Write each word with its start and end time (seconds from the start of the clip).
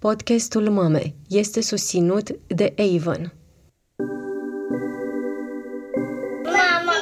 Podcastul 0.00 0.70
Mame 0.70 1.14
este 1.28 1.60
susținut 1.60 2.30
de 2.46 2.74
Avon. 2.76 3.32
Mama, 6.44 6.98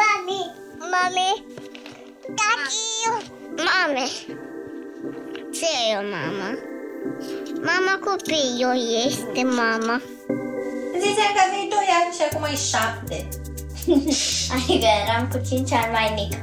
mami, 0.00 0.40
mami, 0.92 1.44
tati, 2.24 2.82
mame. 3.56 4.06
Ce 5.52 5.66
e 5.90 5.96
o 5.96 6.02
mama? 6.02 6.58
Mama 7.54 7.98
copilul 8.04 8.78
este 9.06 9.42
mama. 9.44 10.02
Ziceam 10.98 11.32
că 11.34 11.40
aveai 11.46 11.68
2 11.70 11.78
ani 12.00 12.14
și 12.14 12.22
acum 12.30 12.42
ai 12.42 12.56
7. 12.56 13.28
Adică 14.54 14.86
eram 15.06 15.28
cu 15.28 15.40
5 15.48 15.72
ani 15.72 15.92
mai 15.92 16.12
mic. 16.14 16.40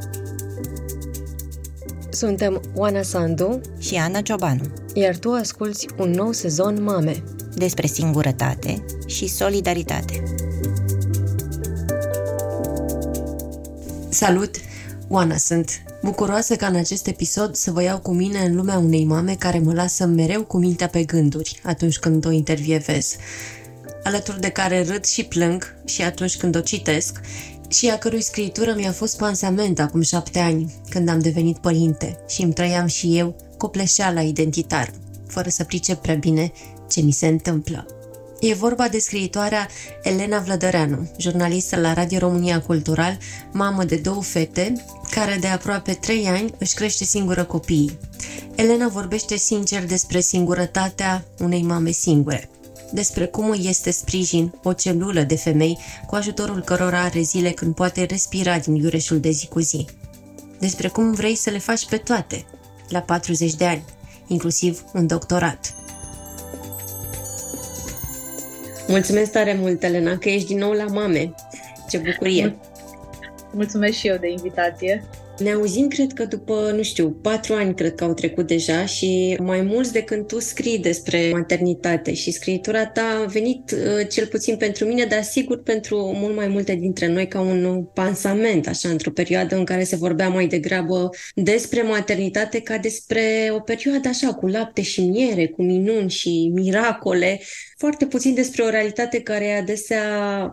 Suntem 2.09 2.61
Oana 2.75 3.01
Sandu, 3.01 3.61
și 3.79 3.95
Ana 3.95 4.21
Ciobanu 4.21 4.85
iar 4.99 5.17
tu 5.17 5.31
asculți 5.31 5.87
un 5.97 6.09
nou 6.09 6.31
sezon 6.31 6.83
Mame. 6.83 7.23
despre 7.55 7.87
singurătate 7.87 8.85
și 9.05 9.27
solidaritate. 9.27 10.23
Salut! 14.09 14.55
Oana 15.07 15.37
sunt. 15.37 15.81
Bucuroasă 16.03 16.55
ca 16.55 16.67
în 16.67 16.75
acest 16.75 17.07
episod 17.07 17.55
să 17.55 17.71
vă 17.71 17.83
iau 17.83 17.99
cu 17.99 18.11
mine 18.11 18.39
în 18.39 18.55
lumea 18.55 18.77
unei 18.77 19.05
mame 19.05 19.35
care 19.35 19.59
mă 19.59 19.73
lasă 19.73 20.05
mereu 20.05 20.43
cu 20.43 20.57
mintea 20.57 20.87
pe 20.87 21.03
gânduri 21.03 21.59
atunci 21.63 21.97
când 21.97 22.25
o 22.25 22.31
intervievez. 22.31 23.15
Alături 24.03 24.39
de 24.39 24.49
care 24.49 24.83
râd 24.83 25.05
și 25.05 25.23
plâng 25.23 25.75
și 25.85 26.01
atunci 26.01 26.37
când 26.37 26.55
o 26.55 26.59
citesc 26.59 27.21
și 27.69 27.89
a 27.89 27.97
cărui 27.97 28.21
scriitură 28.21 28.73
mi-a 28.77 28.91
fost 28.91 29.17
pansament 29.17 29.79
acum 29.79 30.01
șapte 30.01 30.39
ani, 30.39 30.73
când 30.89 31.09
am 31.09 31.19
devenit 31.19 31.57
părinte 31.57 32.17
și 32.27 32.41
îmi 32.41 32.53
trăiam 32.53 32.85
și 32.85 33.17
eu 33.17 33.35
copleșeala 33.57 34.21
identitară, 34.21 34.91
fără 35.27 35.49
să 35.49 35.63
pricep 35.63 36.01
prea 36.01 36.15
bine 36.15 36.51
ce 36.89 37.01
mi 37.01 37.11
se 37.11 37.27
întâmplă. 37.27 37.85
E 38.39 38.53
vorba 38.53 38.87
de 38.87 38.99
scriitoarea 38.99 39.67
Elena 40.03 40.39
Vlădăreanu, 40.39 41.09
jurnalistă 41.17 41.79
la 41.79 41.93
Radio 41.93 42.17
România 42.17 42.61
Cultural, 42.61 43.17
mamă 43.51 43.83
de 43.83 43.95
două 43.95 44.23
fete, 44.23 44.73
care 45.11 45.37
de 45.39 45.47
aproape 45.47 45.93
trei 45.93 46.27
ani 46.27 46.53
își 46.57 46.73
crește 46.73 47.03
singură 47.03 47.43
copiii. 47.43 47.97
Elena 48.55 48.87
vorbește 48.87 49.37
sincer 49.37 49.85
despre 49.85 50.19
singurătatea 50.19 51.25
unei 51.39 51.61
mame 51.61 51.91
singure, 51.91 52.49
despre 52.91 53.25
cum 53.25 53.49
îi 53.49 53.65
este 53.67 53.91
sprijin 53.91 54.53
o 54.63 54.73
celulă 54.73 55.21
de 55.21 55.35
femei 55.35 55.77
cu 56.07 56.15
ajutorul 56.15 56.61
cărora 56.61 57.01
are 57.01 57.21
zile 57.21 57.51
când 57.51 57.75
poate 57.75 58.03
respira 58.03 58.59
din 58.59 58.75
iureșul 58.75 59.19
de 59.19 59.29
zi 59.29 59.47
cu 59.47 59.59
zi. 59.59 59.85
Despre 60.59 60.87
cum 60.87 61.13
vrei 61.13 61.35
să 61.35 61.49
le 61.49 61.59
faci 61.59 61.85
pe 61.85 61.97
toate, 61.97 62.45
la 62.89 63.01
40 63.01 63.55
de 63.55 63.65
ani, 63.65 63.83
inclusiv 64.27 64.83
un 64.93 65.07
doctorat. 65.07 65.73
Mulțumesc 68.87 69.31
tare 69.31 69.53
mult, 69.59 69.83
Elena, 69.83 70.17
că 70.17 70.29
ești 70.29 70.47
din 70.47 70.57
nou 70.57 70.71
la 70.71 70.85
mame. 70.85 71.33
Ce 71.89 71.97
bucurie! 71.97 72.55
Mulțumesc 73.51 73.93
și 73.93 74.07
eu 74.07 74.17
de 74.17 74.29
invitație. 74.29 75.03
Ne 75.39 75.51
auzim, 75.51 75.87
cred 75.87 76.13
că 76.13 76.25
după, 76.25 76.71
nu 76.75 76.83
știu, 76.83 77.11
patru 77.11 77.53
ani 77.53 77.75
cred 77.75 77.95
că 77.95 78.03
au 78.03 78.13
trecut 78.13 78.47
deja 78.47 78.85
și 78.85 79.37
mai 79.41 79.61
mulți 79.61 79.91
de 79.91 80.01
când 80.01 80.27
tu 80.27 80.39
scrii 80.39 80.79
despre 80.79 81.29
maternitate 81.33 82.13
și 82.13 82.31
scriitura 82.31 82.85
ta 82.85 83.21
a 83.23 83.25
venit 83.25 83.71
uh, 83.71 84.07
cel 84.09 84.27
puțin 84.27 84.57
pentru 84.57 84.85
mine, 84.85 85.05
dar 85.05 85.23
sigur 85.23 85.63
pentru 85.63 86.11
mult 86.15 86.35
mai 86.35 86.47
multe 86.47 86.75
dintre 86.75 87.07
noi 87.07 87.27
ca 87.27 87.39
un 87.39 87.83
pansament, 87.93 88.67
așa, 88.67 88.89
într-o 88.89 89.11
perioadă 89.11 89.55
în 89.55 89.65
care 89.65 89.83
se 89.83 89.95
vorbea 89.95 90.29
mai 90.29 90.47
degrabă 90.47 91.09
despre 91.35 91.81
maternitate 91.81 92.61
ca 92.61 92.77
despre 92.77 93.21
o 93.51 93.59
perioadă 93.59 94.07
așa, 94.07 94.33
cu 94.33 94.47
lapte 94.47 94.81
și 94.81 95.01
miere, 95.01 95.47
cu 95.47 95.63
minuni 95.63 96.09
și 96.09 96.51
miracole, 96.53 97.39
foarte 97.77 98.05
puțin 98.05 98.33
despre 98.33 98.63
o 98.63 98.69
realitate 98.69 99.21
care 99.21 99.45
e 99.45 99.57
adesea 99.57 100.01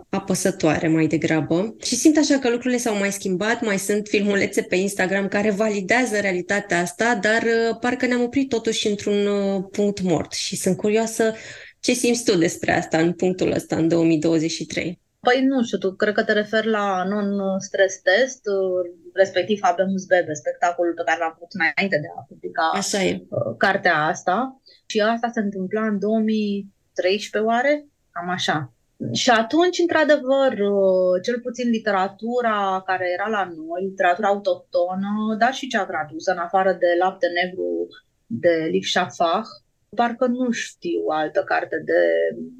apăsătoare 0.08 0.88
mai 0.88 1.06
degrabă. 1.06 1.76
Și 1.82 1.96
simt 1.96 2.16
așa 2.16 2.38
că 2.38 2.50
lucrurile 2.50 2.78
s-au 2.80 2.96
mai 2.96 3.12
schimbat, 3.12 3.64
mai 3.64 3.78
sunt 3.78 4.08
filmulețe 4.08 4.62
pe 4.62 4.73
Instagram 4.76 5.28
care 5.28 5.50
validează 5.50 6.20
realitatea 6.20 6.80
asta, 6.80 7.18
dar 7.22 7.42
uh, 7.42 7.76
parcă 7.80 8.06
ne-am 8.06 8.22
oprit 8.22 8.48
totuși 8.48 8.88
într-un 8.88 9.26
uh, 9.26 9.64
punct 9.70 10.00
mort 10.00 10.32
și 10.32 10.56
sunt 10.56 10.76
curioasă 10.76 11.34
ce 11.80 11.92
simți 11.92 12.24
tu 12.24 12.38
despre 12.38 12.72
asta 12.72 12.98
în 12.98 13.12
punctul 13.12 13.52
ăsta, 13.52 13.76
în 13.76 13.88
2023. 13.88 15.00
Păi 15.20 15.44
nu 15.44 15.62
știu, 15.62 15.78
tu 15.78 15.94
cred 15.94 16.14
că 16.14 16.24
te 16.24 16.32
referi 16.32 16.68
la 16.68 17.04
non-stress 17.04 18.00
test, 18.02 18.46
uh, 18.46 18.90
respectiv 19.12 19.58
Habemus 19.62 20.04
Bebe, 20.04 20.32
spectacolul 20.32 20.94
pe 20.94 21.02
care 21.04 21.18
l-am 21.18 21.32
făcut 21.32 21.52
înainte 21.52 21.98
de 21.98 22.08
a 22.16 22.24
publica 22.28 22.70
Așa 22.74 23.02
e. 23.02 23.24
uh, 23.28 23.54
cartea 23.58 23.96
asta. 23.96 24.60
Și 24.86 25.00
asta 25.00 25.30
se 25.32 25.40
întâmpla 25.40 25.86
în 25.86 25.98
2013 25.98 27.50
oare? 27.50 27.86
Cam 28.10 28.28
așa. 28.28 28.72
Și 29.12 29.30
atunci, 29.30 29.78
într-adevăr, 29.78 30.52
uh, 30.52 31.22
cel 31.22 31.40
puțin 31.40 31.68
literatura 31.70 32.82
care 32.86 33.06
era 33.18 33.28
la 33.28 33.44
noi, 33.44 33.86
literatura 33.88 34.28
autohtonă, 34.28 35.36
dar 35.38 35.52
și 35.52 35.68
cea 35.68 35.84
tradusă, 35.84 36.30
în 36.32 36.38
afară 36.38 36.72
de 36.72 36.86
Lapte 36.98 37.26
Negru 37.26 37.88
de 38.26 38.68
Liv 38.70 38.84
Shafak, 38.84 39.46
parcă 39.94 40.26
nu 40.26 40.50
știu 40.50 41.00
altă 41.08 41.40
carte 41.40 41.82
de 41.84 42.00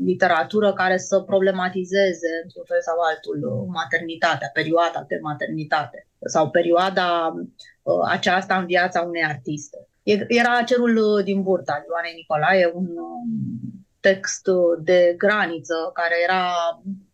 literatură 0.05 0.73
care 0.73 0.97
să 0.97 1.21
problematizeze, 1.21 2.31
într-un 2.43 2.65
fel 2.67 2.81
sau 2.81 2.97
altul, 2.99 3.39
uh, 3.51 3.67
maternitatea, 3.73 4.51
perioada 4.53 5.05
de 5.09 5.19
maternitate 5.23 6.07
sau 6.27 6.51
perioada 6.51 7.35
uh, 7.83 8.03
aceasta 8.09 8.59
în 8.59 8.67
viața 8.67 9.01
unei 9.01 9.25
artiste. 9.25 9.79
E- 10.03 10.27
Era 10.29 10.63
Cerul 10.63 10.97
uh, 10.97 11.25
din 11.25 11.43
burta 11.43 11.75
lui 11.77 11.87
Ioanei 11.91 12.15
Nicolae, 12.15 12.73
un 12.75 12.87
um, 13.09 13.64
text 14.09 14.47
uh, 14.47 14.73
de 14.91 15.15
graniță 15.23 15.77
care 15.99 16.17
era 16.27 16.43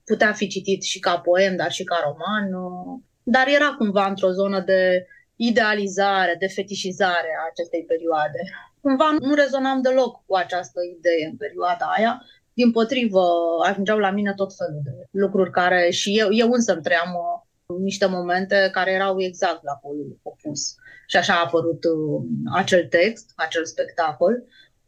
putea 0.05 0.33
fi 0.33 0.47
citit 0.55 0.83
și 0.83 0.99
ca 0.99 1.19
poem, 1.19 1.57
dar 1.57 1.71
și 1.73 1.85
ca 1.85 1.97
roman, 2.07 2.47
uh, 2.65 3.01
dar 3.23 3.47
era 3.49 3.71
cumva 3.79 4.07
într-o 4.07 4.31
zonă 4.31 4.61
de 4.61 5.07
idealizare, 5.37 6.35
de 6.39 6.47
fetișizare 6.47 7.31
a 7.41 7.49
acestei 7.51 7.85
perioade. 7.93 8.41
Cumva 8.81 9.17
nu 9.21 9.35
rezonam 9.35 9.83
deloc 9.83 10.13
cu 10.27 10.35
această 10.35 10.81
idee 10.97 11.27
în 11.31 11.37
perioada 11.37 11.87
aia. 11.97 12.23
Din 12.53 12.71
potrivă, 12.73 13.25
ajungeau 13.69 13.99
la 13.99 14.11
mine 14.11 14.33
tot 14.35 14.51
felul 14.59 14.81
de 14.85 14.95
lucruri 15.11 15.51
care 15.51 15.91
și 15.91 16.19
eu, 16.19 16.29
eu 16.33 16.51
însă 16.51 16.73
îmi 16.73 16.83
trăiam 16.83 17.13
uh, 17.15 17.77
niște 17.89 18.07
momente 18.07 18.69
care 18.73 18.91
erau 18.93 19.23
exact 19.23 19.63
la 19.63 19.79
polul 19.83 20.19
opus. 20.23 20.75
Și 21.07 21.17
așa 21.17 21.35
a 21.35 21.45
apărut 21.45 21.85
uh, 21.85 22.23
acel 22.53 22.87
text, 22.87 23.33
acel 23.37 23.65
spectacol. 23.65 24.35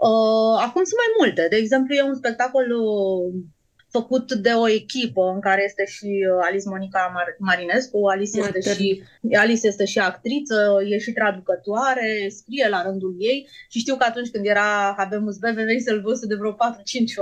Uh, 0.08 0.54
acum 0.66 0.82
sunt 0.84 1.00
mai 1.02 1.12
multe. 1.18 1.46
De 1.50 1.56
exemplu, 1.56 1.94
e 1.94 2.02
un 2.02 2.14
spectacol 2.14 2.66
uh, 2.70 3.34
făcut 3.96 4.32
de 4.32 4.52
o 4.62 4.68
echipă 4.68 5.22
în 5.34 5.40
care 5.40 5.62
este 5.64 5.84
și 5.86 6.10
uh, 6.30 6.46
Alice 6.46 6.68
Monica 6.68 7.12
Mar- 7.16 7.38
Marinescu. 7.38 8.06
Alice 8.06 8.38
este, 8.38 8.58
Matern. 8.64 8.76
și, 8.76 9.02
Alice 9.42 9.66
este 9.66 9.84
și 9.84 9.98
actriță, 9.98 10.56
e 10.88 10.98
și 10.98 11.12
traducătoare, 11.12 12.28
scrie 12.28 12.68
la 12.68 12.82
rândul 12.82 13.14
ei 13.18 13.48
și 13.68 13.78
știu 13.78 13.96
că 13.96 14.04
atunci 14.08 14.30
când 14.30 14.46
era 14.46 14.94
Habemus 14.98 15.36
Bebe, 15.38 15.62
veni 15.62 15.80
să-l 15.80 16.00
văzut 16.00 16.28
de 16.28 16.34
vreo 16.34 16.52
4-5 16.52 16.56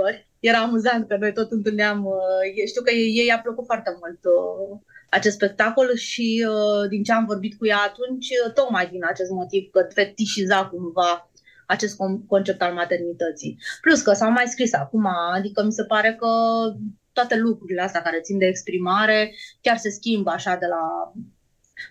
ori. 0.05 0.29
Era 0.39 0.57
amuzant 0.57 1.07
că 1.07 1.15
noi 1.19 1.33
tot 1.33 1.51
întâlneam, 1.51 2.05
uh, 2.05 2.65
știu 2.67 2.81
că 2.81 2.91
ei, 2.91 3.13
ei 3.21 3.31
a 3.31 3.39
plăcut 3.39 3.65
foarte 3.65 3.91
mult 3.99 4.19
uh, 4.25 4.79
acest 5.09 5.35
spectacol 5.35 5.95
și 5.95 6.45
uh, 6.47 6.89
din 6.89 7.03
ce 7.03 7.11
am 7.11 7.25
vorbit 7.25 7.57
cu 7.57 7.65
ea 7.65 7.77
atunci, 7.77 8.27
uh, 8.45 8.53
tocmai 8.53 8.87
din 8.87 9.03
acest 9.11 9.31
motiv 9.31 9.69
că 9.71 9.87
fetișiza 9.93 10.65
cumva 10.65 11.30
acest 11.71 11.95
con- 11.95 12.25
concept 12.27 12.61
al 12.61 12.73
maternității. 12.73 13.57
Plus 13.81 14.01
că 14.01 14.13
s-au 14.13 14.31
mai 14.31 14.47
scris 14.47 14.73
acum, 14.73 15.05
adică 15.35 15.63
mi 15.63 15.71
se 15.71 15.83
pare 15.83 16.15
că 16.19 16.27
toate 17.13 17.35
lucrurile 17.37 17.81
astea 17.81 18.01
care 18.01 18.19
țin 18.21 18.37
de 18.37 18.45
exprimare 18.45 19.33
chiar 19.61 19.77
se 19.77 19.89
schimbă 19.89 20.29
așa 20.29 20.55
de 20.55 20.65
la 20.65 21.11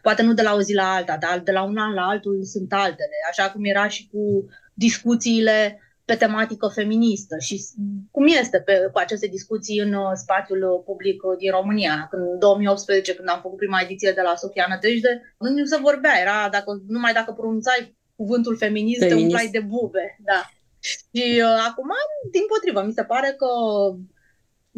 poate 0.02 0.22
nu 0.22 0.32
de 0.34 0.42
la 0.42 0.54
o 0.54 0.60
zi 0.60 0.74
la 0.74 0.92
alta, 0.94 1.16
dar 1.20 1.38
de 1.38 1.52
la 1.52 1.62
un 1.62 1.76
an 1.76 1.92
la 1.94 2.02
altul 2.06 2.44
sunt 2.44 2.72
altele, 2.72 3.16
așa 3.30 3.50
cum 3.50 3.64
era 3.64 3.88
și 3.88 4.08
cu 4.12 4.44
discuțiile 4.74 5.80
pe 6.04 6.14
tematică 6.16 6.66
feministă 6.68 7.36
și 7.38 7.58
s- 7.58 7.74
cum 8.10 8.26
este 8.26 8.58
pe, 8.60 8.88
cu 8.92 8.98
aceste 8.98 9.26
discuții 9.26 9.78
în 9.78 9.92
uh, 9.92 10.10
spațiul 10.14 10.62
uh, 10.62 10.82
public 10.84 11.22
uh, 11.22 11.36
din 11.38 11.50
România. 11.50 12.06
Când, 12.10 12.22
în 12.32 12.38
2018, 12.38 13.14
când 13.14 13.28
am 13.28 13.40
făcut 13.42 13.56
prima 13.58 13.80
ediție 13.80 14.12
de 14.12 14.20
la 14.20 14.34
Sofia 14.36 14.66
Nădejde, 14.68 15.34
nu 15.38 15.64
se 15.64 15.78
vorbea, 15.80 16.14
era 16.20 16.48
dacă, 16.50 16.70
numai 16.88 17.12
dacă 17.12 17.32
pronunțai 17.32 17.98
cuvântul 18.20 18.56
feminist, 18.56 19.00
Feminist. 19.00 19.18
te 19.18 19.24
umplai 19.26 19.48
de 19.56 19.62
bube. 19.72 20.06
Da. 20.30 20.40
Și 20.88 21.24
uh, 21.48 21.58
acum, 21.68 21.90
din 22.34 22.44
potrivă, 22.52 22.80
mi 22.82 22.98
se 22.98 23.04
pare 23.12 23.30
că 23.40 23.50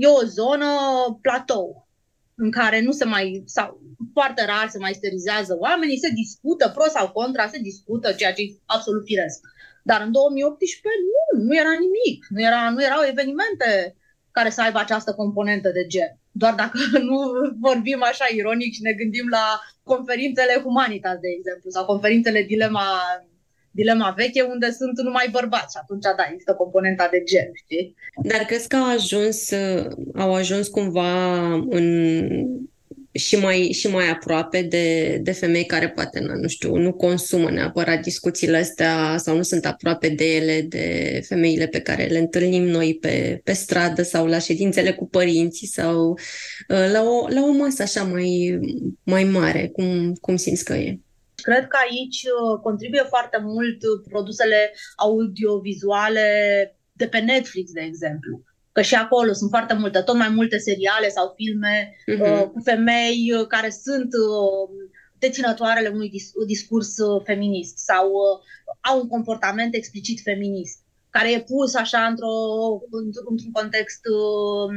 e 0.05 0.07
o 0.07 0.23
zonă 0.39 0.71
platou 1.23 1.89
în 2.35 2.51
care 2.51 2.81
nu 2.81 2.93
se 2.93 3.05
mai, 3.05 3.43
sau 3.47 3.81
foarte 4.13 4.45
rar 4.45 4.69
se 4.69 4.79
mai 4.79 4.95
sterilizează 4.99 5.57
oamenii, 5.59 6.05
se 6.05 6.11
discută 6.23 6.73
pro 6.75 6.87
sau 6.97 7.07
contra, 7.11 7.47
se 7.49 7.59
discută, 7.59 8.13
ceea 8.13 8.33
ce 8.33 8.43
e 8.43 8.55
absolut 8.67 9.05
firesc. 9.05 9.41
Dar 9.83 10.01
în 10.01 10.13
2018 10.13 10.89
nu, 11.09 11.45
nu 11.47 11.57
era 11.63 11.75
nimic, 11.87 12.27
nu, 12.35 12.41
era, 12.49 12.71
nu 12.71 12.83
erau 12.83 13.03
evenimente 13.13 13.97
care 14.31 14.51
să 14.51 14.63
aibă 14.63 14.79
această 14.79 15.15
componentă 15.15 15.69
de 15.79 15.87
gen. 15.87 16.13
Doar 16.43 16.55
dacă 16.55 16.79
nu 17.09 17.17
vorbim 17.61 18.03
așa 18.03 18.27
ironic 18.35 18.73
și 18.75 18.83
ne 18.83 18.93
gândim 18.93 19.29
la 19.29 19.61
conferințele 19.83 20.61
Humanitas, 20.63 21.19
de 21.25 21.29
exemplu, 21.39 21.71
sau 21.71 21.85
conferințele 21.85 22.43
Dilema 22.43 22.89
dilema 23.73 24.15
veche 24.17 24.43
unde 24.43 24.71
sunt 24.71 25.01
numai 25.01 25.29
bărbați 25.31 25.73
și 25.73 25.79
atunci, 25.83 26.03
da, 26.03 26.25
există 26.31 26.55
componenta 26.55 27.09
de 27.11 27.23
gen, 27.23 27.51
știi? 27.55 27.97
Dar 28.23 28.41
crezi 28.41 28.69
că 28.69 28.77
au 28.77 28.91
ajuns, 28.91 29.51
au 30.15 30.35
ajuns 30.35 30.69
cumva 30.69 31.53
în 31.55 31.87
și 33.13 33.37
mai, 33.37 33.73
și 33.73 33.89
mai 33.89 34.09
aproape 34.09 34.63
de, 34.63 35.19
de 35.23 35.33
femei 35.33 35.65
care 35.65 35.89
poate, 35.89 36.21
nu 36.21 36.49
știu, 36.49 36.77
nu 36.77 36.93
consumă 36.93 37.51
neapărat 37.51 38.03
discuțiile 38.03 38.57
astea 38.57 39.17
sau 39.19 39.37
nu 39.37 39.43
sunt 39.43 39.67
aproape 39.67 40.09
de 40.09 40.25
ele, 40.37 40.61
de 40.61 41.21
femeile 41.27 41.67
pe 41.67 41.81
care 41.81 42.05
le 42.05 42.19
întâlnim 42.19 42.63
noi 42.63 42.99
pe, 43.01 43.41
pe 43.45 43.53
stradă 43.53 44.03
sau 44.03 44.27
la 44.27 44.39
ședințele 44.39 44.93
cu 44.93 45.09
părinții 45.09 45.67
sau 45.67 46.11
uh, 46.11 46.91
la 46.93 47.03
o, 47.03 47.29
la 47.29 47.43
o 47.43 47.53
masă 47.53 47.83
așa 47.83 48.03
mai, 48.03 48.59
mai 49.03 49.25
mare. 49.25 49.69
Cum, 49.73 50.13
cum 50.21 50.37
simți 50.37 50.65
că 50.65 50.73
e? 50.73 50.99
Cred 51.43 51.67
că 51.67 51.77
aici 51.91 52.23
uh, 52.23 52.61
contribuie 52.63 53.03
foarte 53.03 53.39
mult 53.43 53.79
produsele 54.09 54.73
audiovizuale 54.97 56.27
de 56.93 57.07
pe 57.07 57.19
Netflix, 57.19 57.73
de 57.73 57.81
exemplu 57.81 58.43
că 58.73 58.83
și 58.83 58.95
acolo 58.95 59.33
sunt 59.33 59.51
foarte 59.51 59.75
multe, 59.75 60.01
tot 60.01 60.17
mai 60.17 60.29
multe 60.29 60.59
seriale 60.59 61.09
sau 61.09 61.33
filme 61.37 61.97
uh-huh. 61.97 62.43
uh, 62.43 62.49
cu 62.53 62.61
femei 62.65 63.33
uh, 63.39 63.47
care 63.47 63.71
sunt 63.71 64.11
uh, 64.13 64.89
deținătoarele 65.19 65.89
unui 65.89 66.09
dis- 66.09 66.33
discurs 66.47 66.99
uh, 66.99 67.23
feminist 67.25 67.79
sau 67.79 68.07
uh, 68.07 68.39
au 68.81 69.01
un 69.01 69.09
comportament 69.09 69.75
explicit 69.75 70.21
feminist 70.23 70.79
care 71.11 71.33
e 71.33 71.41
pus 71.53 71.75
așa 71.75 72.03
într-o, 72.11 72.35
într-un 73.31 73.53
context 73.53 74.01
uh, 74.07 74.69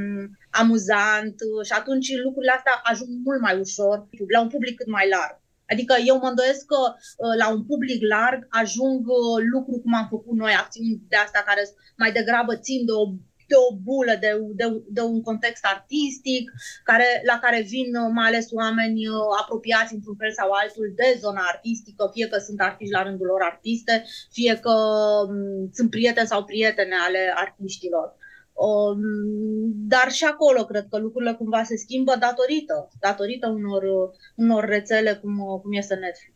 amuzant 0.50 1.36
uh, 1.42 1.66
și 1.68 1.74
atunci 1.80 2.08
lucrurile 2.24 2.52
astea 2.56 2.82
ajung 2.84 3.10
mult 3.24 3.42
mai 3.42 3.60
ușor 3.60 4.08
la 4.34 4.42
un 4.42 4.48
public 4.48 4.76
cât 4.78 4.88
mai 4.88 5.10
larg. 5.10 5.36
Adică 5.72 5.96
eu 6.06 6.18
mă 6.18 6.28
îndoiesc 6.28 6.66
că 6.66 6.82
uh, 6.94 7.36
la 7.38 7.48
un 7.56 7.66
public 7.66 8.00
larg 8.14 8.48
ajung 8.50 9.02
uh, 9.08 9.44
lucruri 9.54 9.82
cum 9.82 9.94
am 9.94 10.08
făcut 10.10 10.36
noi, 10.38 10.54
acțiuni 10.54 11.02
de 11.08 11.16
astea 11.16 11.44
care 11.44 11.64
mai 11.98 12.12
degrabă 12.12 12.56
țin 12.56 12.86
de 12.86 12.92
o 12.92 13.06
de 13.48 13.56
o 13.68 13.76
bulă, 13.88 14.14
de, 14.20 14.32
de, 14.60 14.66
de 14.88 15.02
un 15.02 15.22
context 15.22 15.66
artistic, 15.66 16.52
care, 16.84 17.22
la 17.26 17.40
care 17.40 17.62
vin 17.62 17.96
uh, 17.96 18.10
mai 18.14 18.28
ales 18.28 18.48
oameni 18.52 19.08
uh, 19.08 19.16
apropiați 19.42 19.94
într-un 19.94 20.16
fel 20.22 20.32
sau 20.40 20.50
altul 20.52 20.94
de 20.96 21.20
zona 21.20 21.44
artistică, 21.54 22.10
fie 22.14 22.28
că 22.28 22.38
sunt 22.38 22.60
artiști 22.62 22.94
la 22.94 23.04
rândul 23.04 23.26
lor 23.26 23.42
artiste, 23.42 24.04
fie 24.32 24.60
că 24.66 24.76
um, 25.28 25.70
sunt 25.74 25.90
prieteni 25.90 26.28
sau 26.28 26.44
prietene 26.44 26.96
ale 27.08 27.34
artiștilor. 27.36 28.08
Um, 28.56 29.00
dar 29.88 30.12
și 30.12 30.24
acolo 30.24 30.66
cred 30.66 30.88
că 30.90 30.98
lucrurile 30.98 31.34
cumva 31.34 31.64
se 31.64 31.76
schimbă 31.76 32.16
datorită, 32.20 32.90
datorită 33.00 33.48
unor, 33.48 33.84
unor 34.36 34.66
rețele 34.66 35.14
cum, 35.22 35.36
cum 35.62 35.74
este 35.74 35.96
Netflix. 35.96 36.34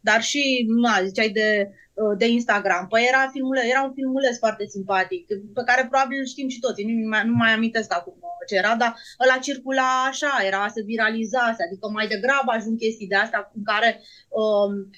Dar 0.00 0.22
și, 0.22 0.64
nu, 0.68 1.06
ziceai 1.06 1.28
de 1.30 1.72
Uh, 1.94 2.16
de 2.18 2.26
Instagram. 2.28 2.86
Păi 2.86 3.04
era, 3.08 3.28
filmule, 3.32 3.62
era 3.70 3.82
un 3.82 3.92
filmuleț 3.92 4.38
foarte 4.38 4.64
simpatic, 4.66 5.26
pe 5.26 5.62
care 5.66 5.86
probabil 5.90 6.18
îl 6.18 6.26
știm 6.26 6.48
și 6.48 6.58
toți, 6.58 6.82
nu 6.82 7.08
mai, 7.08 7.26
nu 7.26 7.34
mai 7.34 7.52
amintesc 7.52 7.92
acum 7.94 8.14
ce 8.48 8.54
era, 8.54 8.74
dar 8.76 8.94
ăla 9.22 9.38
circula 9.38 10.04
așa, 10.08 10.32
era, 10.46 10.68
se 10.68 10.82
viralizase, 10.82 11.62
adică 11.66 11.88
mai 11.88 12.06
degrabă 12.06 12.50
ajung 12.52 12.78
chestii 12.78 13.06
de 13.06 13.14
astea 13.14 13.50
în 13.54 13.62
care 13.62 14.00
um, 14.28 14.90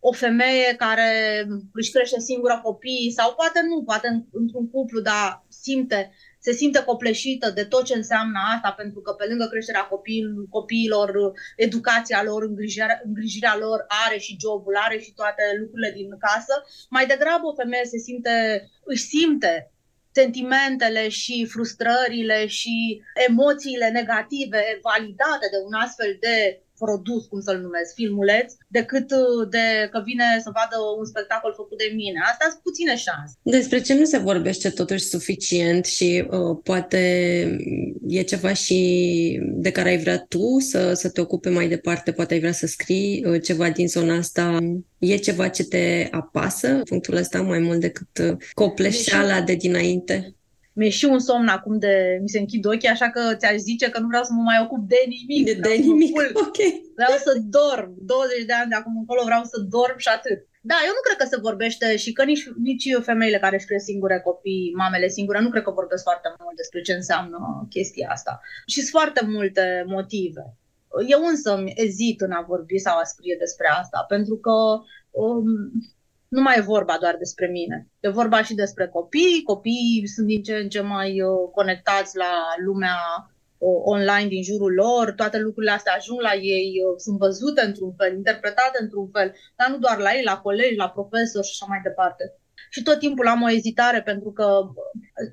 o 0.00 0.12
femeie 0.12 0.74
care 0.78 1.10
își 1.72 1.90
crește 1.90 2.20
singură 2.20 2.60
copii 2.62 3.14
sau 3.16 3.34
poate 3.34 3.60
nu, 3.68 3.82
poate 3.82 4.26
într-un 4.32 4.70
cuplu, 4.70 5.00
dar 5.00 5.45
simte 5.66 6.00
se 6.46 6.52
simte 6.52 6.82
copleșită 6.84 7.50
de 7.50 7.64
tot 7.64 7.84
ce 7.84 7.94
înseamnă 7.94 8.38
asta, 8.54 8.70
pentru 8.70 9.00
că 9.00 9.12
pe 9.12 9.26
lângă 9.28 9.46
creșterea 9.46 9.84
copiil, 9.94 10.28
copiilor, 10.50 11.08
educația 11.56 12.22
lor, 12.22 12.42
îngrijirea, 12.42 13.00
îngrijirea 13.04 13.56
lor, 13.64 13.78
are 14.06 14.18
și 14.18 14.36
jobul, 14.40 14.76
are 14.86 14.98
și 14.98 15.12
toate 15.14 15.42
lucrurile 15.60 15.92
din 15.96 16.08
casă, 16.18 16.54
mai 16.90 17.06
degrabă 17.06 17.46
o 17.46 17.54
femeie 17.54 17.84
se 17.84 17.98
simte, 17.98 18.34
își 18.84 19.04
simte 19.14 19.70
sentimentele 20.12 21.08
și 21.08 21.46
frustrările 21.54 22.46
și 22.46 23.02
emoțiile 23.28 23.88
negative 23.90 24.62
validate 24.82 25.46
de 25.50 25.58
un 25.66 25.72
astfel 25.84 26.16
de 26.20 26.65
produs, 26.78 27.22
cum 27.26 27.40
să-l 27.40 27.60
numesc, 27.60 27.94
filmuleț, 27.94 28.52
decât 28.68 29.10
uh, 29.10 29.48
de 29.50 29.64
că 29.90 30.02
vine 30.04 30.24
să 30.44 30.50
vadă 30.58 30.76
un 30.98 31.04
spectacol 31.04 31.52
făcut 31.56 31.78
de 31.78 31.90
mine. 31.94 32.18
Asta 32.30 32.44
sunt 32.50 32.62
puține 32.62 32.96
șanse. 32.96 33.34
Despre 33.42 33.80
ce 33.80 33.94
nu 33.94 34.04
se 34.04 34.18
vorbește 34.18 34.68
totuși 34.70 35.04
suficient 35.04 35.84
și 35.84 36.26
uh, 36.30 36.58
poate 36.62 37.02
e 38.08 38.22
ceva 38.22 38.52
și 38.52 38.78
de 39.42 39.70
care 39.70 39.88
ai 39.88 39.98
vrea 39.98 40.18
tu 40.18 40.58
să, 40.58 40.92
să 40.92 41.10
te 41.10 41.20
ocupe 41.20 41.50
mai 41.50 41.68
departe, 41.68 42.12
poate 42.12 42.34
ai 42.34 42.40
vrea 42.40 42.52
să 42.52 42.66
scrii 42.66 43.24
uh, 43.26 43.42
ceva 43.42 43.70
din 43.70 43.88
zona 43.88 44.16
asta. 44.16 44.58
E 44.98 45.16
ceva 45.16 45.48
ce 45.48 45.64
te 45.64 46.08
apasă, 46.10 46.80
punctul 46.88 47.14
ăsta, 47.16 47.42
mai 47.42 47.58
mult 47.58 47.80
decât 47.80 48.18
uh, 48.18 48.36
copleșeala 48.52 49.40
de 49.40 49.54
dinainte? 49.54 50.35
Mi-e 50.78 50.88
și 51.00 51.04
un 51.04 51.18
somn 51.18 51.48
acum 51.48 51.78
de 51.78 52.18
mi 52.22 52.28
se 52.28 52.38
închid 52.38 52.66
ochii, 52.66 52.88
așa 52.88 53.08
că 53.10 53.22
ți-aș 53.34 53.58
zice 53.70 53.86
că 53.90 53.98
nu 54.00 54.06
vreau 54.06 54.24
să 54.24 54.32
mă 54.32 54.42
mai 54.42 54.60
ocup 54.64 54.82
de 54.88 55.00
nimic. 55.14 55.44
De, 55.46 55.54
de 55.68 55.74
nimic, 55.88 56.16
ok. 56.46 56.58
Vreau 56.98 57.16
să 57.24 57.30
dorm. 57.58 57.90
20 57.98 58.44
de 58.50 58.52
ani 58.52 58.70
de 58.70 58.74
acum 58.74 58.94
încolo 58.96 59.22
vreau 59.24 59.42
să 59.52 59.56
dorm 59.76 59.98
și 60.04 60.08
atât. 60.16 60.38
Da, 60.70 60.76
eu 60.88 60.94
nu 60.98 61.02
cred 61.06 61.18
că 61.18 61.26
se 61.32 61.44
vorbește 61.48 61.96
și 61.96 62.12
că 62.12 62.22
nici, 62.24 62.44
nici 62.68 62.86
femeile 63.02 63.38
care 63.38 63.56
își 63.56 63.66
cresc 63.66 63.84
singure 63.84 64.20
copii, 64.28 64.74
mamele 64.76 65.08
singure, 65.08 65.40
nu 65.40 65.50
cred 65.50 65.62
că 65.62 65.70
vorbesc 65.70 66.02
foarte 66.02 66.28
mult 66.42 66.56
despre 66.56 66.80
ce 66.80 66.92
înseamnă 66.92 67.38
chestia 67.74 68.08
asta. 68.10 68.40
Și 68.66 68.78
sunt 68.80 68.94
foarte 68.98 69.22
multe 69.36 69.84
motive. 69.86 70.44
Eu 71.14 71.20
însă 71.32 71.50
ezit 71.86 72.20
în 72.20 72.32
a 72.32 72.44
vorbi 72.48 72.78
sau 72.78 72.98
a 72.98 73.10
scrie 73.12 73.36
despre 73.38 73.66
asta, 73.80 74.04
pentru 74.08 74.36
că 74.36 74.56
um, 75.10 75.46
nu 76.28 76.40
mai 76.42 76.58
e 76.58 76.60
vorba 76.60 76.96
doar 77.00 77.16
despre 77.16 77.46
mine. 77.46 77.88
E 78.00 78.08
vorba 78.08 78.42
și 78.42 78.54
despre 78.54 78.88
copii. 78.88 79.42
Copiii 79.44 80.06
sunt 80.06 80.26
din 80.26 80.42
ce 80.42 80.54
în 80.54 80.68
ce 80.68 80.80
mai 80.80 81.22
uh, 81.22 81.50
conectați 81.52 82.16
la 82.16 82.32
lumea 82.64 82.96
uh, 83.58 83.80
online 83.84 84.28
din 84.28 84.42
jurul 84.42 84.72
lor, 84.72 85.12
toate 85.12 85.38
lucrurile 85.38 85.72
astea 85.72 85.94
ajung 85.96 86.20
la 86.20 86.34
ei, 86.34 86.72
uh, 86.86 86.94
sunt 86.96 87.18
văzute 87.18 87.60
într-un 87.64 87.92
fel, 87.96 88.14
interpretate 88.14 88.78
într-un 88.80 89.08
fel, 89.12 89.34
dar 89.56 89.68
nu 89.70 89.78
doar 89.78 89.98
la 89.98 90.10
ei, 90.16 90.24
la 90.24 90.38
colegi, 90.38 90.76
la 90.76 90.90
profesori 90.90 91.46
și 91.46 91.52
așa 91.54 91.66
mai 91.68 91.80
departe. 91.82 92.24
Și 92.70 92.82
tot 92.82 92.98
timpul 92.98 93.26
am 93.26 93.42
o 93.42 93.50
ezitare 93.50 94.02
pentru 94.02 94.30
că 94.32 94.46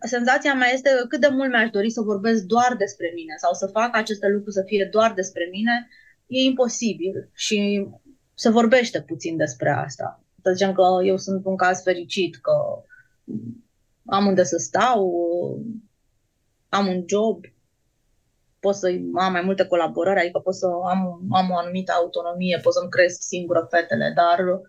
senzația 0.07 0.53
mea 0.53 0.69
este 0.73 0.89
cât 1.07 1.19
de 1.19 1.27
mult 1.31 1.49
mi-aș 1.49 1.69
dori 1.69 1.89
să 1.89 2.01
vorbesc 2.01 2.43
doar 2.43 2.75
despre 2.77 3.11
mine 3.15 3.33
sau 3.37 3.53
să 3.53 3.67
fac 3.67 3.95
aceste 3.95 4.27
lucruri 4.27 4.55
să 4.55 4.63
fie 4.65 4.87
doar 4.91 5.13
despre 5.13 5.47
mine, 5.51 5.87
e 6.27 6.39
imposibil 6.41 7.29
și 7.33 7.87
se 8.33 8.49
vorbește 8.49 9.01
puțin 9.01 9.37
despre 9.37 9.69
asta 9.69 10.22
să 10.43 10.51
zicem 10.51 10.73
că 10.73 10.83
eu 11.03 11.17
sunt 11.17 11.45
un 11.45 11.55
caz 11.55 11.81
fericit, 11.83 12.35
că 12.35 12.51
am 14.05 14.25
unde 14.25 14.43
să 14.43 14.57
stau, 14.57 15.11
am 16.69 16.87
un 16.87 17.03
job, 17.07 17.45
pot 18.59 18.75
să 18.75 18.87
am 19.13 19.31
mai 19.31 19.41
multe 19.41 19.65
colaborări, 19.65 20.19
adică 20.19 20.39
pot 20.39 20.55
să 20.55 20.67
am, 20.67 21.27
am 21.31 21.49
o 21.49 21.57
anumită 21.57 21.91
autonomie, 21.91 22.59
pot 22.63 22.73
să-mi 22.73 22.89
cresc 22.89 23.21
singură 23.21 23.67
fetele, 23.69 24.13
dar 24.15 24.61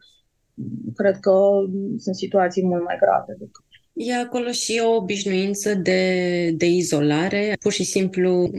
cred 0.95 1.17
că 1.21 1.35
sunt 1.99 2.15
situații 2.15 2.65
mult 2.65 2.85
mai 2.85 2.97
grave 3.01 3.33
decât 3.39 3.65
E 3.97 4.15
acolo 4.15 4.51
și 4.51 4.81
o 4.85 4.95
obișnuință 4.95 5.75
de, 5.75 6.51
de 6.51 6.67
izolare. 6.67 7.57
Pur 7.61 7.73
și 7.73 7.85
simplu, 7.85 8.51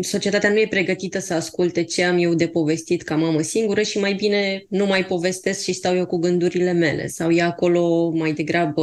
societatea 0.00 0.50
nu 0.50 0.58
e 0.58 0.66
pregătită 0.70 1.18
să 1.18 1.34
asculte 1.34 1.84
ce 1.84 2.04
am 2.04 2.18
eu 2.18 2.34
de 2.34 2.48
povestit 2.48 3.02
ca 3.02 3.16
mamă 3.16 3.40
singură 3.40 3.82
și 3.82 3.98
mai 3.98 4.14
bine 4.14 4.64
nu 4.68 4.86
mai 4.86 5.04
povestesc 5.04 5.62
și 5.62 5.72
stau 5.72 5.96
eu 5.96 6.06
cu 6.06 6.18
gândurile 6.18 6.72
mele. 6.72 7.06
Sau 7.06 7.30
e 7.30 7.42
acolo 7.42 8.08
mai 8.08 8.32
degrabă 8.32 8.82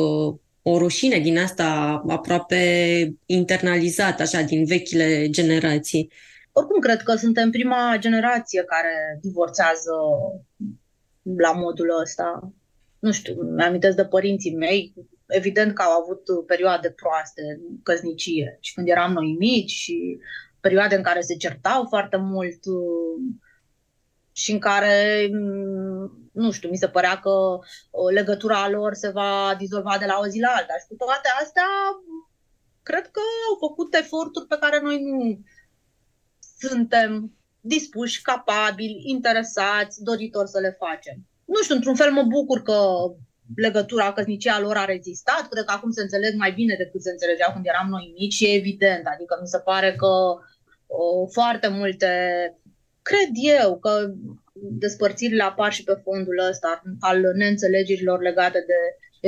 o 0.61 0.77
rușine 0.77 1.19
din 1.19 1.37
asta 1.37 2.01
aproape 2.07 3.13
internalizată, 3.25 4.21
așa, 4.21 4.41
din 4.41 4.65
vechile 4.65 5.29
generații. 5.29 6.11
Oricum, 6.51 6.79
cred 6.79 7.01
că 7.01 7.15
suntem 7.15 7.49
prima 7.49 7.95
generație 7.99 8.63
care 8.63 9.19
divorțează 9.21 9.91
la 11.37 11.51
modul 11.51 11.99
ăsta. 12.01 12.53
Nu 12.99 13.11
știu, 13.11 13.33
mi-amintesc 13.55 13.95
de 13.95 14.05
părinții 14.05 14.55
mei 14.55 14.93
evident 15.27 15.73
că 15.73 15.81
au 15.81 16.01
avut 16.01 16.45
perioade 16.45 16.91
proaste 16.91 17.41
în 17.41 17.81
căsnicie 17.83 18.57
și 18.61 18.73
când 18.73 18.87
eram 18.87 19.11
noi 19.11 19.35
mici 19.39 19.71
și 19.71 20.19
perioade 20.59 20.95
în 20.95 21.03
care 21.03 21.21
se 21.21 21.35
certau 21.35 21.85
foarte 21.89 22.17
mult 22.17 22.65
uh, 22.65 23.21
și 24.31 24.51
în 24.51 24.59
care, 24.59 25.29
mm, 25.31 26.29
nu 26.31 26.51
știu, 26.51 26.69
mi 26.69 26.77
se 26.77 26.87
părea 26.87 27.19
că 27.19 27.29
uh, 27.29 28.11
legătura 28.13 28.69
lor 28.69 28.93
se 28.93 29.09
va 29.09 29.55
dizolva 29.57 29.97
de 29.99 30.05
la 30.05 30.19
o 30.19 30.27
zi 30.27 30.39
la 30.39 30.53
alta. 30.55 30.73
Și 30.79 30.87
cu 30.87 30.95
toate 30.95 31.29
astea, 31.41 31.69
cred 32.83 33.07
că 33.07 33.21
au 33.49 33.67
făcut 33.67 33.93
eforturi 33.93 34.47
pe 34.47 34.57
care 34.59 34.79
noi 34.81 35.03
nu 35.03 35.39
suntem 36.57 37.37
dispuși, 37.61 38.21
capabili, 38.21 39.01
interesați, 39.05 40.03
doritori 40.03 40.49
să 40.49 40.59
le 40.59 40.77
facem. 40.79 41.17
Nu 41.45 41.61
știu, 41.61 41.75
într-un 41.75 41.95
fel 41.95 42.11
mă 42.11 42.23
bucur 42.23 42.61
că 42.61 42.79
legătura, 43.55 44.13
căsnicia 44.13 44.59
lor 44.59 44.75
a 44.77 44.85
rezistat. 44.85 45.47
Cred 45.49 45.63
că 45.63 45.73
acum 45.75 45.91
se 45.91 46.01
înțeleg 46.01 46.33
mai 46.35 46.51
bine 46.51 46.75
decât 46.77 47.01
se 47.01 47.11
înțelegeau 47.11 47.51
când 47.53 47.65
eram 47.65 47.87
noi 47.89 48.13
mici 48.19 48.33
și 48.33 48.45
e 48.45 48.55
evident. 48.55 49.05
Adică 49.13 49.37
mi 49.41 49.47
se 49.47 49.59
pare 49.59 49.95
că 49.95 50.11
o, 50.87 51.27
foarte 51.27 51.67
multe, 51.67 52.09
cred 53.01 53.29
eu, 53.59 53.77
că 53.79 54.11
despărțirile 54.53 55.43
apar 55.43 55.73
și 55.73 55.83
pe 55.83 56.01
fondul 56.03 56.37
ăsta 56.49 56.81
al 56.99 57.21
neînțelegerilor 57.35 58.21
legate 58.21 58.63
de 58.67 58.79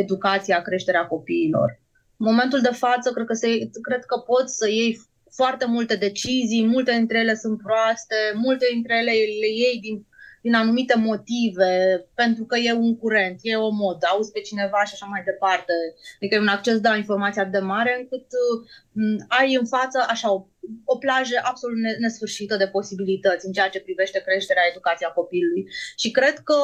educația, 0.02 0.62
creșterea 0.62 1.08
copiilor. 1.08 1.80
În 2.18 2.26
momentul 2.26 2.62
de 2.62 2.74
față, 2.74 3.12
cred 3.12 3.26
că, 3.26 3.34
se, 3.34 3.48
cred 3.82 4.06
că 4.06 4.18
poți 4.18 4.56
să 4.56 4.70
iei 4.70 5.00
foarte 5.32 5.66
multe 5.66 5.96
decizii, 5.96 6.68
multe 6.68 6.92
dintre 6.92 7.20
ele 7.20 7.36
sunt 7.36 7.62
proaste, 7.62 8.16
multe 8.34 8.66
dintre 8.74 8.98
ele 8.98 9.12
le 9.12 9.48
iei 9.48 9.80
din 9.82 10.06
din 10.42 10.54
anumite 10.56 10.98
motive, 10.98 12.06
pentru 12.16 12.44
că 12.46 12.58
e 12.58 12.74
un 12.74 12.98
curent, 12.98 13.40
e 13.42 13.56
o 13.56 13.70
modă, 13.70 14.08
auzi 14.12 14.32
pe 14.32 14.40
cineva 14.40 14.84
și 14.84 14.94
așa 14.94 15.06
mai 15.06 15.24
departe. 15.26 15.74
Adică 16.16 16.36
e 16.36 16.40
un 16.40 16.48
acces 16.48 16.82
la 16.82 16.96
informația 16.96 17.46
de 17.46 17.60
mare 17.60 17.98
încât 18.00 18.26
uh, 18.26 19.22
ai 19.28 19.56
în 19.56 19.66
față 19.66 20.06
așa 20.08 20.34
o, 20.34 20.46
o 20.86 20.98
plajă 20.98 21.36
absolut 21.44 21.78
nesfârșită 22.00 22.56
de 22.58 22.68
posibilități 22.68 23.46
în 23.46 23.52
ceea 23.52 23.70
ce 23.70 23.80
privește 23.80 24.20
creșterea, 24.26 24.64
educația 24.70 25.08
copilului. 25.08 25.68
Și 25.98 26.12
cred 26.12 26.38
că 26.40 26.60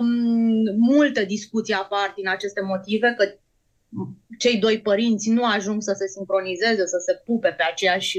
um, 0.00 0.76
multe 0.78 1.24
discuții 1.24 1.74
apar 1.74 2.12
din 2.16 2.28
aceste 2.28 2.60
motive, 2.60 3.14
că 3.18 3.24
cei 4.38 4.58
doi 4.58 4.80
părinți 4.80 5.30
nu 5.30 5.44
ajung 5.44 5.82
să 5.82 5.92
se 5.96 6.06
sincronizeze, 6.06 6.86
să 6.86 6.98
se 7.06 7.22
pupe 7.24 7.48
pe 7.48 7.62
aceeași, 7.70 8.18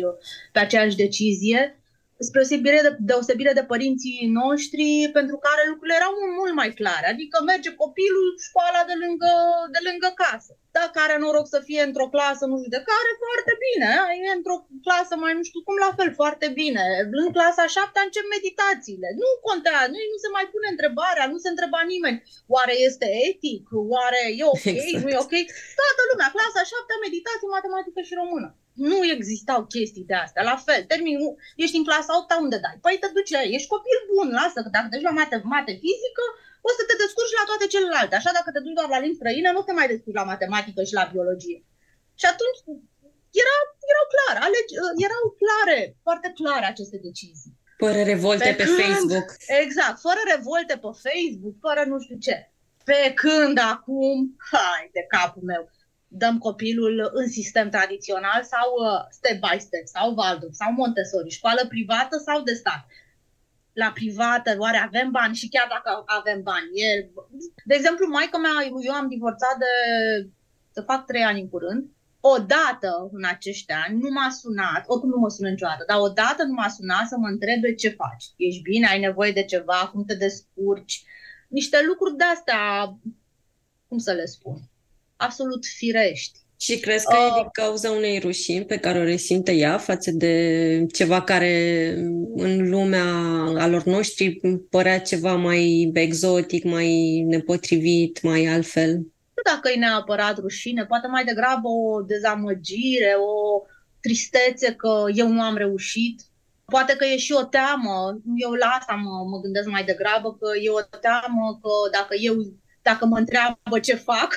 pe 0.51 0.60
aceeași 0.60 0.96
decizie 0.96 1.81
spre 2.28 2.42
deosebire 2.42 2.80
de, 2.86 2.92
deosebire 3.12 3.54
de 3.60 3.70
părinții 3.74 4.18
noștri 4.42 4.88
pentru 5.18 5.38
care 5.46 5.62
lucrurile 5.72 6.00
erau 6.01 6.13
mult 6.40 6.54
mai 6.62 6.72
clare. 6.80 7.08
Adică 7.13 7.36
merge 7.51 7.72
copilul 7.84 8.28
școala 8.48 8.82
de 8.90 8.96
lângă, 9.04 9.32
de 9.75 9.82
lângă 9.88 10.10
casă. 10.24 10.51
Dacă 10.80 10.98
are 11.06 11.16
noroc 11.24 11.48
să 11.56 11.60
fie 11.68 11.82
într-o 11.90 12.12
clasă 12.13 12.44
nu 12.46 12.56
știu 12.60 12.75
de 12.78 12.86
care, 12.92 13.12
foarte 13.24 13.54
bine. 13.66 13.90
E 14.25 14.38
într-o 14.40 14.58
clasă 14.86 15.13
mai 15.24 15.34
nu 15.38 15.44
știu 15.50 15.62
cum, 15.68 15.75
la 15.86 15.92
fel, 15.98 16.10
foarte 16.22 16.48
bine. 16.62 16.84
În 17.22 17.30
clasa 17.36 17.66
șaptea 17.75 18.06
încep 18.06 18.25
meditațiile. 18.38 19.10
Nu 19.22 19.30
contează, 19.48 19.88
nu, 19.94 20.00
nu 20.13 20.18
se 20.24 20.30
mai 20.36 20.46
pune 20.54 20.68
întrebarea, 20.72 21.25
nu 21.34 21.38
se 21.44 21.50
întreba 21.51 21.82
nimeni. 21.94 22.18
Oare 22.56 22.75
este 22.88 23.08
etic? 23.30 23.63
Oare 23.96 24.22
e 24.42 24.44
ok? 24.56 24.66
Exact. 24.82 25.04
Nu 25.04 25.10
e 25.16 25.25
ok? 25.25 25.36
Toată 25.82 26.01
lumea, 26.10 26.30
clasa 26.36 26.62
șaptea, 26.72 27.04
meditație, 27.06 27.56
matematică 27.56 28.00
și 28.08 28.20
română 28.22 28.50
nu 28.88 28.98
existau 29.16 29.60
chestii 29.74 30.10
de 30.12 30.18
astea. 30.25 30.44
La 30.51 30.58
fel, 30.66 30.82
termin, 30.92 31.18
ești 31.63 31.80
în 31.80 31.88
clasa 31.88 32.12
8 32.20 32.32
unde 32.46 32.58
dai? 32.66 32.78
Păi 32.86 32.98
te 33.01 33.08
duci, 33.16 33.34
ești 33.58 33.72
copil 33.74 34.00
bun, 34.12 34.30
lasă, 34.40 34.60
că 34.62 34.70
dacă 34.75 34.88
te 34.88 34.96
duci 34.98 35.10
la 35.10 35.18
mate, 35.20 35.36
mate 35.54 35.74
fizică, 35.84 36.24
o 36.68 36.70
să 36.78 36.82
te 36.86 36.96
descurci 37.01 37.40
la 37.40 37.48
toate 37.50 37.66
celelalte. 37.74 38.16
Așa 38.16 38.32
dacă 38.38 38.50
te 38.51 38.63
duci 38.63 38.78
doar 38.80 38.90
la 38.94 39.01
limbi 39.04 39.20
străine, 39.20 39.50
nu 39.51 39.63
te 39.63 39.74
mai 39.78 39.92
descurci 39.92 40.20
la 40.22 40.30
matematică 40.32 40.82
și 40.90 40.98
la 41.00 41.10
biologie. 41.13 41.60
Și 42.20 42.25
atunci 42.34 42.60
era, 43.42 43.56
erau 43.92 44.06
clare, 44.13 44.40
alegi, 44.46 44.74
erau 45.08 45.24
clare, 45.42 45.80
foarte 46.06 46.30
clare 46.40 46.66
aceste 46.70 46.98
decizii. 47.08 47.54
Fără 47.84 48.01
revolte 48.13 48.50
pe, 48.50 48.54
pe 48.60 48.63
când, 48.63 48.80
Facebook. 48.82 49.30
Exact, 49.63 49.98
fără 50.08 50.22
revolte 50.34 50.75
pe 50.84 50.92
Facebook, 51.06 51.56
fără 51.66 51.82
nu 51.92 51.98
știu 52.04 52.18
ce. 52.28 52.36
Pe 52.90 53.01
când 53.22 53.58
acum, 53.74 54.16
hai 54.51 54.84
de 54.98 55.04
capul 55.16 55.44
meu, 55.51 55.63
dăm 56.13 56.38
copilul 56.38 57.10
în 57.13 57.27
sistem 57.27 57.70
tradițional 57.70 58.44
sau 58.44 58.68
uh, 58.86 59.01
step 59.10 59.38
by 59.46 59.60
step, 59.60 59.86
sau 59.86 60.13
Waldorf, 60.18 60.53
sau 60.53 60.72
Montessori, 60.72 61.30
școală 61.30 61.62
privată 61.68 62.18
sau 62.18 62.41
de 62.41 62.53
stat. 62.53 62.86
La 63.74 63.91
privată, 63.94 64.56
oare 64.58 64.77
avem 64.77 65.12
bani? 65.12 65.36
Și 65.36 65.50
chiar 65.50 65.68
dacă 65.70 66.03
avem 66.06 66.41
bani. 66.41 66.68
E... 66.74 67.10
De 67.65 67.75
exemplu, 67.75 68.08
maica 68.08 68.38
mea, 68.38 68.56
eu 68.84 68.94
am 68.94 69.08
divorțat 69.08 69.56
de, 69.58 69.74
să 70.72 70.82
fac 70.82 71.06
trei 71.06 71.24
ani 71.24 71.41
în 71.41 71.50
curând, 71.50 71.89
odată 72.20 73.10
în 73.12 73.25
acești 73.25 73.72
ani 73.72 74.00
nu 74.00 74.10
m-a 74.10 74.30
sunat, 74.30 74.84
oricum 74.86 75.10
nu 75.10 75.18
mă 75.18 75.30
sună 75.30 75.50
niciodată, 75.50 75.84
dar 75.88 75.98
odată 76.00 76.44
nu 76.44 76.53
m-a 76.53 76.70
sunat 76.70 77.08
să 77.08 77.18
mă 77.18 77.27
întrebe 77.27 77.74
ce 77.74 77.89
faci. 77.89 78.25
Ești 78.36 78.62
bine, 78.62 78.88
ai 78.88 79.00
nevoie 79.00 79.32
de 79.32 79.44
ceva, 79.44 79.89
cum 79.91 80.06
te 80.06 80.15
descurci. 80.15 81.03
Niște 81.48 81.77
lucruri 81.88 82.18
de 82.18 82.24
astea, 82.24 82.60
cum 83.88 83.98
să 83.98 84.12
le 84.12 84.25
spun, 84.25 84.71
absolut 85.22 85.66
firești. 85.66 86.40
Și 86.62 86.80
crezi 86.80 87.06
că 87.06 87.16
uh, 87.18 87.25
e 87.30 87.40
din 87.42 87.50
cauza 87.51 87.92
unei 87.92 88.20
rușini 88.20 88.66
pe 88.66 88.78
care 88.78 89.00
o 89.00 89.04
resimte 89.04 89.51
ea 89.51 89.78
față 89.78 90.12
de 90.12 90.86
ceva 90.94 91.22
care 91.22 91.94
în 92.36 92.70
lumea 92.70 93.06
alor 93.58 93.84
noștri 93.84 94.40
părea 94.70 95.00
ceva 95.00 95.36
mai 95.36 95.92
exotic, 95.94 96.63
mai 96.63 97.22
nepotrivit, 97.28 98.22
mai 98.22 98.46
altfel? 98.46 98.94
Nu 99.36 99.42
dacă 99.54 99.70
e 99.70 99.80
neapărat 99.80 100.38
rușine, 100.38 100.86
poate 100.86 101.08
mai 101.08 101.24
degrabă 101.24 101.68
o 101.68 102.01
dezamăgire, 102.01 103.13
o 103.20 103.62
tristețe 104.01 104.74
că 104.74 105.06
eu 105.16 105.28
nu 105.28 105.42
am 105.42 105.56
reușit. 105.56 106.22
Poate 106.66 106.96
că 106.96 107.06
e 107.06 107.18
și 107.18 107.32
o 107.32 107.44
teamă, 107.44 108.22
eu 108.36 108.51
la 108.51 108.66
asta 108.80 108.94
mă, 108.94 109.25
mă 109.30 109.40
gândesc 109.40 109.68
mai 109.68 109.84
degrabă, 109.84 110.38
că 110.40 110.50
e 110.62 110.70
o 110.70 110.98
teamă 111.01 111.60
că 111.62 111.70
dacă 111.92 112.16
eu 112.20 112.36
dacă 112.82 113.06
mă 113.06 113.18
întreabă 113.18 113.80
ce 113.82 113.96
fac, 113.96 114.30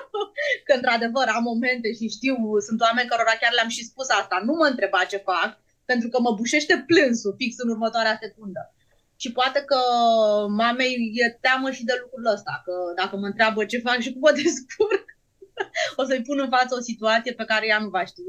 că 0.66 0.72
într-adevăr 0.74 1.26
am 1.36 1.42
momente 1.42 1.92
și 1.98 2.08
știu, 2.16 2.36
sunt 2.66 2.80
oameni 2.80 3.08
cărora 3.08 3.34
chiar 3.40 3.52
le-am 3.52 3.68
și 3.68 3.88
spus 3.90 4.08
asta, 4.08 4.36
nu 4.44 4.52
mă 4.52 4.66
întreba 4.66 5.04
ce 5.08 5.16
fac, 5.16 5.50
pentru 5.84 6.08
că 6.08 6.20
mă 6.20 6.32
bușește 6.32 6.84
plânsul 6.86 7.34
fix 7.38 7.52
în 7.58 7.68
următoarea 7.68 8.18
secundă. 8.22 8.62
Și 9.16 9.32
poate 9.32 9.60
că 9.70 9.80
mamei 10.48 10.94
e 11.22 11.38
teamă 11.40 11.70
și 11.70 11.84
de 11.84 11.94
lucrul 12.02 12.32
ăsta, 12.34 12.62
că 12.64 12.72
dacă 12.96 13.16
mă 13.16 13.26
întreabă 13.26 13.64
ce 13.64 13.78
fac 13.78 13.98
și 14.00 14.12
cum 14.12 14.20
mă 14.20 14.32
descurc, 14.42 15.06
o 15.96 16.04
să-i 16.04 16.22
pun 16.22 16.38
în 16.38 16.48
față 16.48 16.74
o 16.74 16.80
situație 16.80 17.32
pe 17.32 17.44
care 17.44 17.66
ea 17.66 17.78
nu 17.78 17.88
va 17.88 18.04
ști, 18.04 18.20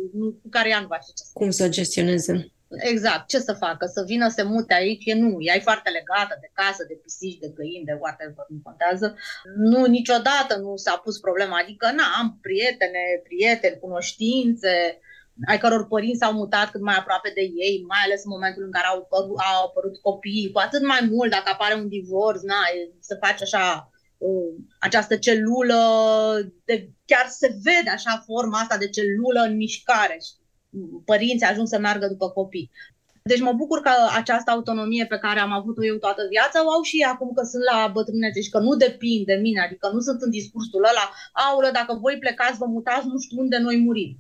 cu 0.42 0.50
care 0.50 0.70
ea 0.70 0.80
nu 0.80 0.88
va 0.88 1.00
ști 1.00 1.14
ce 1.14 1.24
Cum 1.34 1.50
să 1.50 1.64
o 1.64 1.70
gestioneze? 1.70 2.52
Exact, 2.70 3.28
ce 3.28 3.40
să 3.40 3.54
facă? 3.54 3.86
Să 3.86 4.04
vină, 4.06 4.28
să 4.30 4.46
mute 4.46 4.74
aici? 4.74 5.06
E 5.06 5.14
nu, 5.14 5.36
ea 5.40 5.56
e 5.56 5.60
foarte 5.60 5.90
legată 5.90 6.38
de 6.42 6.50
casă, 6.54 6.84
de 6.88 7.00
pisici, 7.04 7.40
de 7.40 7.52
găini, 7.56 7.86
de 7.86 7.98
whatever, 8.00 8.46
nu 8.48 8.60
contează. 8.64 9.16
Nu, 9.56 9.86
niciodată 9.86 10.58
nu 10.58 10.76
s-a 10.76 10.96
pus 11.04 11.20
problema, 11.20 11.58
adică, 11.62 11.92
na, 11.92 12.04
am 12.20 12.38
prietene, 12.42 13.04
prieteni, 13.24 13.80
cunoștințe, 13.80 15.00
ai 15.48 15.58
căror 15.58 15.88
părinți 15.88 16.20
s-au 16.20 16.34
mutat 16.34 16.72
cât 16.72 16.82
mai 16.82 16.96
aproape 16.98 17.32
de 17.34 17.42
ei, 17.42 17.86
mai 17.88 18.02
ales 18.06 18.24
în 18.24 18.32
momentul 18.36 18.64
în 18.64 18.72
care 18.72 18.88
au 18.88 18.98
apărut, 18.98 19.38
au 19.56 19.66
apărut 19.66 19.98
copii, 20.02 20.52
cu 20.54 20.60
atât 20.60 20.84
mai 20.86 21.02
mult 21.12 21.32
dacă 21.32 21.50
apare 21.50 21.74
un 21.74 21.88
divorț, 21.88 22.42
na, 22.42 22.62
să 23.00 23.18
faci 23.26 23.42
așa 23.42 23.90
uh, 24.18 24.54
această 24.80 25.18
celulă, 25.18 25.80
de, 26.66 26.90
chiar 27.06 27.26
se 27.28 27.48
vede 27.64 27.90
așa 27.94 28.24
forma 28.26 28.60
asta 28.60 28.78
de 28.78 28.90
celulă 28.90 29.42
în 29.42 29.56
mișcare, 29.56 30.18
părinții 31.06 31.48
ajung 31.48 31.68
să 31.68 31.80
meargă 31.80 32.08
după 32.08 32.30
copii. 32.30 32.72
Deci 33.24 33.40
mă 33.40 33.54
bucur 33.54 33.80
că 33.82 33.92
această 34.16 34.52
autonomie 34.52 35.06
pe 35.06 35.18
care 35.18 35.40
am 35.40 35.52
avut-o 35.52 35.86
eu 35.86 35.96
toată 35.96 36.22
viața 36.30 36.66
o 36.66 36.72
au 36.72 36.82
și 36.82 37.06
acum 37.14 37.32
că 37.34 37.44
sunt 37.44 37.64
la 37.72 37.90
bătrânețe 37.94 38.42
și 38.42 38.50
că 38.50 38.60
nu 38.60 38.76
depind 38.76 39.26
de 39.26 39.34
mine, 39.34 39.62
adică 39.62 39.90
nu 39.94 40.00
sunt 40.00 40.22
în 40.22 40.30
discursul 40.30 40.84
ăla, 40.84 41.06
aulă, 41.48 41.70
dacă 41.74 41.94
voi 41.94 42.18
plecați, 42.20 42.58
vă 42.58 42.66
mutați, 42.66 43.08
nu 43.08 43.20
știu 43.20 43.40
unde 43.40 43.58
noi 43.58 43.78
murim. 43.78 44.18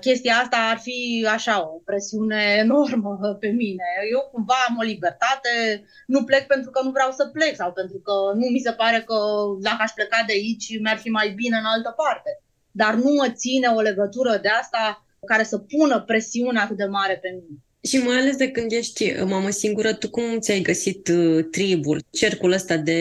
Chestia 0.00 0.34
asta 0.34 0.56
ar 0.72 0.78
fi 0.78 1.26
așa 1.30 1.62
o 1.62 1.80
presiune 1.84 2.42
enormă 2.58 3.36
pe 3.40 3.48
mine. 3.48 3.84
Eu 4.10 4.28
cumva 4.32 4.54
am 4.68 4.76
o 4.78 4.82
libertate, 4.82 5.84
nu 6.06 6.24
plec 6.24 6.46
pentru 6.46 6.70
că 6.70 6.82
nu 6.82 6.90
vreau 6.90 7.10
să 7.10 7.26
plec 7.26 7.54
sau 7.54 7.72
pentru 7.72 7.98
că 7.98 8.12
nu 8.34 8.46
mi 8.46 8.58
se 8.58 8.72
pare 8.72 9.02
că 9.06 9.16
dacă 9.60 9.76
aș 9.80 9.90
pleca 9.90 10.22
de 10.26 10.32
aici 10.32 10.80
mi-ar 10.80 10.96
fi 10.96 11.08
mai 11.08 11.30
bine 11.30 11.56
în 11.56 11.64
altă 11.64 11.94
parte. 11.96 12.42
Dar 12.70 12.94
nu 12.94 13.10
mă 13.12 13.28
ține 13.32 13.68
o 13.68 13.80
legătură 13.80 14.38
de 14.42 14.48
asta 14.48 15.03
care 15.24 15.42
să 15.42 15.58
pună 15.58 16.02
presiune 16.06 16.58
atât 16.58 16.76
de 16.76 16.84
mare 16.84 17.18
pe 17.22 17.28
mine. 17.32 17.58
Și 17.82 17.96
mai 17.98 18.16
ales 18.16 18.36
de 18.36 18.50
când 18.50 18.72
ești 18.72 19.14
mamă 19.24 19.50
singură, 19.50 19.94
tu 19.94 20.10
cum 20.10 20.38
ți-ai 20.38 20.60
găsit 20.60 21.08
uh, 21.08 21.44
tribul, 21.50 22.02
cercul 22.10 22.52
ăsta 22.52 22.76
de 22.76 23.00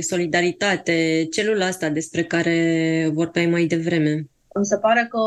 solidaritate, 0.00 1.26
celula 1.30 1.66
asta 1.66 1.88
despre 1.88 2.24
care 2.24 2.56
vorbeai 3.12 3.46
mai 3.46 3.64
devreme? 3.64 4.12
Îmi 4.54 4.66
se 4.66 4.78
pare 4.78 5.06
că, 5.10 5.22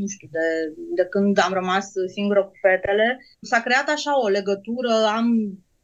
nu 0.00 0.06
știu, 0.06 0.28
de, 0.30 0.74
de 0.94 1.04
când 1.10 1.38
am 1.38 1.52
rămas 1.52 1.86
singură 2.12 2.42
cu 2.44 2.52
fetele, 2.60 3.18
s-a 3.40 3.60
creat 3.60 3.88
așa 3.88 4.22
o 4.24 4.28
legătură, 4.28 4.92
am 5.16 5.26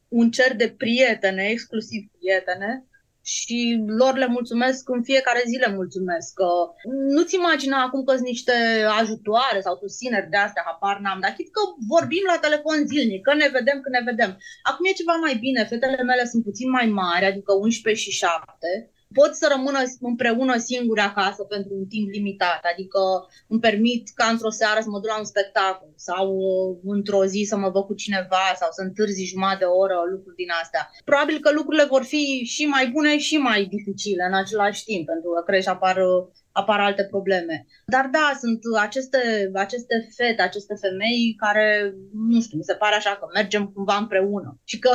un 0.08 0.30
cer 0.30 0.56
de 0.56 0.74
prietene, 0.76 1.48
exclusiv 1.50 2.02
prietene, 2.18 2.84
și 3.34 3.58
lor 4.00 4.14
le 4.16 4.26
mulțumesc, 4.26 4.88
în 4.88 5.02
fiecare 5.02 5.42
zi 5.50 5.56
le 5.64 5.74
mulțumesc. 5.80 6.28
Că 6.40 6.50
nu-ți 7.14 7.34
imagina 7.34 7.78
acum 7.82 8.04
că 8.04 8.12
sunt 8.14 8.26
niște 8.26 8.56
ajutoare 9.00 9.60
sau 9.60 9.74
susțineri 9.76 10.32
de 10.32 10.36
astea, 10.36 10.66
habar 10.66 10.96
n-am, 11.00 11.20
dar 11.20 11.32
chit 11.36 11.50
că 11.52 11.60
vorbim 11.94 12.24
la 12.32 12.38
telefon 12.46 12.78
zilnic, 12.90 13.22
că 13.22 13.32
ne 13.34 13.48
vedem 13.58 13.78
când 13.80 13.94
ne 13.94 14.08
vedem. 14.10 14.30
Acum 14.70 14.84
e 14.86 15.00
ceva 15.00 15.14
mai 15.26 15.34
bine, 15.44 15.70
fetele 15.70 16.02
mele 16.02 16.24
sunt 16.32 16.42
puțin 16.48 16.68
mai 16.70 16.86
mari, 16.86 17.24
adică 17.30 17.52
11 17.52 18.02
și 18.04 18.10
7, 18.10 18.90
pot 19.18 19.32
să 19.40 19.46
rămână 19.54 19.80
împreună 20.10 20.54
singure 20.68 21.00
acasă 21.00 21.42
pentru 21.54 21.72
un 21.80 21.86
timp 21.94 22.08
limitat, 22.16 22.60
adică 22.72 23.00
îmi 23.52 23.64
permit 23.66 24.02
ca 24.18 24.26
într-o 24.34 24.56
seară 24.60 24.80
să 24.82 24.88
mă 24.90 24.98
duc 25.00 25.10
la 25.10 25.18
un 25.18 25.30
spectacol 25.32 25.92
sau 26.08 26.24
uh, 26.36 26.76
într-o 26.96 27.24
zi 27.32 27.40
să 27.50 27.56
mă 27.56 27.68
văd 27.74 27.84
cu 27.86 27.94
cineva 27.94 28.44
sau 28.60 28.68
să 28.76 28.80
întârzi 28.82 29.30
jumătate 29.32 29.58
de 29.58 29.64
oră, 29.82 29.96
lucruri 30.12 30.40
din 30.42 30.50
astea. 30.62 30.82
Probabil 31.04 31.36
că 31.40 31.50
lucrurile 31.52 31.86
vor 31.94 32.04
fi 32.12 32.24
și 32.54 32.64
mai 32.74 32.86
bune 32.94 33.12
și 33.18 33.36
mai 33.36 33.60
dificile 33.74 34.24
în 34.30 34.36
același 34.42 34.84
timp, 34.84 35.06
pentru 35.06 35.30
că 35.30 35.40
crești 35.42 35.70
apar, 35.70 35.96
apar 36.60 36.80
alte 36.80 37.04
probleme. 37.04 37.66
Dar 37.94 38.06
da, 38.16 38.26
sunt 38.42 38.60
aceste, 38.86 39.20
aceste 39.54 39.96
fete, 40.16 40.42
aceste 40.42 40.74
femei 40.84 41.36
care, 41.44 41.94
nu 42.30 42.40
știu, 42.40 42.56
mi 42.58 42.68
se 42.70 42.74
pare 42.82 42.94
așa 42.94 43.16
că 43.16 43.26
mergem 43.34 43.64
cumva 43.74 43.96
împreună 43.96 44.60
și 44.64 44.78
că 44.78 44.90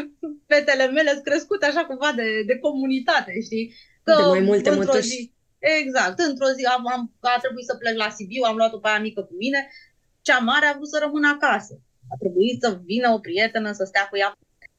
fetele 0.50 0.86
mele 0.86 1.10
sunt 1.10 1.24
crescute 1.24 1.66
așa 1.66 1.84
cumva 1.84 2.10
de, 2.16 2.28
de 2.46 2.56
comunitate, 2.58 3.32
știi? 3.40 3.74
Că 4.02 4.14
de 4.18 4.28
mai 4.28 4.40
multe 4.40 4.70
mătuși. 4.70 5.08
Zi, 5.08 5.32
exact, 5.58 6.18
într-o 6.18 6.50
zi 6.56 6.64
am, 6.64 6.84
am, 6.94 7.02
a 7.20 7.38
trebuit 7.44 7.66
să 7.70 7.74
plec 7.74 7.96
la 7.96 8.08
Sibiu, 8.16 8.42
am 8.46 8.56
luat-o 8.56 8.78
pe 8.78 8.88
aia 8.88 9.06
mică 9.08 9.22
cu 9.22 9.34
mine, 9.42 9.60
cea 10.26 10.38
mare 10.38 10.66
a 10.66 10.76
vrut 10.76 10.88
să 10.88 10.98
rămână 11.04 11.28
acasă. 11.28 11.74
A 12.12 12.16
trebuit 12.22 12.62
să 12.62 12.80
vină 12.84 13.08
o 13.10 13.18
prietenă 13.18 13.72
să 13.72 13.84
stea 13.84 14.06
cu 14.10 14.16
ea 14.16 14.30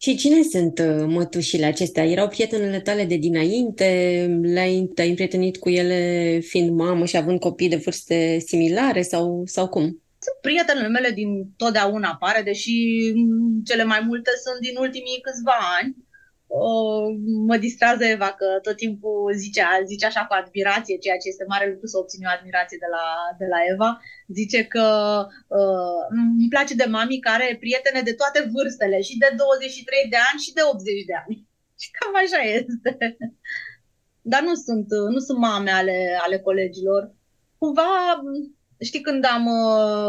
și 0.04 0.16
cine 0.16 0.42
sunt 0.42 0.80
uh, 0.80 1.06
mătușile 1.08 1.66
acestea? 1.66 2.06
Erau 2.06 2.28
prietenele 2.28 2.80
tale 2.80 3.06
de 3.06 3.16
dinainte? 3.16 3.86
Le-ai, 4.42 4.92
te-ai 4.96 5.10
împrietenit 5.10 5.58
cu 5.58 5.70
ele 5.70 6.40
fiind 6.40 6.70
mamă 6.70 7.06
și 7.06 7.18
având 7.18 7.40
copii 7.40 7.70
de 7.70 7.76
vârste 7.76 8.40
similare 8.40 9.02
sau, 9.02 9.44
sau 9.46 9.68
cum? 9.68 9.84
Sunt 10.26 10.38
prietenele 10.42 10.88
mele 10.88 11.10
din 11.10 11.30
totdeauna 11.58 12.10
apare, 12.10 12.42
deși 12.42 12.74
cele 13.66 13.84
mai 13.84 14.02
multe 14.06 14.32
sunt 14.44 14.60
din 14.60 14.76
ultimii 14.78 15.22
câțiva 15.22 15.58
ani 15.82 15.96
o, 16.56 16.70
mă 17.50 17.58
distrează 17.58 18.04
Eva 18.06 18.32
că 18.40 18.48
tot 18.62 18.76
timpul 18.76 19.34
zicea, 19.36 19.68
zice 19.86 20.06
așa 20.06 20.24
cu 20.26 20.34
admirație, 20.42 21.04
ceea 21.04 21.18
ce 21.22 21.28
este 21.28 21.46
mare 21.48 21.70
lucru 21.72 21.88
să 21.88 21.98
obțin 21.98 22.26
o 22.26 22.36
admirație 22.38 22.78
de 22.86 22.90
la, 22.96 23.06
de 23.42 23.48
la 23.54 23.60
Eva. 23.74 23.92
Zice 24.40 24.60
că 24.74 24.88
uh, 25.60 26.02
îmi 26.40 26.54
place 26.54 26.74
de 26.82 26.88
mami 26.96 27.26
care 27.28 27.44
are 27.44 27.64
prietene 27.64 28.02
de 28.02 28.14
toate 28.22 28.40
vârstele, 28.54 29.02
și 29.08 29.18
de 29.18 29.30
23 29.38 30.10
de 30.14 30.20
ani 30.30 30.44
și 30.46 30.54
de 30.58 30.64
80 30.72 31.10
de 31.12 31.16
ani. 31.24 31.36
Și 31.82 31.88
cam 31.98 32.14
așa 32.24 32.42
este. 32.58 32.90
Dar 34.32 34.42
nu 34.48 34.54
sunt, 34.66 34.88
nu 35.16 35.20
sunt 35.28 35.38
mame 35.38 35.72
ale, 35.72 35.98
ale 36.26 36.38
colegilor. 36.48 37.02
Cumva, 37.58 37.92
știi, 38.90 39.02
când 39.08 39.24
am, 39.36 39.46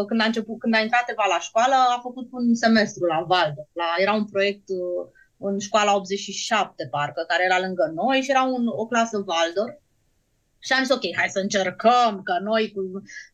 când 0.07 0.19
a 0.21 0.29
început, 0.31 0.59
când 0.59 0.75
a 0.75 0.79
intrat 0.85 1.05
Eva 1.09 1.25
la 1.35 1.39
școală, 1.47 1.75
a 1.75 1.99
făcut 2.07 2.27
un 2.31 2.55
semestru 2.63 3.05
la 3.05 3.19
Valdă. 3.31 3.61
La, 3.79 3.87
era 4.03 4.13
un 4.13 4.25
proiect 4.25 4.67
uh, 4.69 5.03
în 5.37 5.59
școala 5.59 5.95
87, 5.95 6.87
parcă, 6.91 7.23
care 7.27 7.43
era 7.43 7.59
lângă 7.59 7.91
noi 7.95 8.21
și 8.21 8.29
era 8.29 8.43
un, 8.43 8.67
o 8.67 8.85
clasă 8.87 9.23
Waldorf. 9.27 9.75
Și 10.59 10.73
am 10.73 10.83
zis, 10.83 10.93
ok, 10.95 11.15
hai 11.15 11.29
să 11.29 11.39
încercăm, 11.39 12.21
că 12.23 12.37
noi, 12.41 12.71
cu, 12.73 12.81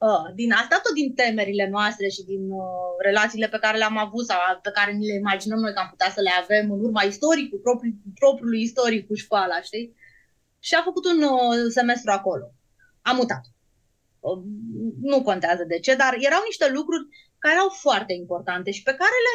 uh, 0.08 0.26
din 0.36 0.52
asta, 0.52 0.80
tot 0.84 0.94
din 0.94 1.14
temerile 1.14 1.70
noastre 1.70 2.08
și 2.08 2.24
din 2.24 2.50
uh, 2.50 2.92
relațiile 3.00 3.48
pe 3.48 3.58
care 3.62 3.78
le-am 3.78 3.98
avut 3.98 4.26
sau 4.26 4.38
pe 4.62 4.72
care 4.72 4.92
ni 4.92 5.08
le 5.08 5.14
imaginăm 5.14 5.60
noi 5.60 5.74
că 5.74 5.80
am 5.80 5.90
putea 5.90 6.10
să 6.10 6.22
le 6.22 6.30
avem 6.42 6.72
în 6.72 6.80
urma 6.80 7.02
istoricul, 7.02 7.60
propriul, 7.60 7.96
propriului 8.20 8.62
istoric 8.62 9.08
cu 9.08 9.14
școala, 9.14 9.62
știi? 9.62 9.96
Și 10.60 10.76
a 10.76 10.82
făcut 10.82 11.06
un 11.06 11.22
uh, 11.22 11.70
semestru 11.70 12.12
acolo. 12.12 12.54
Am 13.02 13.16
mutat. 13.16 13.44
Uh, 14.20 14.42
nu 15.02 15.22
contează 15.22 15.64
de 15.64 15.80
ce, 15.80 15.96
dar 15.96 16.14
erau 16.20 16.42
niște 16.46 16.72
lucruri 16.72 17.08
care 17.44 17.56
erau 17.58 17.70
foarte 17.86 18.14
importante 18.24 18.70
și 18.78 18.84
pe 18.88 18.98
care 19.02 19.18
le 19.26 19.34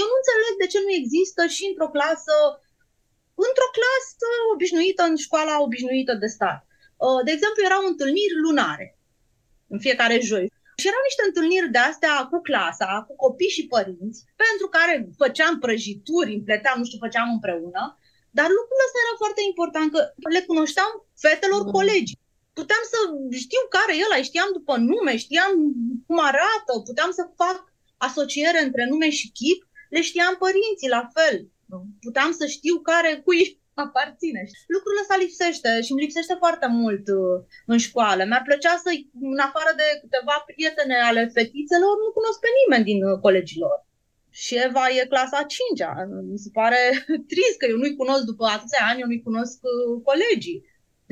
eu 0.00 0.06
nu 0.10 0.16
înțeleg 0.20 0.54
de 0.62 0.70
ce 0.72 0.78
nu 0.84 0.92
există 1.00 1.42
și 1.54 1.62
într-o 1.70 1.92
clasă 1.96 2.36
într-o 3.48 3.70
clasă 3.78 4.26
obișnuită 4.54 5.02
în 5.10 5.16
școala 5.26 5.54
obișnuită 5.66 6.14
de 6.22 6.28
stat. 6.36 6.58
Uh, 7.04 7.20
de 7.26 7.32
exemplu, 7.34 7.60
erau 7.68 7.82
întâlniri 7.92 8.40
lunare 8.44 8.86
în 9.72 9.78
fiecare 9.86 10.16
joi. 10.30 10.46
Și 10.80 10.90
erau 10.90 11.02
niște 11.08 11.24
întâlniri 11.28 11.74
de 11.76 11.82
astea 11.90 12.14
cu 12.30 12.38
clasa, 12.48 12.90
cu 13.06 13.14
copii 13.24 13.56
și 13.56 13.68
părinți, 13.74 14.20
pentru 14.44 14.66
care 14.76 14.94
făceam 15.22 15.54
prăjituri, 15.64 16.36
împleteam, 16.38 16.76
nu 16.78 16.86
știu, 16.88 17.04
făceam 17.06 17.28
împreună, 17.36 17.82
dar 18.38 18.48
lucrul 18.58 18.84
ăsta 18.86 18.98
era 19.04 19.14
foarte 19.22 19.42
important, 19.50 19.88
că 19.92 20.00
le 20.36 20.42
cunoșteam 20.50 20.90
fetelor 21.24 21.62
mm. 21.64 21.72
colegi 21.76 22.14
puteam 22.58 22.82
să 22.92 22.98
știu 23.44 23.62
care 23.76 23.92
e 23.96 24.06
ăla, 24.08 24.22
știam 24.28 24.50
după 24.58 24.74
nume, 24.76 25.14
știam 25.24 25.52
cum 26.06 26.18
arată, 26.30 26.72
puteam 26.88 27.10
să 27.18 27.34
fac 27.42 27.58
asociere 28.08 28.60
între 28.62 28.84
nume 28.90 29.08
și 29.18 29.32
chip, 29.38 29.60
le 29.94 30.00
știam 30.08 30.34
părinții 30.44 30.94
la 30.96 31.02
fel. 31.16 31.36
Puteam 32.06 32.30
să 32.40 32.44
știu 32.46 32.74
care 32.90 33.10
cui 33.24 33.42
aparține. 33.84 34.42
Lucrul 34.74 35.00
ăsta 35.02 35.16
lipsește 35.24 35.70
și 35.84 35.90
îmi 35.92 36.04
lipsește 36.04 36.34
foarte 36.42 36.66
mult 36.80 37.04
uh, 37.20 37.36
în 37.72 37.78
școală. 37.86 38.22
Mi-ar 38.24 38.44
plăcea 38.48 38.74
să, 38.84 38.90
în 39.32 39.40
afară 39.48 39.72
de 39.80 39.88
câteva 40.02 40.36
prietene 40.48 40.96
ale 41.08 41.22
fetițelor, 41.36 41.94
nu 42.02 42.08
cunosc 42.18 42.38
pe 42.42 42.50
nimeni 42.60 42.88
din 42.90 43.00
uh, 43.04 43.18
colegilor. 43.26 43.76
Și 44.40 44.52
Eva 44.66 44.84
e 44.88 45.12
clasa 45.12 45.40
5 45.42 45.82
-a. 45.82 45.92
Mi 46.32 46.42
se 46.44 46.50
pare 46.58 46.80
trist 47.32 47.56
că 47.58 47.66
eu 47.68 47.78
nu-i 47.80 48.00
cunosc 48.00 48.22
după 48.30 48.44
atâția 48.56 48.82
ani, 48.90 49.00
eu 49.00 49.08
nu-i 49.10 49.26
cunosc 49.28 49.58
uh, 49.72 50.02
colegii. 50.08 50.58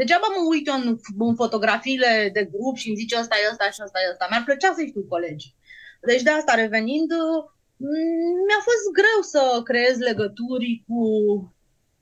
Degeaba 0.00 0.26
mă 0.28 0.40
uit 0.48 0.66
eu 0.66 0.74
în, 0.80 0.98
în 1.28 1.34
fotografiile 1.34 2.30
de 2.32 2.44
grup 2.52 2.76
și 2.76 2.88
îmi 2.88 3.00
zice 3.02 3.18
ăsta 3.18 3.36
e 3.36 3.50
ăsta 3.50 3.70
și 3.70 3.80
ăsta 3.84 3.98
e 4.00 4.10
ăsta. 4.12 4.26
Mi-ar 4.30 4.44
plăcea 4.44 4.72
să 4.76 4.82
știu 4.86 5.04
colegi. 5.14 5.54
Deci 6.10 6.22
de 6.22 6.30
asta 6.30 6.54
revenind, 6.54 7.10
mm, 7.76 8.36
mi-a 8.46 8.62
fost 8.68 8.84
greu 8.98 9.20
să 9.32 9.60
creez 9.64 9.96
legături 9.98 10.84
cu 10.88 11.02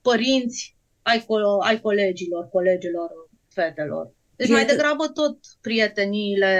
părinți 0.02 0.76
ai, 1.02 1.18
co- 1.20 1.60
ai 1.68 1.80
colegilor, 1.80 2.48
colegilor, 2.48 3.10
fetelor. 3.48 4.14
Deci 4.36 4.48
mai 4.48 4.64
degrabă 4.64 5.08
tot 5.08 5.38
prieteniile 5.60 6.52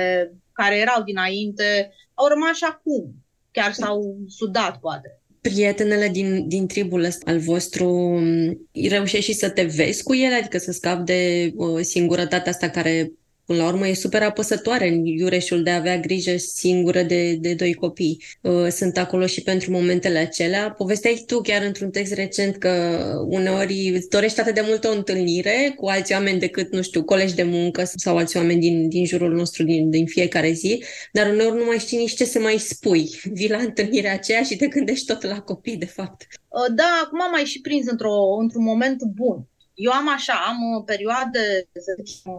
care 0.52 0.76
erau 0.76 1.02
dinainte 1.02 1.92
au 2.14 2.26
rămas 2.26 2.56
și 2.56 2.64
acum. 2.64 3.14
Chiar 3.50 3.72
s-au 3.72 4.16
sudat, 4.26 4.78
poate 4.78 5.20
prietenele 5.48 6.08
din, 6.08 6.48
din 6.48 6.66
tribul 6.66 7.04
ăsta 7.04 7.30
al 7.30 7.38
vostru 7.38 7.88
mm, 8.20 8.68
reușești 8.88 9.30
și 9.30 9.38
să 9.38 9.50
te 9.50 9.62
vezi 9.62 10.02
cu 10.02 10.14
ele, 10.14 10.34
adică 10.34 10.58
să 10.58 10.72
scapi 10.72 11.04
de 11.04 11.52
uh, 11.54 11.80
singurătatea 11.80 12.52
asta 12.52 12.68
care 12.68 13.12
Până 13.48 13.62
la 13.62 13.68
urmă 13.68 13.86
e 13.86 13.94
super 13.94 14.22
apăsătoare 14.22 14.88
în 14.88 15.04
iureșul 15.04 15.62
de 15.62 15.70
a 15.70 15.76
avea 15.76 15.98
grijă 15.98 16.36
singură 16.36 17.02
de, 17.02 17.34
de 17.34 17.54
doi 17.54 17.74
copii. 17.74 18.24
Uh, 18.40 18.66
sunt 18.70 18.98
acolo 18.98 19.26
și 19.26 19.42
pentru 19.42 19.70
momentele 19.70 20.18
acelea. 20.18 20.70
Povesteai 20.70 21.22
tu 21.26 21.40
chiar 21.40 21.62
într-un 21.62 21.90
text 21.90 22.12
recent 22.12 22.56
că 22.56 23.02
uneori 23.28 23.88
îți 23.94 24.08
dorești 24.08 24.40
atât 24.40 24.54
de 24.54 24.64
mult 24.66 24.84
o 24.84 24.90
întâlnire 24.90 25.72
cu 25.76 25.86
alți 25.86 26.12
oameni 26.12 26.38
decât, 26.38 26.72
nu 26.72 26.82
știu, 26.82 27.04
colegi 27.04 27.34
de 27.34 27.42
muncă 27.42 27.84
sau 27.84 28.16
alți 28.16 28.36
oameni 28.36 28.60
din, 28.60 28.88
din 28.88 29.06
jurul 29.06 29.34
nostru 29.34 29.62
din, 29.62 29.90
din 29.90 30.06
fiecare 30.06 30.50
zi, 30.50 30.84
dar 31.12 31.30
uneori 31.30 31.56
nu 31.56 31.64
mai 31.64 31.78
știi 31.78 31.98
nici 31.98 32.14
ce 32.14 32.24
să 32.24 32.38
mai 32.38 32.58
spui. 32.58 33.20
Vii 33.32 33.50
la 33.50 33.58
întâlnirea 33.58 34.12
aceea 34.12 34.42
și 34.42 34.56
te 34.56 34.66
gândești 34.66 35.06
tot 35.06 35.22
la 35.22 35.40
copii, 35.40 35.76
de 35.76 35.86
fapt. 35.86 36.26
Uh, 36.48 36.74
da, 36.74 37.02
acum 37.04 37.22
am 37.22 37.30
mai 37.30 37.44
și 37.44 37.60
prins 37.60 37.86
într-o, 37.86 38.36
într-un 38.40 38.64
moment 38.64 39.02
bun. 39.02 39.46
Eu 39.74 39.92
am 39.92 40.08
așa, 40.08 40.32
am 40.48 40.74
o 40.76 40.82
perioadă, 40.82 41.40
să 41.72 42.02
zicem, 42.04 42.32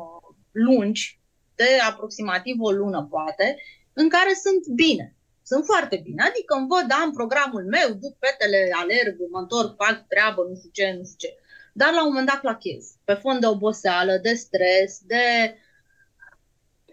lungi, 0.67 1.19
de 1.56 1.69
aproximativ 1.89 2.56
o 2.60 2.72
lună 2.72 3.08
poate, 3.10 3.48
în 3.93 4.10
care 4.10 4.34
sunt 4.43 4.67
bine. 4.67 5.15
Sunt 5.52 5.65
foarte 5.65 5.98
bine. 6.04 6.24
Adică 6.30 6.54
îmi 6.56 6.67
văd, 6.74 6.88
am 7.02 7.12
programul 7.12 7.65
meu, 7.76 7.89
duc 8.04 8.13
petele, 8.17 8.62
alerg, 8.82 9.15
mă 9.32 9.39
întorc, 9.39 9.76
fac 9.84 10.08
treabă, 10.08 10.41
nu 10.50 10.56
știu 10.56 10.69
ce, 10.74 10.95
nu 10.98 11.04
știu 11.04 11.17
ce. 11.24 11.32
Dar 11.74 11.91
la 11.93 12.02
un 12.02 12.08
moment 12.08 12.28
dat 12.28 12.39
plachez. 12.39 12.84
Pe 13.04 13.13
fond 13.13 13.39
de 13.39 13.48
oboseală, 13.48 14.13
de 14.22 14.34
stres, 14.34 14.91
de... 15.12 15.24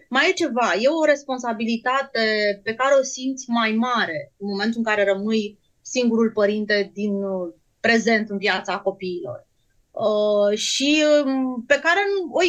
Mai 0.09 0.29
e 0.29 0.41
ceva. 0.43 0.73
E 0.79 0.87
o 0.87 1.05
responsabilitate 1.05 2.25
pe 2.63 2.73
care 2.73 2.93
o 2.99 3.03
simți 3.03 3.49
mai 3.49 3.71
mare 3.71 4.33
în 4.37 4.47
momentul 4.49 4.77
în 4.77 4.83
care 4.83 5.03
rămâi 5.03 5.59
singurul 5.81 6.31
părinte 6.31 6.91
din 6.93 7.13
uh, 7.23 7.53
prezent 7.79 8.29
în 8.29 8.37
viața 8.37 8.79
copiilor. 8.79 9.47
Uh, 9.91 10.57
și 10.57 11.03
um, 11.25 11.63
pe 11.67 11.79
care 11.79 11.99
o, 12.31 12.39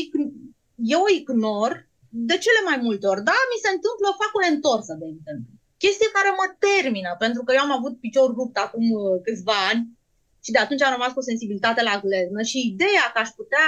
eu 0.93 1.01
o 1.03 1.13
ignor 1.19 1.73
de 2.09 2.37
cele 2.45 2.61
mai 2.69 2.79
multe 2.87 3.07
ori. 3.07 3.23
Da, 3.31 3.39
mi 3.53 3.63
se 3.65 3.71
întâmplă, 3.77 4.21
fac 4.23 4.33
o 4.39 4.43
întorsă, 4.55 4.93
de 5.01 5.07
exemplu. 5.15 5.53
Chestie 5.83 6.09
care 6.17 6.31
mă 6.41 6.47
termină, 6.67 7.11
pentru 7.25 7.43
că 7.45 7.51
eu 7.53 7.63
am 7.65 7.75
avut 7.79 7.95
picior 8.01 8.29
rupt 8.39 8.57
acum 8.57 8.85
uh, 8.91 9.21
câțiva 9.27 9.59
ani 9.71 9.83
și 10.45 10.51
de 10.55 10.59
atunci 10.59 10.83
am 10.83 10.95
rămas 10.97 11.13
cu 11.15 11.29
sensibilitate 11.31 11.83
la 11.83 12.01
gleznă 12.05 12.41
și 12.51 12.69
ideea 12.73 13.07
că 13.13 13.19
aș 13.21 13.31
putea 13.41 13.67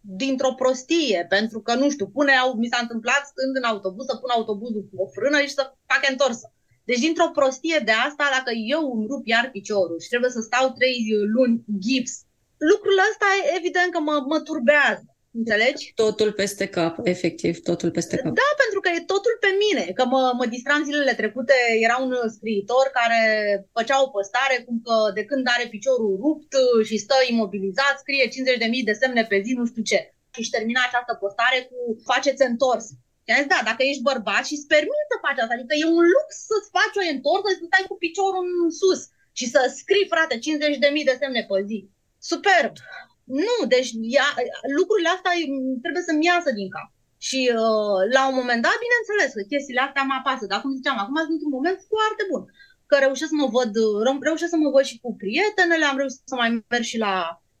dintr-o 0.00 0.54
prostie, 0.60 1.26
pentru 1.28 1.58
că, 1.60 1.74
nu 1.74 1.90
știu, 1.90 2.06
pune, 2.16 2.32
mi 2.56 2.70
s-a 2.72 2.78
întâmplat 2.80 3.22
stând 3.32 3.56
în 3.56 3.62
autobuz 3.70 4.06
să 4.06 4.16
pun 4.16 4.30
autobuzul 4.30 4.88
cu 4.88 5.02
o 5.02 5.06
frână 5.06 5.38
și 5.40 5.58
să 5.58 5.72
fac 5.90 6.02
întorsă. 6.10 6.46
Deci 6.84 6.98
dintr-o 6.98 7.34
prostie 7.38 7.78
de 7.84 7.94
asta, 8.06 8.24
dacă 8.36 8.50
eu 8.74 8.82
îmi 8.94 9.06
rup 9.10 9.26
iar 9.26 9.50
piciorul 9.50 9.98
și 10.00 10.08
trebuie 10.08 10.30
să 10.30 10.40
stau 10.40 10.64
trei 10.78 10.96
luni 11.34 11.62
cu 11.64 11.72
gips, 11.84 12.12
lucrul 12.70 12.98
ăsta 13.10 13.26
evident 13.58 13.92
că 13.92 14.00
mă, 14.00 14.24
mă 14.32 14.38
turbează. 14.40 15.11
Înțelegi? 15.40 15.92
Totul 16.04 16.30
peste 16.40 16.66
cap, 16.76 16.94
efectiv, 17.14 17.54
totul 17.70 17.90
peste 17.96 18.16
cap. 18.16 18.32
Da, 18.42 18.50
pentru 18.62 18.80
că 18.80 18.88
e 18.90 19.10
totul 19.14 19.34
pe 19.44 19.50
mine. 19.64 19.84
Că 19.98 20.04
mă, 20.12 20.22
mă 20.38 20.46
distram 20.54 20.82
zilele 20.88 21.14
trecute, 21.20 21.56
era 21.86 21.96
un 22.06 22.12
scriitor 22.36 22.86
care 22.98 23.20
făcea 23.76 23.96
o 24.04 24.12
postare 24.16 24.56
cum 24.66 24.76
că 24.86 24.96
de 25.18 25.24
când 25.30 25.44
are 25.54 25.66
piciorul 25.74 26.14
rupt 26.24 26.52
și 26.88 27.02
stă 27.04 27.16
imobilizat, 27.32 27.94
scrie 28.02 28.24
50.000 28.28 28.88
de 28.88 28.98
semne 29.02 29.22
pe 29.30 29.38
zi, 29.44 29.52
nu 29.60 29.66
știu 29.70 29.82
ce. 29.90 30.00
Și 30.32 30.40
își 30.42 30.54
termina 30.56 30.82
această 30.84 31.12
postare 31.22 31.58
cu 31.68 31.78
faceți 32.10 32.46
întors. 32.50 32.86
Și 33.24 33.30
am 33.32 33.40
zis, 33.42 33.50
da, 33.54 33.60
dacă 33.70 33.82
ești 33.90 34.06
bărbat 34.10 34.42
și 34.48 34.56
îți 34.56 34.70
permiți 34.74 35.10
să 35.12 35.16
faci 35.26 35.40
asta, 35.42 35.54
adică 35.56 35.74
e 35.76 35.86
un 35.98 36.06
lux 36.14 36.28
să-ți 36.50 36.72
faci 36.76 36.96
o 37.00 37.02
întorsă 37.14 37.48
și 37.50 37.60
să 37.60 37.66
stai 37.68 37.90
cu 37.90 37.96
piciorul 38.04 38.44
în 38.64 38.70
sus 38.80 39.00
și 39.38 39.46
să 39.52 39.60
scrii, 39.78 40.10
frate, 40.12 40.34
50.000 40.38 41.08
de 41.08 41.16
semne 41.22 41.42
pe 41.48 41.56
zi. 41.68 41.78
Superb! 42.30 42.74
Nu, 43.46 43.56
deci 43.74 43.90
ea, 44.16 44.28
lucrurile 44.78 45.10
astea 45.12 45.32
trebuie 45.84 46.08
să-mi 46.08 46.28
iasă 46.30 46.50
din 46.58 46.68
cap. 46.74 46.88
Și 47.28 47.40
uh, 47.62 48.00
la 48.16 48.22
un 48.30 48.36
moment 48.40 48.60
dat, 48.66 48.76
bineînțeles 48.84 49.30
că 49.34 49.42
chestiile 49.52 49.82
astea 49.84 50.08
mă 50.08 50.16
apasă, 50.18 50.44
dar 50.50 50.60
cum 50.60 50.78
ziceam, 50.78 50.98
acum 50.98 51.18
sunt 51.30 51.40
un 51.46 51.56
moment 51.56 51.78
foarte 51.92 52.22
bun, 52.30 52.42
că 52.88 52.94
reușesc 52.98 53.30
să 53.32 53.38
mă 53.42 53.48
văd, 53.56 53.72
reușesc 54.28 54.52
să 54.54 54.60
mă 54.62 54.70
văd 54.74 54.84
și 54.90 55.00
cu 55.02 55.10
prietenele, 55.22 55.84
am 55.86 56.00
reușit 56.00 56.22
să 56.30 56.34
mai 56.40 56.50
merg 56.72 56.84
și 56.92 56.98
la, 57.04 57.14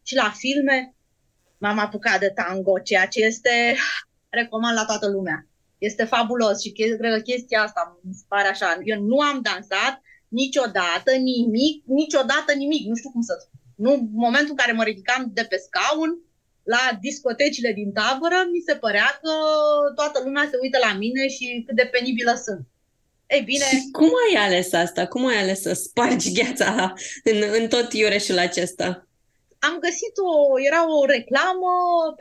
și 0.08 0.14
la 0.22 0.28
filme, 0.42 0.78
m-am 1.62 1.78
apucat 1.86 2.18
de 2.24 2.30
tango, 2.38 2.74
ceea 2.88 3.06
ce 3.12 3.20
este, 3.30 3.54
recomand 4.40 4.76
la 4.80 4.88
toată 4.90 5.06
lumea. 5.16 5.38
Este 5.88 6.04
fabulos 6.14 6.56
și 6.62 6.72
cred 6.72 7.12
că 7.14 7.20
chestia 7.30 7.62
asta 7.62 7.82
mi 8.02 8.18
se 8.20 8.24
pare 8.28 8.48
așa. 8.48 8.68
Eu 8.90 8.98
nu 9.10 9.18
am 9.20 9.38
dansat 9.48 9.94
niciodată 10.40 11.10
nimic, 11.30 11.76
niciodată 12.00 12.50
nimic, 12.62 12.82
nu 12.90 12.94
știu 12.94 13.10
cum 13.10 13.24
să 13.30 13.34
spun. 13.40 13.61
Nu, 13.84 13.92
în 13.92 14.06
momentul 14.26 14.54
în 14.54 14.60
care 14.62 14.72
mă 14.72 14.84
ridicam 14.84 15.22
de 15.38 15.44
pe 15.50 15.58
scaun, 15.66 16.10
la 16.74 16.82
discotecile 17.06 17.72
din 17.72 17.92
tabără, 17.92 18.38
mi 18.52 18.66
se 18.66 18.74
părea 18.84 19.08
că 19.22 19.32
toată 19.94 20.20
lumea 20.24 20.46
se 20.50 20.58
uită 20.62 20.78
la 20.86 20.92
mine 21.02 21.28
și 21.28 21.64
cât 21.66 21.76
de 21.76 21.88
penibilă 21.92 22.34
sunt. 22.46 22.64
Ei 23.26 23.42
bine... 23.50 23.64
Și 23.64 23.78
cum 23.98 24.10
ai 24.24 24.34
ales 24.46 24.72
asta? 24.72 25.06
Cum 25.06 25.26
ai 25.26 25.40
ales 25.42 25.60
să 25.60 25.72
spargi 25.72 26.32
gheața 26.38 26.92
în, 27.30 27.38
în 27.58 27.68
tot 27.68 27.92
iureșul 27.92 28.38
acesta? 28.38 28.88
Am 29.58 29.76
găsit 29.86 30.14
o, 30.30 30.60
era 30.68 30.80
o 30.98 31.04
reclamă 31.16 31.72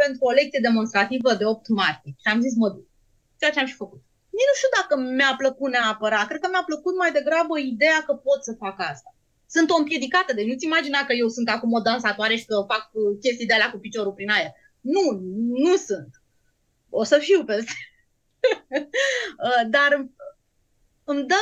pentru 0.01 0.21
o 0.29 0.31
lecție 0.39 0.65
demonstrativă 0.67 1.33
de 1.33 1.45
8 1.45 1.67
martie 1.67 2.13
și 2.21 2.27
am 2.33 2.41
zis 2.45 2.53
mă 2.55 2.69
duc. 2.69 2.87
Ceea 3.39 3.51
ce 3.51 3.59
am 3.59 3.71
și 3.71 3.81
făcut. 3.83 4.01
Nici 4.37 4.49
nu 4.49 4.55
știu 4.59 4.71
dacă 4.79 4.93
mi-a 5.17 5.33
plăcut 5.41 5.69
neapărat. 5.71 6.27
Cred 6.27 6.41
că 6.41 6.49
mi-a 6.51 6.65
plăcut 6.71 6.95
mai 6.97 7.11
degrabă 7.17 7.53
ideea 7.59 7.99
că 8.07 8.13
pot 8.13 8.39
să 8.47 8.61
fac 8.63 8.75
asta. 8.91 9.09
Sunt 9.55 9.69
o 9.69 9.75
împiedicată, 9.75 10.33
deci 10.33 10.47
nu-ți 10.47 10.65
imagina 10.65 10.99
că 11.05 11.13
eu 11.13 11.27
sunt 11.27 11.49
acum 11.49 11.71
o 11.73 11.79
dansatoare 11.79 12.35
și 12.35 12.45
că 12.45 12.55
fac 12.67 12.91
chestii 13.21 13.45
de 13.45 13.53
alea 13.53 13.71
cu 13.71 13.77
piciorul 13.77 14.13
prin 14.13 14.29
aer. 14.29 14.51
Nu, 14.81 15.03
nu 15.65 15.75
sunt. 15.75 16.11
O 16.89 17.03
să 17.03 17.17
fiu 17.17 17.43
peste. 17.43 17.71
Dar 19.75 20.09
îmi 21.03 21.27
dă, 21.27 21.41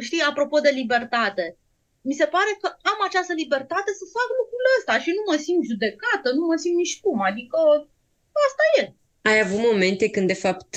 știi, 0.00 0.20
apropo 0.30 0.58
de 0.58 0.70
libertate, 0.80 1.56
mi 2.00 2.18
se 2.20 2.26
pare 2.34 2.52
că 2.60 2.68
am 2.90 2.98
această 3.08 3.32
libertate 3.42 3.90
să 4.00 4.04
fac 4.16 4.28
lucrul 4.40 4.64
ăsta 4.76 4.94
și 5.02 5.10
nu 5.16 5.22
mă 5.28 5.36
simt 5.44 5.64
judecată, 5.70 6.28
nu 6.38 6.44
mă 6.50 6.56
simt 6.62 6.76
nici 6.76 7.00
cum, 7.00 7.18
adică 7.30 7.58
asta 8.46 8.64
e. 8.78 8.82
Ai 9.30 9.40
avut 9.40 9.60
momente 9.70 10.10
când, 10.10 10.26
de 10.26 10.40
fapt, 10.44 10.70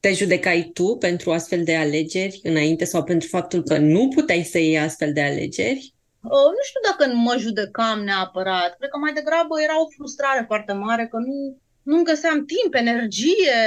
te 0.00 0.12
judecai 0.12 0.70
tu 0.74 0.96
pentru 0.96 1.32
astfel 1.32 1.64
de 1.64 1.76
alegeri 1.76 2.40
înainte 2.42 2.84
sau 2.84 3.04
pentru 3.04 3.28
faptul 3.28 3.62
că 3.62 3.78
nu 3.78 4.08
puteai 4.08 4.42
să 4.42 4.58
iei 4.58 4.78
astfel 4.78 5.12
de 5.12 5.22
alegeri? 5.22 5.94
Uh, 6.22 6.50
nu 6.56 6.62
știu 6.68 6.80
dacă 6.90 7.14
mă 7.14 7.34
judecam 7.38 7.98
neapărat. 8.04 8.76
Cred 8.76 8.90
că 8.90 8.98
mai 8.98 9.12
degrabă 9.12 9.54
era 9.62 9.80
o 9.82 9.90
frustrare 9.96 10.44
foarte 10.46 10.72
mare 10.72 11.06
că 11.06 11.16
nu, 11.16 11.60
nu 11.82 12.02
găseam 12.02 12.44
timp, 12.44 12.74
energie. 12.74 13.60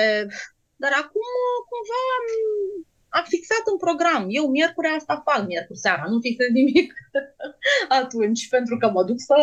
Dar 0.76 0.92
acum 1.04 1.32
cumva 1.70 2.02
am, 2.18 2.26
am 3.18 3.26
fixat 3.28 3.64
un 3.72 3.78
program. 3.78 4.26
Eu 4.30 4.48
miercuri 4.48 4.94
asta 4.98 5.24
fac, 5.26 5.46
miercuri 5.48 5.80
seara. 5.80 6.04
Nu 6.08 6.20
fixez 6.20 6.50
nimic 6.50 6.94
atunci 8.02 8.48
pentru 8.50 8.78
că 8.78 8.90
mă 8.90 9.04
duc 9.04 9.20
să 9.20 9.38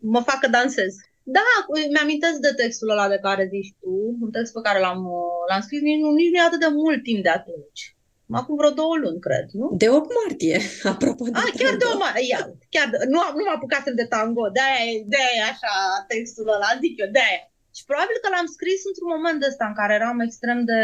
mă 0.00 0.20
fac 0.20 0.38
că 0.40 0.48
dansez. 0.48 0.94
Da, 1.24 1.50
mi-amintesc 1.90 2.38
de 2.38 2.52
textul 2.56 2.90
ăla 2.90 3.08
de 3.08 3.18
care 3.22 3.48
zici 3.50 3.74
tu, 3.80 4.16
un 4.20 4.30
text 4.30 4.52
pe 4.52 4.60
care 4.62 4.78
l-am, 4.80 5.02
l-am 5.48 5.60
scris 5.60 5.80
nici 5.80 6.00
nu, 6.00 6.10
nici 6.10 6.30
nu 6.30 6.36
e 6.36 6.40
atât 6.40 6.60
de 6.60 6.70
mult 6.70 7.02
timp 7.02 7.22
de 7.22 7.28
atunci. 7.28 7.96
Acum 8.40 8.56
vreo 8.56 8.70
două 8.70 8.96
luni, 9.02 9.24
cred, 9.26 9.46
nu? 9.60 9.66
De 9.82 9.88
8 9.88 10.10
martie, 10.20 10.58
apropo 10.94 11.24
de 11.24 11.30
Ah, 11.34 11.50
chiar 11.60 11.76
de 11.76 11.86
8 11.92 11.98
martie, 11.98 12.26
ia, 12.32 12.40
chiar 12.74 12.88
de, 12.92 12.96
nu, 13.12 13.18
nu 13.36 13.42
m-am 13.44 13.56
apucat 13.56 13.84
de 14.00 14.06
tango, 14.14 14.44
de-aia, 14.56 14.92
de-aia 15.12 15.44
așa 15.52 15.72
textul 16.12 16.48
ăla, 16.56 16.70
zic 16.82 16.94
eu, 17.02 17.10
de-aia. 17.16 17.42
Și 17.76 17.82
probabil 17.90 18.16
că 18.22 18.28
l-am 18.30 18.48
scris 18.56 18.80
într-un 18.90 19.10
moment 19.16 19.38
de 19.40 19.48
ăsta 19.52 19.64
în 19.70 19.76
care 19.80 19.92
eram 20.00 20.18
extrem 20.20 20.58
de 20.70 20.80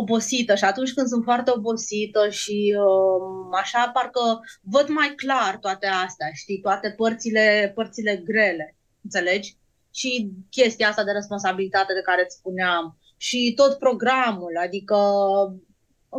obosită 0.00 0.54
și 0.54 0.64
atunci 0.64 0.94
când 0.96 1.06
sunt 1.06 1.24
foarte 1.24 1.50
obosită 1.58 2.22
și 2.28 2.58
uh, 2.84 3.58
așa 3.62 3.90
parcă 3.96 4.40
văd 4.74 4.88
mai 4.88 5.10
clar 5.22 5.52
toate 5.64 5.86
astea, 5.86 6.28
știi, 6.32 6.60
toate 6.66 6.88
părțile, 7.00 7.72
părțile 7.74 8.14
grele 8.16 8.73
înțelegi? 9.04 9.56
Și 9.94 10.30
chestia 10.50 10.88
asta 10.88 11.04
de 11.04 11.10
responsabilitate 11.10 11.92
de 11.94 12.00
care 12.08 12.22
îți 12.24 12.36
spuneam 12.36 12.98
și 13.16 13.52
tot 13.56 13.78
programul, 13.78 14.54
adică 14.66 14.98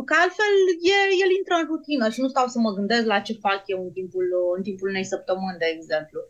că 0.08 0.14
altfel 0.22 0.54
e, 0.94 0.98
el 1.24 1.30
intră 1.38 1.54
în 1.58 1.66
rutină 1.72 2.06
și 2.08 2.20
nu 2.20 2.28
stau 2.28 2.46
să 2.46 2.58
mă 2.58 2.70
gândesc 2.78 3.06
la 3.06 3.20
ce 3.26 3.44
fac 3.46 3.62
eu 3.66 3.80
în 3.86 3.92
timpul, 3.98 4.26
în 4.56 4.62
timpul 4.62 4.88
unei 4.88 5.04
săptămâni, 5.04 5.62
de 5.62 5.68
exemplu. 5.76 6.20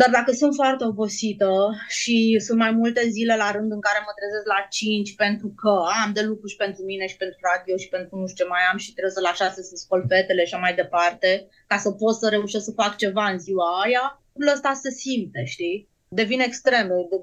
Dar 0.00 0.10
dacă 0.10 0.30
sunt 0.32 0.54
foarte 0.54 0.84
obosită 0.84 1.50
și 1.88 2.16
sunt 2.46 2.58
mai 2.58 2.70
multe 2.70 3.08
zile 3.08 3.36
la 3.36 3.50
rând 3.50 3.70
în 3.72 3.80
care 3.80 3.98
mă 4.06 4.12
trezesc 4.18 4.46
la 4.54 4.66
5 4.70 5.14
pentru 5.14 5.48
că 5.60 5.74
am 6.04 6.12
de 6.12 6.22
lucru 6.22 6.46
și 6.46 6.56
pentru 6.56 6.82
mine 6.84 7.06
și 7.06 7.16
pentru 7.16 7.38
radio 7.52 7.76
și 7.76 7.88
pentru 7.88 8.16
nu 8.16 8.26
știu 8.26 8.44
ce 8.44 8.50
mai 8.50 8.60
am 8.70 8.78
și 8.78 8.92
trebuie 8.92 9.16
să 9.16 9.20
la 9.20 9.32
6 9.32 9.62
să 9.62 9.76
scol 9.76 10.04
fetele 10.08 10.44
și 10.44 10.54
mai 10.54 10.74
departe, 10.74 11.48
ca 11.66 11.76
să 11.76 11.90
pot 11.90 12.14
să 12.14 12.28
reușesc 12.28 12.64
să 12.64 12.78
fac 12.82 12.96
ceva 12.96 13.24
în 13.30 13.38
ziua 13.38 13.80
aia, 13.84 14.04
lucrul 14.32 14.54
ăsta 14.54 14.72
se 14.72 14.90
simte, 14.90 15.44
știi? 15.44 15.88
Devin 16.14 16.40
extrem, 16.40 16.86
de, 16.88 17.16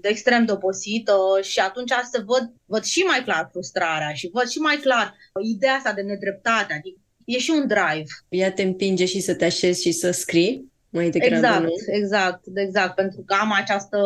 de 0.00 0.08
extrem 0.08 0.44
de 0.44 0.52
obosită 0.52 1.16
și 1.42 1.58
atunci 1.58 1.92
se 2.12 2.22
văd, 2.26 2.52
văd 2.64 2.82
și 2.82 3.00
mai 3.02 3.22
clar 3.24 3.48
frustrarea 3.50 4.12
și 4.12 4.30
văd 4.32 4.48
și 4.48 4.58
mai 4.58 4.76
clar 4.76 5.14
ideea 5.42 5.74
asta 5.74 5.92
de 5.92 6.00
nedreptate, 6.00 6.72
adică 6.72 7.00
e 7.24 7.38
și 7.38 7.50
un 7.50 7.66
drive. 7.66 8.10
Ea 8.28 8.52
te 8.52 8.62
împinge 8.62 9.04
și 9.04 9.20
să 9.20 9.34
te 9.34 9.44
așezi 9.44 9.82
și 9.82 9.92
să 9.92 10.10
scrii? 10.10 10.72
Mai 10.88 11.10
degrabă, 11.10 11.36
exact, 11.36 11.62
nu? 11.62 11.70
exact, 11.86 12.42
exact, 12.54 12.94
pentru 12.94 13.22
că 13.26 13.34
am 13.40 13.52
această 13.52 13.98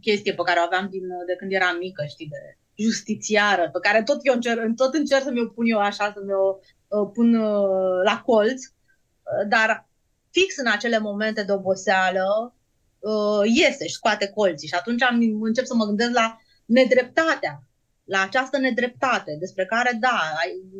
chestie 0.00 0.34
pe 0.34 0.42
care 0.44 0.58
o 0.60 0.66
aveam 0.66 0.88
din, 0.90 1.02
de 1.26 1.36
când 1.38 1.52
eram 1.52 1.76
mică, 1.76 2.04
știi, 2.08 2.28
de 2.30 2.56
justițiară, 2.82 3.70
pe 3.72 3.78
care 3.82 4.02
tot 4.02 4.18
eu 4.22 4.34
încerc, 4.34 4.74
tot 4.76 4.94
încerc 4.94 5.22
să 5.22 5.30
mi-o 5.30 5.46
pun 5.46 5.66
eu 5.66 5.78
așa, 5.78 6.12
să 6.14 6.20
mi-o 6.24 6.58
uh, 6.88 7.10
pun 7.12 7.34
uh, 7.34 8.02
la 8.04 8.22
colț, 8.26 8.62
uh, 8.64 9.48
dar 9.48 9.88
fix 10.30 10.56
în 10.56 10.66
acele 10.72 10.98
momente 10.98 11.42
de 11.42 11.52
oboseală, 11.52 12.54
uh, 12.98 13.42
iese 13.44 13.86
și 13.86 13.94
scoate 13.94 14.28
colții. 14.28 14.68
Și 14.68 14.74
atunci 14.74 15.02
am, 15.02 15.20
încep 15.40 15.64
să 15.64 15.74
mă 15.74 15.84
gândesc 15.84 16.10
la 16.10 16.36
nedreptatea, 16.64 17.62
la 18.04 18.22
această 18.22 18.58
nedreptate, 18.58 19.36
despre 19.38 19.66
care, 19.66 19.96
da, 20.00 20.20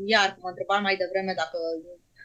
iar 0.04 0.36
mă 0.40 0.48
întrebam 0.48 0.82
mai 0.82 0.96
devreme 0.96 1.32
dacă 1.36 1.58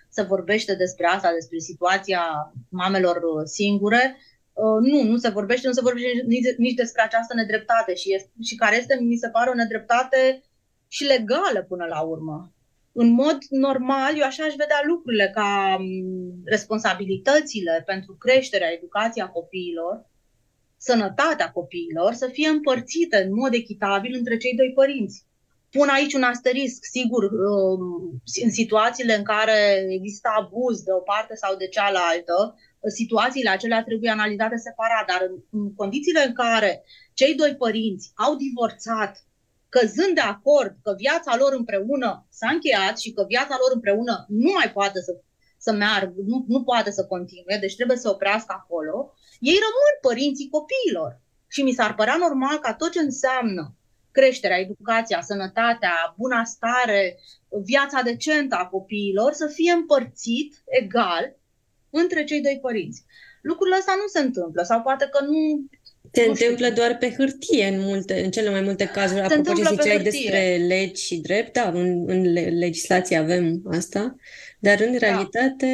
se 0.10 0.22
vorbește 0.22 0.76
despre 0.76 1.06
asta, 1.06 1.32
despre 1.32 1.58
situația 1.58 2.54
mamelor 2.70 3.22
singure, 3.44 4.18
Uh, 4.54 4.80
nu, 4.82 5.04
nu 5.04 5.18
se 5.18 5.30
vorbește, 5.30 5.68
nu 5.68 5.74
se 5.74 5.82
vorbește 5.82 6.24
nici, 6.26 6.56
nici 6.58 6.74
despre 6.74 7.02
această 7.02 7.34
nedreptate. 7.34 7.96
Și, 7.96 8.14
este, 8.14 8.32
și 8.42 8.56
care 8.56 8.78
este, 8.78 8.98
mi 9.02 9.16
se 9.16 9.30
pare, 9.30 9.50
o 9.50 9.54
nedreptate 9.54 10.44
și 10.88 11.04
legală 11.04 11.66
până 11.68 11.86
la 11.86 12.02
urmă 12.02 12.54
în 12.94 13.10
mod 13.12 13.38
normal, 13.50 14.18
eu 14.18 14.26
așa 14.26 14.44
aș 14.44 14.56
vedea 14.56 14.82
lucrurile 14.88 15.32
ca 15.34 15.78
mm, 15.80 16.42
responsabilitățile 16.46 17.84
pentru 17.86 18.14
creșterea, 18.14 18.72
educația 18.72 19.28
copiilor, 19.28 20.06
sănătatea 20.78 21.52
copiilor, 21.52 22.14
să 22.14 22.28
fie 22.28 22.48
împărțite 22.48 23.18
în 23.18 23.34
mod 23.34 23.54
echitabil 23.54 24.16
între 24.18 24.38
cei 24.38 24.56
doi 24.56 24.72
părinți. 24.76 25.26
Pun 25.70 25.88
aici 25.88 26.14
un 26.14 26.24
asterisc, 26.24 26.84
sigur, 26.84 27.24
um, 27.24 28.22
în 28.44 28.52
situațiile 28.52 29.16
în 29.16 29.24
care 29.24 29.86
există 29.90 30.30
abuz 30.40 30.82
de 30.82 30.92
o 30.92 31.00
parte 31.00 31.36
sau 31.36 31.56
de 31.56 31.68
cealaltă, 31.68 32.56
situațiile 32.88 33.50
acelea 33.50 33.84
trebuie 33.84 34.10
analizate 34.10 34.58
separat, 34.58 35.06
dar 35.08 35.22
în 35.52 35.74
condițiile 35.74 36.24
în 36.26 36.34
care 36.34 36.84
cei 37.14 37.36
doi 37.36 37.56
părinți 37.56 38.12
au 38.16 38.36
divorțat 38.36 39.26
căzând 39.76 40.14
de 40.16 40.26
acord 40.36 40.74
că 40.84 40.94
viața 40.98 41.38
lor 41.38 41.54
împreună 41.54 42.28
s-a 42.30 42.50
încheiat 42.50 42.96
și 43.00 43.14
că 43.14 43.26
viața 43.28 43.56
lor 43.62 43.72
împreună 43.74 44.26
nu 44.28 44.52
mai 44.52 44.72
poate 44.72 45.00
să, 45.08 45.12
să 45.58 45.72
meargă, 45.72 46.20
nu, 46.26 46.46
nu 46.48 46.64
poate 46.64 46.92
să 46.92 47.06
continue, 47.06 47.58
deci 47.60 47.76
trebuie 47.76 47.98
să 47.98 48.10
oprească 48.10 48.54
acolo, 48.60 49.14
ei 49.40 49.60
rămân 49.66 49.94
părinții 50.02 50.54
copiilor. 50.58 51.22
Și 51.48 51.64
mi 51.64 51.72
s-ar 51.72 51.96
părea 51.96 52.18
normal 52.18 52.58
ca 52.60 52.74
tot 52.74 52.92
ce 52.92 53.00
înseamnă 53.00 53.76
creșterea, 54.12 54.60
educația, 54.60 55.22
sănătatea, 55.22 56.14
bunăstare, 56.18 57.20
viața 57.64 58.02
decentă 58.02 58.56
a 58.56 58.66
copiilor 58.68 59.32
să 59.32 59.48
fie 59.48 59.72
împărțit 59.72 60.64
egal 60.66 61.38
între 61.90 62.24
cei 62.24 62.42
doi 62.42 62.60
părinți. 62.62 63.06
Lucrurile 63.42 63.76
astea 63.76 63.94
nu 63.96 64.08
se 64.08 64.20
întâmplă 64.20 64.64
sau 64.64 64.82
poate 64.82 65.06
că 65.12 65.24
nu 65.24 65.68
se 66.14 66.26
întâmplă 66.28 66.70
doar 66.70 66.98
pe 66.98 67.14
hârtie 67.18 67.68
în, 67.68 67.80
multe, 67.80 68.24
în 68.24 68.32
cele 68.32 68.50
mai 68.50 68.62
multe 68.62 68.86
cazuri. 68.86 69.20
Se 69.28 69.34
Apropo 69.34 69.54
ce 69.54 69.70
ziceai 69.70 70.00
despre 70.00 70.66
legi 70.68 71.06
și 71.06 71.16
drept, 71.16 71.54
da, 71.54 71.70
în, 71.74 72.04
în 72.08 72.34
legislație 72.58 73.18
avem 73.18 73.62
asta, 73.72 74.16
dar 74.60 74.80
în 74.80 74.92
da. 74.92 74.98
realitate 74.98 75.68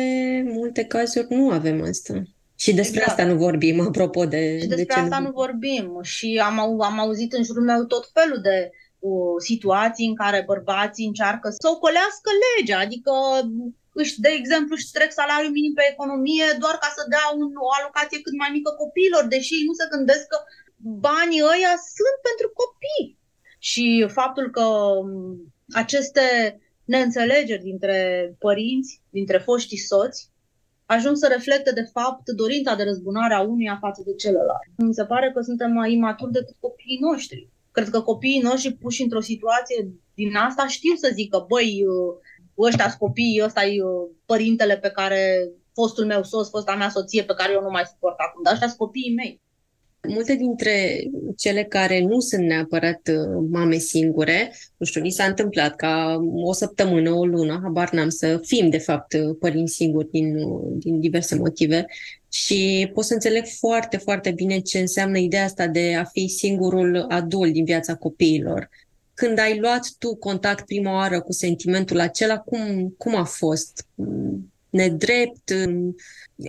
multe 0.48 0.84
cazuri 0.84 1.26
nu 1.30 1.50
avem 1.50 1.84
asta. 1.84 2.24
Și 2.56 2.74
despre 2.74 3.00
exact. 3.00 3.20
asta 3.20 3.32
nu 3.32 3.38
vorbim, 3.38 3.82
apropo 3.88 4.26
de... 4.26 4.60
Și 4.60 4.68
despre 4.68 4.84
de 4.84 4.94
ce 4.94 5.00
asta 5.00 5.20
nu 5.20 5.32
vorbim. 5.32 6.00
Și 6.02 6.42
am, 6.44 6.82
am 6.82 7.00
auzit 7.00 7.34
în 7.34 7.44
jurul 7.44 7.64
meu 7.64 7.84
tot 7.84 8.10
felul 8.14 8.42
de 8.42 8.70
uh, 9.00 9.36
situații 9.38 10.08
în 10.08 10.16
care 10.16 10.44
bărbații 10.46 11.06
încearcă 11.06 11.50
să 11.50 11.70
ocolească 11.74 12.30
legea, 12.58 12.80
adică 12.80 13.12
își, 13.94 14.20
de 14.20 14.32
exemplu, 14.40 14.76
își 14.76 14.92
trec 14.92 15.12
salariul 15.12 15.52
minim 15.52 15.74
pe 15.74 15.90
economie 15.92 16.48
doar 16.60 16.76
ca 16.84 16.90
să 16.98 17.02
dea 17.14 17.26
un, 17.36 17.42
o 17.68 17.70
alocație 17.80 18.22
cât 18.22 18.36
mai 18.38 18.50
mică 18.58 18.72
copiilor, 18.72 19.24
deși 19.28 19.54
ei 19.54 19.68
nu 19.70 19.74
se 19.74 19.92
gândesc 19.94 20.28
că 20.28 20.40
banii 21.10 21.46
ăia 21.54 21.74
sunt 21.98 22.18
pentru 22.30 22.48
copii. 22.62 23.18
Și 23.70 23.86
faptul 24.20 24.50
că 24.58 24.68
aceste 25.82 26.26
neînțelegeri 26.86 27.64
dintre 27.64 28.00
părinți, 28.40 29.02
dintre 29.10 29.38
foștii 29.38 29.78
soți, 29.78 30.30
ajung 30.86 31.16
să 31.18 31.28
reflecte, 31.28 31.72
de 31.72 31.90
fapt, 31.94 32.30
dorința 32.30 32.76
de 32.76 32.84
răzbunare 32.84 33.34
a 33.34 33.42
unuia 33.42 33.78
față 33.82 34.02
de 34.06 34.14
celălalt. 34.14 34.70
Mi 34.78 34.94
se 34.94 35.06
pare 35.06 35.32
că 35.32 35.42
suntem 35.42 35.72
mai 35.72 35.94
imaturi 35.94 36.32
decât 36.32 36.56
copiii 36.60 37.00
noștri. 37.02 37.50
Cred 37.72 37.90
că 37.90 38.02
copiii 38.02 38.42
noștri 38.42 38.74
puși 38.74 39.02
într-o 39.02 39.22
situație 39.22 39.90
din 40.14 40.36
asta 40.36 40.68
știu 40.68 40.96
să 40.96 41.10
zică, 41.14 41.46
băi, 41.48 41.84
ăștia 42.68 42.88
sunt 42.88 43.00
copiii, 43.00 43.42
ăsta 43.46 43.66
e 43.66 43.84
uh, 43.84 44.10
părintele 44.26 44.78
pe 44.78 44.90
care 44.90 45.50
fostul 45.74 46.06
meu 46.06 46.24
sos, 46.24 46.50
fosta 46.50 46.76
mea 46.76 46.90
soție 46.90 47.24
pe 47.24 47.34
care 47.38 47.54
eu 47.54 47.62
nu 47.62 47.70
mai 47.70 47.84
suport 47.92 48.16
acum, 48.18 48.44
dar 48.44 48.54
ăștia 48.54 48.68
sunt 48.68 48.80
copiii 48.80 49.14
mei. 49.16 49.42
Multe 50.08 50.36
dintre 50.36 51.04
cele 51.38 51.64
care 51.64 52.02
nu 52.02 52.20
sunt 52.20 52.46
neapărat 52.46 53.02
uh, 53.08 53.46
mame 53.52 53.78
singure, 53.78 54.54
nu 54.78 54.86
știu, 54.86 55.02
ni 55.02 55.10
s-a 55.10 55.24
întâmplat 55.24 55.76
ca 55.76 56.22
o 56.34 56.54
săptămână, 56.54 57.12
o 57.12 57.26
lună, 57.26 57.60
habar 57.64 57.92
n-am 57.92 58.10
să 58.10 58.40
fim 58.44 58.70
de 58.70 58.78
fapt 58.78 59.14
uh, 59.14 59.36
părinți 59.40 59.74
singuri 59.74 60.10
din, 60.10 60.36
din 60.78 61.00
diverse 61.00 61.36
motive 61.36 61.86
și 62.32 62.90
pot 62.94 63.04
să 63.04 63.14
înțeleg 63.14 63.46
foarte, 63.46 63.98
foarte 63.98 64.32
bine 64.32 64.60
ce 64.60 64.80
înseamnă 64.80 65.18
ideea 65.18 65.44
asta 65.44 65.68
de 65.68 65.96
a 65.96 66.04
fi 66.04 66.28
singurul 66.28 67.06
adult 67.10 67.54
din 67.54 67.64
viața 67.64 67.96
copiilor 67.96 68.70
când 69.20 69.40
ai 69.40 69.60
luat 69.60 69.84
tu 69.98 70.16
contact 70.16 70.66
prima 70.66 70.94
oară 70.94 71.22
cu 71.22 71.32
sentimentul 71.32 72.00
acela, 72.00 72.38
cum, 72.38 72.94
cum 72.98 73.16
a 73.16 73.24
fost? 73.24 73.86
Nedrept? 74.70 75.48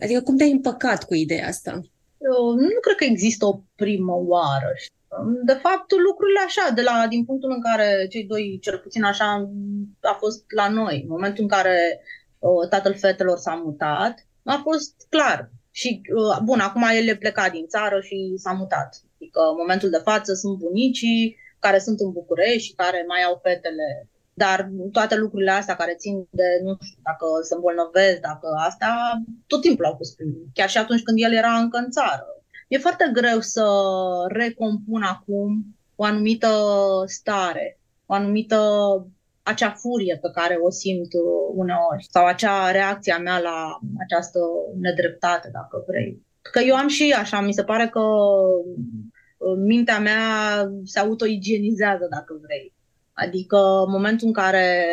Adică 0.02 0.20
cum 0.20 0.36
te-ai 0.36 0.50
împăcat 0.50 1.04
cu 1.04 1.14
ideea 1.14 1.46
asta? 1.46 1.70
Eu 2.18 2.54
nu 2.54 2.80
cred 2.80 2.96
că 2.96 3.04
există 3.04 3.46
o 3.46 3.60
primă 3.74 4.14
oară. 4.26 4.72
De 5.44 5.52
fapt, 5.52 5.90
lucrurile 6.06 6.40
așa, 6.46 6.74
de 6.74 6.82
la, 6.82 7.06
din 7.08 7.24
punctul 7.24 7.50
în 7.50 7.62
care 7.62 8.06
cei 8.10 8.24
doi, 8.24 8.58
cel 8.62 8.78
puțin 8.78 9.02
așa, 9.02 9.50
a 10.00 10.16
fost 10.18 10.44
la 10.56 10.68
noi. 10.68 11.00
În 11.02 11.08
momentul 11.08 11.42
în 11.42 11.48
care 11.48 12.00
uh, 12.38 12.68
tatăl 12.68 12.94
fetelor 12.94 13.38
s-a 13.38 13.54
mutat, 13.64 14.26
a 14.44 14.60
fost 14.62 15.06
clar. 15.08 15.50
Și, 15.70 16.00
uh, 16.14 16.38
bun, 16.44 16.58
acum 16.60 16.84
el 16.96 17.06
e 17.08 17.16
plecat 17.16 17.50
din 17.52 17.66
țară 17.66 18.00
și 18.00 18.34
s-a 18.36 18.52
mutat. 18.52 19.00
Adică, 19.16 19.40
în 19.40 19.56
momentul 19.58 19.90
de 19.90 20.00
față, 20.04 20.34
sunt 20.34 20.58
bunicii, 20.58 21.36
care 21.60 21.78
sunt 21.78 22.00
în 22.00 22.10
București 22.12 22.66
și 22.68 22.74
care 22.74 23.04
mai 23.08 23.22
au 23.22 23.40
fetele. 23.42 24.08
Dar 24.34 24.70
toate 24.92 25.16
lucrurile 25.16 25.50
astea 25.50 25.76
care 25.76 25.94
țin 25.94 26.26
de, 26.30 26.48
nu 26.62 26.76
știu, 26.80 27.00
dacă 27.02 27.26
se 27.42 27.54
îmbolnăvesc, 27.54 28.20
dacă 28.20 28.48
asta, 28.68 28.90
tot 29.46 29.60
timpul 29.60 29.84
au 29.84 29.94
fost 29.96 30.16
primit. 30.16 30.46
Chiar 30.54 30.68
și 30.68 30.78
atunci 30.78 31.02
când 31.02 31.18
el 31.20 31.32
era 31.32 31.52
încă 31.52 31.76
în 31.78 31.90
țară. 31.90 32.26
E 32.68 32.78
foarte 32.78 33.10
greu 33.12 33.40
să 33.40 33.66
recompun 34.28 35.02
acum 35.02 35.76
o 35.96 36.04
anumită 36.04 36.48
stare, 37.06 37.78
o 38.06 38.14
anumită 38.14 38.60
acea 39.42 39.70
furie 39.70 40.18
pe 40.22 40.30
care 40.34 40.54
o 40.54 40.70
simt 40.70 41.12
uneori 41.54 42.06
sau 42.10 42.26
acea 42.26 42.70
reacție 42.70 43.12
a 43.12 43.18
mea 43.18 43.38
la 43.38 43.78
această 44.04 44.38
nedreptate, 44.80 45.48
dacă 45.52 45.84
vrei. 45.86 46.26
Că 46.52 46.60
eu 46.60 46.76
am 46.76 46.88
și 46.88 47.14
așa, 47.18 47.40
mi 47.40 47.52
se 47.52 47.64
pare 47.64 47.88
că 47.88 48.00
mintea 49.56 49.98
mea 49.98 50.22
se 50.84 50.98
autoigienizează, 50.98 52.06
dacă 52.10 52.40
vrei. 52.42 52.74
Adică 53.12 53.56
în 53.56 53.90
momentul 53.90 54.26
în 54.26 54.32
care 54.32 54.86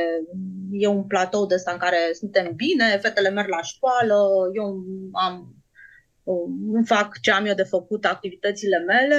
e 0.71 0.87
un 0.87 1.03
platou 1.03 1.45
de 1.45 1.53
ăsta 1.53 1.71
în 1.71 1.77
care 1.77 1.97
suntem 2.13 2.53
bine, 2.55 2.97
fetele 3.01 3.29
merg 3.29 3.49
la 3.49 3.61
școală, 3.61 4.15
eu 4.53 4.83
am, 5.11 5.55
nu 6.71 6.83
fac 6.85 7.19
ce 7.21 7.31
am 7.31 7.45
eu 7.45 7.53
de 7.53 7.63
făcut, 7.63 8.05
activitățile 8.05 8.77
mele, 8.77 9.17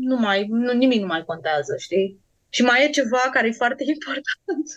nu 0.00 0.16
mai, 0.16 0.46
nu, 0.48 0.72
nimic 0.72 1.00
nu 1.00 1.06
mai 1.06 1.24
contează, 1.24 1.74
știi? 1.78 2.20
Și 2.48 2.62
mai 2.62 2.84
e 2.84 2.90
ceva 2.90 3.30
care 3.32 3.48
e 3.48 3.52
foarte 3.62 3.84
important. 3.94 4.68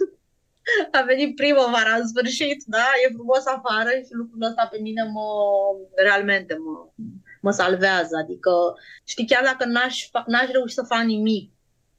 A 0.91 1.01
venit 1.01 1.36
primăvara 1.36 1.95
în 1.99 2.08
sfârșit, 2.08 2.63
da? 2.65 2.86
E 3.04 3.13
frumos 3.13 3.45
afară 3.45 3.89
și 3.89 4.13
lucrul 4.19 4.43
ăsta 4.49 4.67
pe 4.71 4.78
mine 4.82 5.04
mă, 5.04 5.28
realmente 5.95 6.56
mă, 6.63 6.89
mă 7.45 7.51
salvează. 7.51 8.15
Adică, 8.23 8.51
știi, 9.12 9.27
chiar 9.31 9.43
dacă 9.43 9.65
n-aș, 9.65 9.95
n-aș 10.31 10.47
reuși 10.51 10.73
să 10.79 10.89
fac 10.91 11.03
nimic 11.03 11.45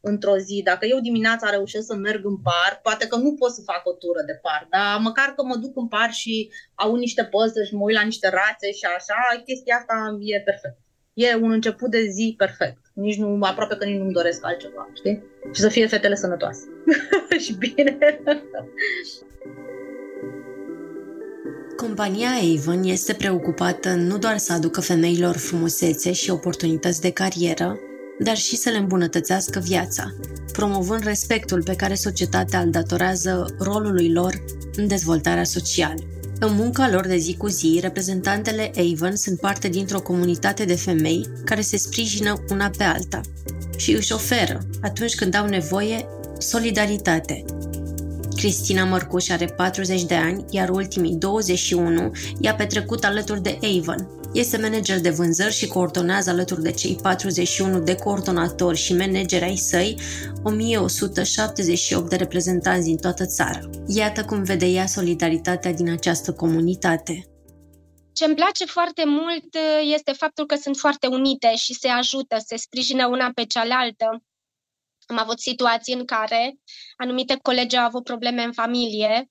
într-o 0.00 0.36
zi, 0.36 0.56
dacă 0.70 0.84
eu 0.86 0.98
dimineața 1.08 1.50
reușesc 1.50 1.86
să 1.86 1.94
merg 1.94 2.22
în 2.24 2.38
parc, 2.50 2.76
poate 2.82 3.06
că 3.06 3.16
nu 3.16 3.34
pot 3.40 3.52
să 3.52 3.68
fac 3.70 3.82
o 3.84 3.92
tură 3.92 4.22
de 4.26 4.38
parc, 4.46 4.66
dar 4.68 5.00
măcar 5.08 5.28
că 5.36 5.42
mă 5.44 5.56
duc 5.56 5.76
în 5.76 5.88
parc 5.88 6.12
și 6.12 6.50
au 6.74 6.94
niște 6.94 7.24
păsări 7.24 7.66
și 7.68 7.74
mă 7.74 7.84
uit 7.84 7.96
la 7.96 8.08
niște 8.10 8.28
rațe 8.28 8.68
și 8.78 8.84
așa, 8.96 9.42
chestia 9.46 9.76
asta 9.76 9.96
e 10.20 10.40
perfect. 10.50 10.78
E 11.12 11.34
un 11.46 11.50
început 11.50 11.90
de 11.90 12.02
zi 12.16 12.34
perfect. 12.36 12.80
Nici 12.92 13.16
nu, 13.16 13.38
aproape 13.40 13.76
că 13.76 13.84
nici 13.84 13.98
nu-mi 13.98 14.18
doresc 14.20 14.44
altceva, 14.44 14.90
știi? 14.94 15.22
Și 15.54 15.60
să 15.60 15.68
fie 15.68 15.86
fetele 15.86 16.14
sănătoase. 16.14 16.62
și 17.44 17.52
bine. 17.54 17.98
Compania 21.76 22.28
Avon 22.56 22.82
este 22.84 23.12
preocupată 23.12 23.94
nu 23.94 24.18
doar 24.18 24.38
să 24.38 24.52
aducă 24.52 24.80
femeilor 24.80 25.36
frumusețe 25.36 26.12
și 26.12 26.30
oportunități 26.30 27.00
de 27.00 27.10
carieră, 27.10 27.78
dar 28.18 28.36
și 28.36 28.56
să 28.56 28.70
le 28.70 28.76
îmbunătățească 28.76 29.58
viața, 29.58 30.14
promovând 30.52 31.02
respectul 31.02 31.62
pe 31.62 31.74
care 31.74 31.94
societatea 31.94 32.60
îl 32.60 32.70
datorează 32.70 33.54
rolului 33.58 34.12
lor 34.12 34.44
în 34.76 34.86
dezvoltarea 34.86 35.44
socială. 35.44 36.00
În 36.40 36.54
munca 36.54 36.90
lor 36.90 37.06
de 37.06 37.16
zi 37.16 37.36
cu 37.36 37.48
zi, 37.48 37.78
reprezentantele 37.82 38.70
Avon 38.92 39.16
sunt 39.16 39.40
parte 39.40 39.68
dintr-o 39.68 40.00
comunitate 40.00 40.64
de 40.64 40.74
femei 40.74 41.26
care 41.44 41.60
se 41.60 41.76
sprijină 41.76 42.44
una 42.50 42.70
pe 42.76 42.84
alta 42.84 43.20
și 43.76 43.92
își 43.92 44.12
oferă, 44.12 44.60
atunci 44.80 45.14
când 45.14 45.34
au 45.34 45.46
nevoie, 45.46 46.06
solidaritate, 46.38 47.44
Cristina 48.36 48.84
Mărcuș 48.84 49.28
are 49.28 49.46
40 49.46 50.02
de 50.02 50.14
ani, 50.14 50.44
iar 50.50 50.68
ultimii 50.68 51.14
21 51.14 52.12
i-a 52.40 52.54
petrecut 52.54 53.04
alături 53.04 53.42
de 53.42 53.58
Avon. 53.78 54.08
Este 54.32 54.56
manager 54.56 55.00
de 55.00 55.10
vânzări 55.10 55.54
și 55.54 55.66
coordonează 55.66 56.30
alături 56.30 56.62
de 56.62 56.70
cei 56.70 56.98
41 57.02 57.78
de 57.78 57.94
coordonatori 57.94 58.76
și 58.76 58.94
manageri 58.94 59.44
ai 59.44 59.56
săi 59.56 59.98
1178 60.42 62.08
de 62.08 62.16
reprezentanți 62.16 62.86
din 62.86 62.96
toată 62.96 63.26
țara. 63.26 63.60
Iată 63.86 64.24
cum 64.24 64.42
vede 64.42 64.66
ea 64.66 64.86
solidaritatea 64.86 65.72
din 65.72 65.90
această 65.90 66.32
comunitate. 66.32 67.26
Ce 68.12 68.24
îmi 68.24 68.34
place 68.34 68.64
foarte 68.64 69.02
mult 69.06 69.56
este 69.94 70.12
faptul 70.12 70.46
că 70.46 70.56
sunt 70.56 70.76
foarte 70.76 71.06
unite 71.06 71.54
și 71.54 71.74
se 71.74 71.88
ajută, 71.88 72.36
se 72.46 72.56
sprijină 72.56 73.06
una 73.06 73.30
pe 73.34 73.44
cealaltă. 73.44 74.22
Am 75.06 75.18
avut 75.18 75.40
situații 75.40 75.94
în 75.94 76.04
care 76.04 76.54
anumite 76.96 77.38
colegi 77.42 77.76
au 77.76 77.84
avut 77.84 78.04
probleme 78.04 78.42
în 78.42 78.52
familie, 78.52 79.30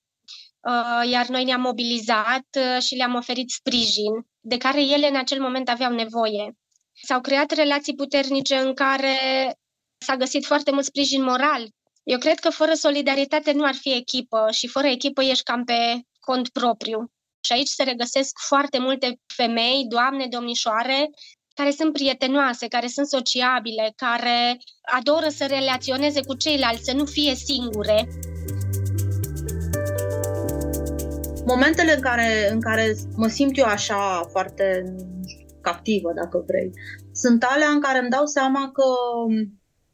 uh, 0.62 1.10
iar 1.10 1.28
noi 1.28 1.44
ne-am 1.44 1.62
mobilizat 1.62 2.48
uh, 2.60 2.82
și 2.82 2.96
le-am 2.96 3.16
oferit 3.16 3.50
sprijin 3.50 4.28
de 4.40 4.58
care 4.58 4.82
ele 4.82 5.08
în 5.08 5.16
acel 5.16 5.42
moment 5.42 5.70
aveau 5.70 5.92
nevoie. 5.94 6.58
S-au 7.02 7.22
creat 7.22 7.52
relații 7.52 7.96
puternice 7.96 8.56
în 8.56 8.74
care 8.74 9.18
s-a 9.98 10.16
găsit 10.16 10.46
foarte 10.46 10.72
mult 10.72 10.86
sprijin 10.86 11.24
moral. 11.24 11.68
Eu 12.04 12.18
cred 12.18 12.40
că 12.40 12.50
fără 12.50 12.74
solidaritate 12.74 13.52
nu 13.52 13.66
ar 13.66 13.74
fi 13.74 13.94
echipă 13.94 14.48
și 14.52 14.68
fără 14.68 14.88
echipă 14.88 15.24
ești 15.24 15.44
cam 15.44 15.64
pe 15.64 16.02
cont 16.20 16.50
propriu. 16.50 17.12
Și 17.46 17.52
aici 17.52 17.68
se 17.68 17.84
regăsesc 17.84 18.40
foarte 18.48 18.80
multe 18.80 19.20
femei, 19.26 19.86
doamne, 19.88 20.28
domnișoare, 20.28 21.10
care 21.56 21.72
sunt 21.72 21.94
prietenoase, 21.94 22.68
care 22.68 22.88
sunt 22.88 23.08
sociabile, 23.08 23.94
care 23.96 24.58
adoră 25.00 25.28
să 25.30 25.46
relaționeze 25.50 26.22
cu 26.28 26.36
ceilalți, 26.36 26.84
să 26.84 26.94
nu 26.94 27.06
fie 27.06 27.36
singure. 27.36 28.08
Momentele 31.46 31.94
în 31.94 32.02
care, 32.02 32.50
în 32.52 32.62
care 32.62 32.96
mă 33.16 33.28
simt 33.28 33.58
eu 33.58 33.66
așa 33.66 34.28
foarte 34.32 34.96
captivă, 35.62 36.14
dacă 36.14 36.44
vrei, 36.48 36.72
sunt 37.12 37.44
alea 37.44 37.70
în 37.70 37.82
care 37.82 38.00
îmi 38.00 38.10
dau 38.10 38.26
seama 38.26 38.72
că 38.72 38.84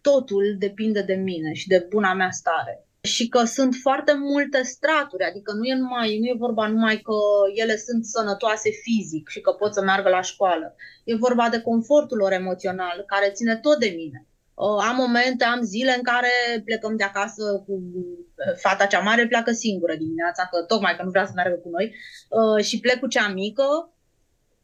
totul 0.02 0.56
depinde 0.60 1.02
de 1.02 1.14
mine 1.14 1.54
și 1.54 1.68
de 1.68 1.86
buna 1.90 2.14
mea 2.14 2.32
stare 2.32 2.86
și 3.02 3.28
că 3.28 3.44
sunt 3.44 3.76
foarte 3.82 4.14
multe 4.14 4.62
straturi, 4.62 5.24
adică 5.24 5.52
nu 5.54 5.64
e, 5.64 5.76
numai, 5.76 6.20
nu 6.20 6.26
e 6.26 6.36
vorba 6.38 6.68
numai 6.68 6.98
că 6.98 7.14
ele 7.56 7.78
sunt 7.78 8.06
sănătoase 8.06 8.70
fizic 8.70 9.30
și 9.30 9.42
că 9.42 9.52
pot 9.52 9.74
să 9.74 9.82
meargă 9.82 10.10
la 10.10 10.22
școală. 10.22 10.76
E 11.04 11.16
vorba 11.16 11.50
de 11.50 11.62
confortul 11.62 12.18
lor 12.18 12.32
emoțional, 12.32 13.04
care 13.08 13.32
ține 13.32 13.58
tot 13.58 13.80
de 13.80 13.94
mine. 13.96 14.26
Uh, 14.54 14.84
am 14.90 14.96
momente, 14.96 15.44
am 15.44 15.62
zile 15.62 15.94
în 15.96 16.04
care 16.04 16.62
plecăm 16.66 16.96
de 16.96 17.04
acasă 17.04 17.64
cu 17.66 17.74
uh, 17.74 18.56
fata 18.58 18.86
cea 18.86 19.00
mare, 19.00 19.28
pleacă 19.28 19.52
singură 19.52 19.96
dimineața, 19.96 20.48
că 20.52 20.64
tocmai 20.64 20.96
că 20.96 21.04
nu 21.04 21.10
vrea 21.10 21.26
să 21.26 21.32
meargă 21.36 21.56
cu 21.56 21.70
noi, 21.70 21.96
uh, 22.30 22.64
și 22.64 22.80
plec 22.80 23.00
cu 23.00 23.08
cea 23.08 23.28
mică, 23.28 23.94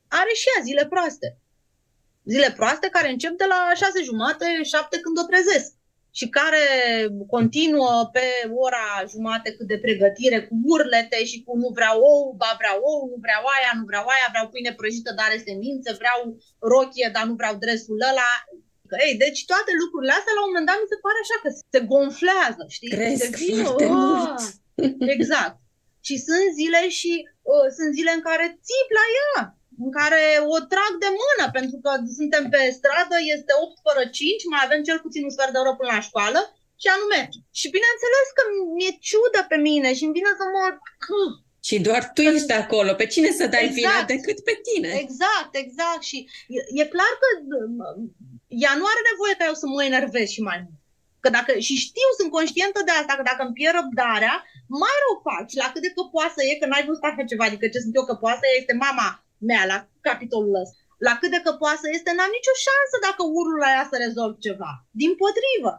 are 0.07 0.31
și 0.33 0.47
ea 0.55 0.63
zile 0.63 0.85
proaste. 0.85 1.37
Zile 2.23 2.53
proaste 2.55 2.87
care 2.89 3.09
încep 3.09 3.37
de 3.37 3.45
la 3.47 3.71
șase 3.75 4.03
jumate, 4.03 4.45
șapte 4.63 4.99
când 4.99 5.17
o 5.17 5.27
trezesc 5.29 5.76
și 6.19 6.25
care 6.39 6.63
continuă 7.35 7.93
pe 8.15 8.27
ora 8.65 8.87
jumate 9.13 9.49
cât 9.57 9.67
de 9.71 9.79
pregătire 9.85 10.39
cu 10.47 10.55
urlete 10.73 11.19
și 11.29 11.37
cu 11.45 11.51
nu 11.61 11.69
vreau 11.77 11.97
ou, 12.11 12.23
ba 12.41 12.51
vreau 12.61 12.77
ou, 12.91 13.01
nu 13.11 13.17
vreau 13.25 13.43
aia, 13.55 13.71
nu 13.79 13.85
vreau 13.89 14.05
aia, 14.13 14.27
vreau 14.33 14.47
pâine 14.53 14.73
prăjită, 14.79 15.11
dar 15.17 15.25
are 15.27 15.39
semințe, 15.49 15.89
vreau 16.01 16.19
rochie, 16.71 17.07
dar 17.15 17.23
nu 17.29 17.35
vreau 17.39 17.53
dresul 17.63 17.99
ăla. 18.11 18.31
Ei, 19.05 19.13
deci 19.23 19.39
toate 19.51 19.71
lucrurile 19.81 20.13
astea 20.15 20.35
la 20.35 20.43
un 20.43 20.49
moment 20.51 20.67
dat 20.69 20.77
mi 20.81 20.91
se 20.93 21.01
pare 21.05 21.19
așa 21.21 21.37
că 21.43 21.49
se 21.71 21.79
gonflează, 21.91 22.63
știi? 22.75 22.91
Cresc 22.95 23.23
se 23.23 23.29
vină, 23.41 23.63
foarte 23.63 23.83
"Ah!" 23.83 23.91
mult. 23.97 24.39
Exact. 25.15 25.57
Și 26.07 26.15
sunt 26.27 26.47
zile 26.59 26.81
și 26.99 27.11
uh, 27.51 27.67
sunt 27.77 27.91
zile 27.97 28.11
în 28.17 28.23
care 28.29 28.45
țip 28.67 28.87
la 28.99 29.05
ea, 29.21 29.56
în 29.83 29.89
care 29.99 30.23
o 30.55 30.57
trag 30.71 30.93
de 31.05 31.11
mână, 31.21 31.45
pentru 31.57 31.77
că 31.83 31.91
suntem 32.19 32.43
pe 32.53 32.61
stradă, 32.77 33.17
este 33.35 33.51
8 33.63 33.77
fără 33.87 34.03
5, 34.17 34.51
mai 34.53 34.61
avem 34.63 34.81
cel 34.87 34.99
puțin 35.05 35.23
un 35.27 35.33
sfert 35.35 35.51
de 35.53 35.61
oră 35.63 35.73
până 35.75 35.91
la 35.95 36.05
școală 36.09 36.39
și 36.79 36.87
ea 36.89 36.97
nu 37.01 37.07
merge. 37.15 37.39
Și 37.59 37.67
bineînțeles 37.77 38.27
că 38.37 38.43
mi-e 38.75 38.93
ciudă 39.07 39.41
pe 39.51 39.57
mine 39.67 39.89
și 39.97 40.03
îmi 40.05 40.15
vine 40.17 40.31
să 40.39 40.45
mă... 40.53 40.63
Și 41.67 41.75
doar 41.87 42.03
tu 42.15 42.21
ești 42.31 42.53
acolo. 42.63 42.91
Pe 43.01 43.07
cine 43.13 43.29
să 43.39 43.45
dai 43.53 43.65
Exact. 43.65 43.79
vina 43.79 43.97
decât 44.13 44.37
pe 44.47 44.55
tine? 44.67 44.89
Exact, 45.03 45.51
exact. 45.63 46.03
Și 46.09 46.17
e, 46.57 46.59
e 46.81 46.93
clar 46.95 47.13
că 47.21 47.27
uh, 47.57 47.95
ea 48.63 48.73
nu 48.79 48.85
are 48.91 49.01
nevoie 49.11 49.33
ca 49.37 49.45
eu 49.49 49.57
să 49.61 49.67
mă 49.67 49.81
enervez 49.91 50.27
și 50.35 50.41
mai 50.49 50.59
mult. 50.65 50.79
Că 51.23 51.29
dacă, 51.37 51.51
și 51.67 51.75
știu, 51.87 52.09
sunt 52.19 52.29
conștientă 52.37 52.79
de 52.85 52.93
asta, 52.99 53.13
că 53.15 53.23
dacă 53.31 53.41
îmi 53.43 53.57
pierd 53.57 53.75
răbdarea, 53.77 54.35
mai 54.83 54.97
rău 55.03 55.15
fac. 55.27 55.43
Și 55.51 55.61
la 55.63 55.67
cât 55.71 55.81
de 55.85 55.91
căpoasă 55.97 56.39
e, 56.43 56.61
că 56.61 56.67
n-ai 56.67 56.87
văzut 56.87 57.05
așa 57.07 57.23
ceva, 57.31 57.45
adică 57.47 57.65
ce 57.67 57.79
sunt 57.85 57.95
eu 57.95 58.05
căpoasă, 58.11 58.43
ea 58.45 58.59
este 58.61 58.75
mama 58.85 59.09
mea 59.49 59.63
la 59.71 59.77
capitolul 60.07 60.55
ăsta. 60.63 60.77
La 61.07 61.13
cât 61.19 61.31
de 61.35 61.41
căpoasă 61.47 61.85
este, 61.97 62.11
n-am 62.13 62.33
nicio 62.37 62.55
șansă 62.65 62.95
dacă 63.07 63.21
urlu 63.37 63.57
la 63.65 63.69
ea 63.75 63.85
să 63.91 63.95
rezolv 64.05 64.33
ceva. 64.47 64.71
Din 65.01 65.11
potrivă. 65.21 65.73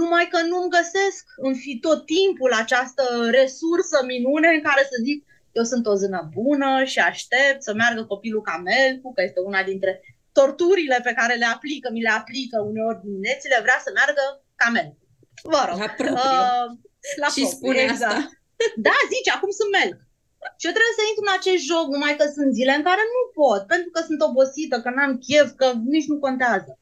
Numai 0.00 0.26
că 0.32 0.38
nu-mi 0.50 0.74
găsesc 0.78 1.22
în 1.46 1.54
fi 1.62 1.72
tot 1.86 2.00
timpul 2.16 2.52
această 2.62 3.04
resursă 3.38 3.98
minune 4.12 4.48
în 4.56 4.62
care 4.68 4.82
să 4.90 4.96
zic 5.06 5.18
eu 5.58 5.64
sunt 5.64 5.86
o 5.86 5.94
zână 5.94 6.30
bună 6.32 6.84
și 6.84 6.98
aștept 6.98 7.62
să 7.62 7.72
meargă 7.74 8.04
copilul 8.04 8.42
Camelcu, 8.42 9.12
că 9.12 9.22
este 9.22 9.40
una 9.40 9.62
dintre 9.62 9.92
torturile 10.32 11.00
pe 11.02 11.12
care 11.12 11.34
le 11.34 11.44
aplică, 11.44 11.88
mi 11.90 12.02
le 12.02 12.08
aplică 12.20 12.60
uneori 12.60 13.00
diminețile, 13.04 13.58
vrea 13.62 13.80
să 13.84 13.90
meargă 13.94 14.24
Camelcu. 14.54 14.98
Vă 15.42 15.62
rog. 15.68 15.78
La 15.78 15.88
propriu. 15.96 16.12
Uh, 16.12 16.66
la 17.22 17.28
Și 17.34 17.40
propriu, 17.40 17.56
spune 17.56 17.80
exact. 17.80 18.12
asta. 18.12 18.30
Da, 18.86 18.96
zice, 19.14 19.30
acum 19.30 19.50
sunt 19.60 19.70
melc. 19.78 19.96
Și 20.58 20.66
eu 20.68 20.74
trebuie 20.76 20.98
să 20.98 21.04
intru 21.04 21.24
în 21.26 21.36
acest 21.38 21.62
joc, 21.70 21.86
numai 21.90 22.14
că 22.16 22.24
sunt 22.36 22.50
zile 22.58 22.72
în 22.76 22.84
care 22.88 23.02
nu 23.14 23.22
pot, 23.40 23.62
pentru 23.72 23.90
că 23.94 24.00
sunt 24.08 24.20
obosită, 24.28 24.76
că 24.80 24.90
n-am 24.90 25.12
chef, 25.26 25.48
că 25.60 25.66
nici 25.94 26.10
nu 26.12 26.18
contează. 26.26 26.72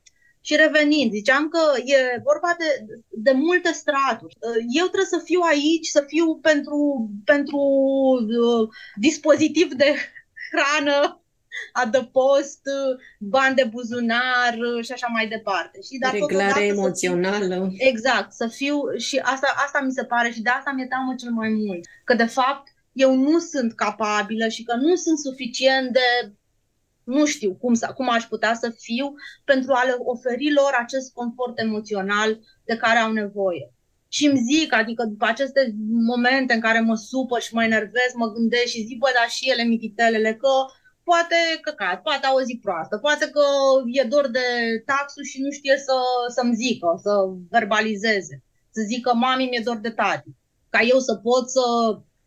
Și 0.42 0.57
revenind, 0.57 1.12
ziceam 1.12 1.49
că 1.49 1.61
e 1.85 2.23
vorba 2.31 2.57
de, 2.59 2.70
de 3.09 3.33
multe 3.33 3.73
straturi. 3.73 4.37
Eu 4.81 4.87
trebuie 4.87 5.14
să 5.16 5.20
fiu 5.25 5.40
aici, 5.51 5.87
să 5.87 6.05
fiu 6.07 6.37
pentru, 6.37 7.11
pentru 7.25 7.61
uh, 8.42 8.68
dispozitiv 8.94 9.73
de 9.73 9.94
hrană, 10.51 11.20
adăpost, 11.73 12.61
uh, 12.64 13.01
bani 13.18 13.55
de 13.55 13.64
buzunar 13.70 14.53
uh, 14.59 14.85
și 14.85 14.92
așa 14.92 15.07
mai 15.12 15.29
departe. 15.29 15.81
Și 15.83 15.99
dar 15.99 16.12
Reglare 16.12 16.33
totodată 16.33 16.59
să 16.59 16.61
fiu- 16.61 16.73
emoțională. 16.73 17.70
Exact, 17.77 18.33
să 18.33 18.46
fiu 18.46 18.77
și 18.96 19.18
asta, 19.18 19.55
asta 19.64 19.81
mi 19.81 19.92
se 19.92 20.05
pare 20.05 20.31
și 20.31 20.42
de 20.42 20.51
asta 20.51 20.73
mi-e 20.75 20.87
teamă 20.87 21.14
cel 21.14 21.31
mai 21.31 21.49
mult. 21.49 21.85
Că 22.05 22.14
de 22.14 22.25
fapt 22.25 22.69
eu 22.92 23.14
nu 23.14 23.38
sunt 23.38 23.74
capabilă 23.74 24.48
și 24.48 24.62
că 24.62 24.74
nu 24.74 24.94
sunt 24.94 25.18
suficient 25.18 25.92
de 25.92 26.33
nu 27.05 27.26
știu 27.26 27.55
cum, 27.55 27.74
să, 27.74 27.92
cum 27.94 28.09
aș 28.11 28.24
putea 28.24 28.55
să 28.55 28.70
fiu 28.79 29.14
pentru 29.44 29.72
a 29.72 29.85
le 29.85 29.94
oferi 29.98 30.53
lor 30.53 30.72
acest 30.79 31.12
confort 31.12 31.59
emoțional 31.59 32.40
de 32.64 32.76
care 32.76 32.98
au 32.98 33.12
nevoie. 33.12 33.74
Și 34.09 34.26
îmi 34.26 34.40
zic, 34.50 34.72
adică 34.72 35.05
după 35.05 35.26
aceste 35.26 35.74
momente 36.12 36.55
în 36.55 36.61
care 36.61 36.81
mă 36.81 36.94
supă 36.94 37.38
și 37.38 37.55
mă 37.55 37.64
enervez, 37.64 38.11
mă 38.14 38.33
gândesc 38.33 38.66
și 38.66 38.85
zic, 38.85 38.98
bă, 38.98 39.11
dar 39.14 39.29
și 39.29 39.50
ele 39.50 39.62
mititelele, 39.62 40.35
că 40.35 40.48
poate 41.03 41.37
căcat, 41.61 42.03
poate 42.03 42.26
au 42.26 42.37
o 42.37 42.42
zi 42.42 42.59
proastă, 42.62 42.98
poate 42.98 43.31
că 43.31 43.44
e 43.87 44.03
dor 44.03 44.29
de 44.29 44.46
taxul 44.85 45.24
și 45.24 45.40
nu 45.40 45.50
știe 45.50 45.76
să, 45.76 45.96
să-mi 46.35 46.55
zică, 46.55 47.00
să 47.03 47.12
verbalizeze, 47.50 48.42
să 48.70 48.81
zică, 48.87 49.14
mami, 49.14 49.48
mi-e 49.48 49.62
dor 49.64 49.76
de 49.76 49.90
tati. 49.90 50.31
Ca 50.68 50.81
eu 50.83 50.98
să 50.98 51.14
pot 51.14 51.50
să 51.50 51.64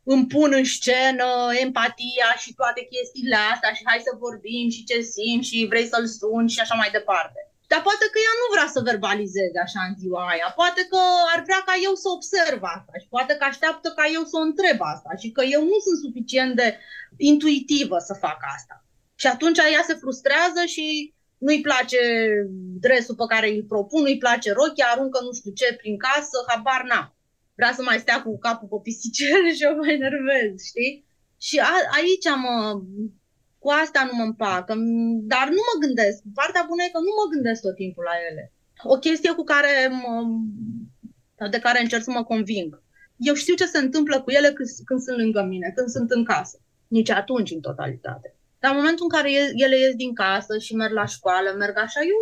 îmi 0.03 0.27
pun 0.27 0.49
în 0.53 0.65
scenă 0.75 1.29
empatia 1.63 2.29
și 2.43 2.53
toate 2.53 2.81
chestiile 2.93 3.37
astea 3.53 3.73
și 3.73 3.83
hai 3.89 4.07
să 4.07 4.21
vorbim 4.25 4.69
și 4.75 4.83
ce 4.89 4.97
simt 5.01 5.43
și 5.49 5.69
vrei 5.71 5.87
să-l 5.91 6.07
suni 6.07 6.49
și 6.53 6.59
așa 6.59 6.75
mai 6.81 6.89
departe. 6.97 7.39
Dar 7.71 7.81
poate 7.89 8.05
că 8.11 8.17
ea 8.27 8.35
nu 8.41 8.47
vrea 8.53 8.69
să 8.75 8.87
verbalizeze 8.89 9.59
așa 9.65 9.81
în 9.89 9.95
ziua 10.01 10.23
aia, 10.33 10.49
poate 10.61 10.81
că 10.91 11.01
ar 11.33 11.39
vrea 11.47 11.61
ca 11.69 11.75
eu 11.87 11.93
să 12.03 12.07
observ 12.17 12.61
asta 12.77 12.93
și 13.01 13.07
poate 13.15 13.33
că 13.35 13.43
așteaptă 13.47 13.87
ca 13.97 14.05
eu 14.17 14.23
să 14.31 14.35
o 14.37 14.47
întreb 14.49 14.79
asta 14.93 15.11
și 15.21 15.29
că 15.35 15.43
eu 15.55 15.63
nu 15.71 15.77
sunt 15.85 15.99
suficient 16.05 16.53
de 16.61 16.67
intuitivă 17.31 17.97
să 18.07 18.13
fac 18.25 18.39
asta. 18.55 18.75
Și 19.21 19.27
atunci 19.27 19.57
ea 19.75 19.83
se 19.89 20.01
frustrează 20.03 20.61
și 20.73 21.13
nu-i 21.45 21.61
place 21.61 22.01
dresul 22.85 23.15
pe 23.15 23.31
care 23.33 23.47
îl 23.49 23.63
propun, 23.73 24.01
nu-i 24.01 24.23
place 24.25 24.49
rochia, 24.51 24.87
aruncă 24.91 25.19
nu 25.21 25.31
știu 25.33 25.51
ce 25.51 25.77
prin 25.81 25.97
casă, 25.97 26.37
habar 26.47 26.81
n-am. 26.89 27.15
Vrea 27.55 27.71
să 27.73 27.81
mai 27.83 27.99
stea 27.99 28.21
cu 28.21 28.37
capul 28.37 28.67
pe 28.67 28.79
pisicele 28.83 29.53
și 29.55 29.63
eu 29.63 29.75
mă 29.75 29.87
enervez, 29.97 30.51
știi? 30.71 31.05
Și 31.47 31.59
a, 31.59 31.73
aici 31.97 32.27
mă, 32.43 32.81
cu 33.63 33.69
asta 33.69 34.09
nu 34.09 34.17
mă 34.17 34.23
împac, 34.23 34.65
dar 35.33 35.45
nu 35.57 35.61
mă 35.69 35.75
gândesc. 35.85 36.17
Partea 36.33 36.65
bună 36.69 36.81
e 36.83 36.95
că 36.95 37.01
nu 37.07 37.13
mă 37.19 37.25
gândesc 37.33 37.61
tot 37.61 37.75
timpul 37.75 38.03
la 38.03 38.15
ele. 38.29 38.53
O 38.83 38.97
chestie 38.97 39.31
cu 39.31 39.43
care 39.43 39.73
mă, 40.01 40.13
de 41.49 41.59
care 41.59 41.81
încerc 41.81 42.03
să 42.03 42.11
mă 42.11 42.23
conving. 42.23 42.81
Eu 43.17 43.33
știu 43.33 43.55
ce 43.55 43.65
se 43.65 43.77
întâmplă 43.77 44.21
cu 44.21 44.31
ele 44.31 44.51
când, 44.51 44.69
când 44.85 44.99
sunt 45.01 45.17
lângă 45.17 45.41
mine, 45.43 45.71
când 45.75 45.87
sunt 45.87 46.11
în 46.11 46.23
casă. 46.23 46.57
Nici 46.87 47.09
atunci 47.09 47.51
în 47.51 47.59
totalitate. 47.59 48.35
Dar 48.59 48.71
în 48.71 48.77
momentul 48.77 49.05
în 49.09 49.17
care 49.17 49.31
ele 49.65 49.77
ies 49.77 49.95
din 49.95 50.13
casă 50.13 50.57
și 50.57 50.75
merg 50.75 50.93
la 50.93 51.05
școală, 51.05 51.55
merg 51.57 51.77
așa, 51.77 51.99
eu 52.01 52.19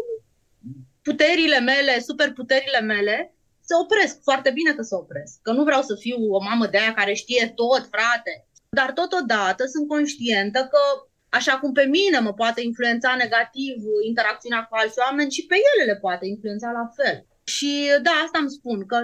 puterile 1.01 1.59
mele, 1.59 1.99
superputerile 1.99 2.79
mele, 2.79 3.35
se 3.71 3.81
opresc. 3.83 4.15
Foarte 4.29 4.51
bine 4.57 4.71
că 4.73 4.83
se 4.89 4.95
opresc. 4.95 5.33
Că 5.41 5.51
nu 5.51 5.63
vreau 5.63 5.81
să 5.89 5.95
fiu 5.95 6.17
o 6.37 6.39
mamă 6.49 6.65
de 6.67 6.77
aia 6.77 6.93
care 6.93 7.13
știe 7.13 7.45
tot, 7.61 7.83
frate. 7.95 8.33
Dar 8.69 8.89
totodată 9.01 9.63
sunt 9.73 9.87
conștientă 9.87 10.59
că 10.73 10.81
așa 11.29 11.53
cum 11.59 11.71
pe 11.79 11.85
mine 11.97 12.19
mă 12.19 12.33
poate 12.33 12.61
influența 12.61 13.15
negativ 13.23 13.75
interacțiunea 14.07 14.61
cu 14.63 14.75
alți 14.75 14.99
oameni 15.05 15.31
și 15.31 15.45
pe 15.45 15.55
ele 15.69 15.91
le 15.91 15.97
poate 16.05 16.25
influența 16.25 16.69
la 16.79 16.85
fel. 16.97 17.17
Și 17.43 17.71
da, 18.05 18.13
asta 18.25 18.37
îmi 18.39 18.55
spun, 18.57 18.85
că 18.85 18.97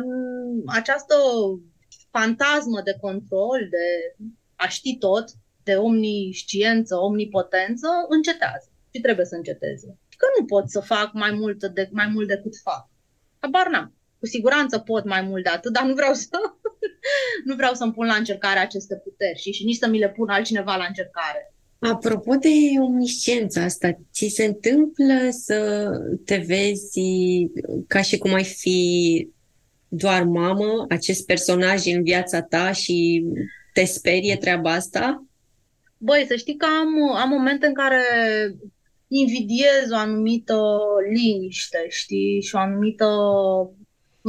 această 0.79 1.15
fantasmă 2.17 2.79
de 2.81 2.97
control, 3.01 3.59
de 3.75 3.85
a 4.55 4.67
ști 4.67 4.97
tot, 4.97 5.25
de 5.63 5.75
omnisciență, 5.75 6.95
omnipotență, 6.95 7.87
încetează 8.09 8.67
și 8.93 9.01
trebuie 9.01 9.25
să 9.25 9.35
înceteze. 9.35 9.99
Că 10.17 10.27
nu 10.39 10.45
pot 10.45 10.69
să 10.69 10.79
fac 10.79 11.09
mai 11.13 11.31
mult, 11.31 11.65
de, 11.65 11.89
mai 11.91 12.07
mult 12.13 12.27
decât 12.27 12.53
fac. 12.63 12.89
Habar 13.39 13.67
n-am. 13.69 13.96
Cu 14.19 14.25
siguranță 14.25 14.79
pot 14.79 15.05
mai 15.05 15.21
mult 15.21 15.43
de 15.43 15.49
atât, 15.49 15.73
dar 15.73 15.83
nu 15.83 15.93
vreau 15.93 16.13
să 16.13 16.27
nu 17.45 17.55
vreau 17.55 17.73
să-mi 17.73 17.93
pun 17.93 18.05
la 18.05 18.13
încercare 18.15 18.59
aceste 18.59 18.95
puteri 18.95 19.39
și, 19.39 19.51
și 19.51 19.63
nici 19.63 19.77
să 19.77 19.87
mi 19.87 19.99
le 19.99 20.09
pun 20.09 20.29
altcineva 20.29 20.75
la 20.75 20.85
încercare. 20.87 21.53
Apropo 21.79 22.35
de 22.35 22.49
omnisciența 22.79 23.61
asta, 23.63 23.99
ți 24.13 24.27
se 24.27 24.45
întâmplă 24.45 25.29
să 25.29 25.89
te 26.25 26.35
vezi 26.35 26.99
ca 27.87 28.01
și 28.01 28.17
cum 28.17 28.33
ai 28.33 28.43
fi 28.43 29.29
doar 29.87 30.23
mamă, 30.23 30.85
acest 30.89 31.25
personaj 31.25 31.85
în 31.85 32.03
viața 32.03 32.41
ta 32.41 32.71
și 32.71 33.25
te 33.73 33.83
sperie 33.83 34.37
treaba 34.37 34.71
asta? 34.71 35.25
Băi, 35.97 36.25
să 36.27 36.35
știi 36.35 36.57
că 36.57 36.65
am, 36.65 37.15
am 37.15 37.29
momente 37.29 37.67
în 37.67 37.73
care 37.73 38.01
invidiez 39.07 39.91
o 39.91 39.95
anumită 39.95 40.77
liniște, 41.13 41.85
știi, 41.89 42.41
și 42.41 42.55
o 42.55 42.59
anumită 42.59 43.05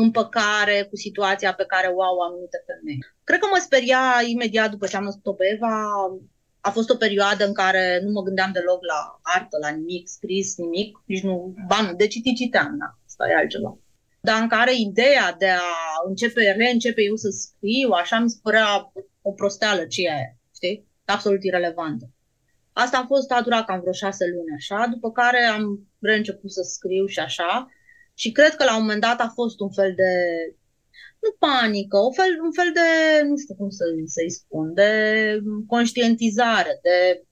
împăcare 0.01 0.87
cu 0.91 0.97
situația 0.97 1.53
pe 1.55 1.65
care 1.65 1.87
o 1.87 2.03
au 2.03 2.19
anumite 2.19 2.65
femei. 2.67 2.99
Cred 3.25 3.39
că 3.41 3.47
mă 3.51 3.59
speria 3.61 4.03
imediat 4.27 4.71
după 4.71 4.87
ce 4.87 4.97
am 4.97 5.05
născut-o 5.05 5.33
pe 5.33 5.45
Eva. 5.55 5.75
A 6.61 6.71
fost 6.71 6.91
o 6.91 6.97
perioadă 6.97 7.47
în 7.47 7.55
care 7.55 8.01
nu 8.05 8.11
mă 8.11 8.23
gândeam 8.23 8.53
deloc 8.53 8.85
la 8.85 9.01
artă, 9.23 9.57
la 9.61 9.69
nimic, 9.69 10.09
scris, 10.09 10.57
nimic, 10.57 11.03
nici 11.07 11.23
nu, 11.23 11.55
ba 11.67 11.81
nu, 11.81 11.95
de 11.95 12.07
citit 12.07 12.37
citeam, 12.37 12.77
da, 12.79 12.99
asta 13.07 13.29
e 13.29 13.35
altceva. 13.35 13.79
Dar 14.21 14.43
în 14.43 14.49
care 14.49 14.73
ideea 14.75 15.33
de 15.39 15.49
a 15.49 15.71
începe, 16.09 16.55
reîncepe 16.57 17.03
eu 17.03 17.17
să 17.17 17.29
scriu, 17.29 17.91
așa 17.91 18.19
mi 18.19 18.31
se 18.31 18.39
părea 18.43 18.93
o 19.23 19.33
prosteală 19.33 19.85
ce 19.85 20.03
e 20.03 20.11
aia, 20.11 20.37
știi? 20.55 20.87
Absolut 21.05 21.43
irelevantă. 21.43 22.11
Asta 22.73 22.99
a 22.99 23.07
fost, 23.07 23.31
a 23.33 23.43
durat 23.43 23.65
cam 23.65 23.81
vreo 23.81 23.93
șase 23.93 24.25
luni 24.27 24.55
așa, 24.57 24.87
după 24.91 25.11
care 25.11 25.45
am 25.45 25.89
reînceput 25.99 26.53
să 26.53 26.63
scriu 26.63 27.07
și 27.07 27.19
așa. 27.19 27.69
Și 28.21 28.33
cred 28.33 28.55
că 28.55 28.65
la 28.65 28.77
un 28.77 28.83
moment 28.83 29.01
dat 29.01 29.21
a 29.21 29.33
fost 29.35 29.61
un 29.61 29.71
fel 29.71 29.93
de, 29.97 30.13
nu 31.23 31.31
panică, 31.39 31.97
un 31.99 32.13
fel, 32.13 32.41
un 32.43 32.53
fel 32.53 32.71
de, 32.73 32.89
nu 33.29 33.37
știu 33.37 33.55
cum 33.55 33.71
să, 33.71 33.85
să-i 34.07 34.31
spun, 34.31 34.75
de 34.75 34.91
conștientizare, 35.67 36.79
de 36.83 37.23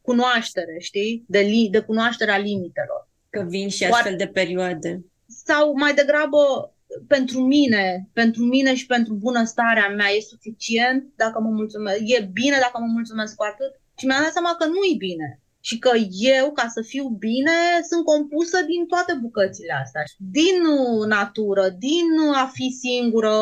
cunoaștere, 0.00 0.76
știi? 0.78 1.24
De, 1.28 1.38
li, 1.38 1.68
de 1.70 1.80
cunoașterea 1.80 2.38
limitelor. 2.38 3.08
Că 3.30 3.44
vin 3.48 3.68
și 3.68 3.84
astfel 3.84 4.16
de 4.16 4.26
perioade. 4.26 5.04
Sau 5.26 5.72
mai 5.76 5.94
degrabă 5.94 6.74
pentru 7.06 7.40
mine, 7.40 8.08
pentru 8.12 8.42
mine 8.42 8.74
și 8.74 8.86
pentru 8.86 9.14
bunăstarea 9.14 9.88
mea 9.88 10.08
e 10.16 10.20
suficient 10.20 11.04
dacă 11.16 11.40
mă 11.40 11.50
mulțumesc, 11.50 11.98
e 12.00 12.30
bine 12.32 12.56
dacă 12.60 12.78
mă 12.80 12.86
mulțumesc 12.86 13.34
cu 13.34 13.44
atât 13.44 13.80
și 13.98 14.06
mi-am 14.06 14.22
dat 14.22 14.32
seama 14.32 14.56
că 14.58 14.66
nu 14.66 14.80
e 14.92 14.96
bine 14.98 15.40
și 15.68 15.78
că 15.78 15.92
eu, 16.38 16.52
ca 16.52 16.66
să 16.74 16.82
fiu 16.82 17.06
bine, 17.08 17.58
sunt 17.90 18.04
compusă 18.04 18.58
din 18.72 18.86
toate 18.86 19.12
bucățile 19.24 19.74
astea. 19.82 20.02
Din 20.40 20.58
natură, 21.06 21.64
din 21.86 22.08
a 22.34 22.46
fi 22.56 22.66
singură 22.84 23.36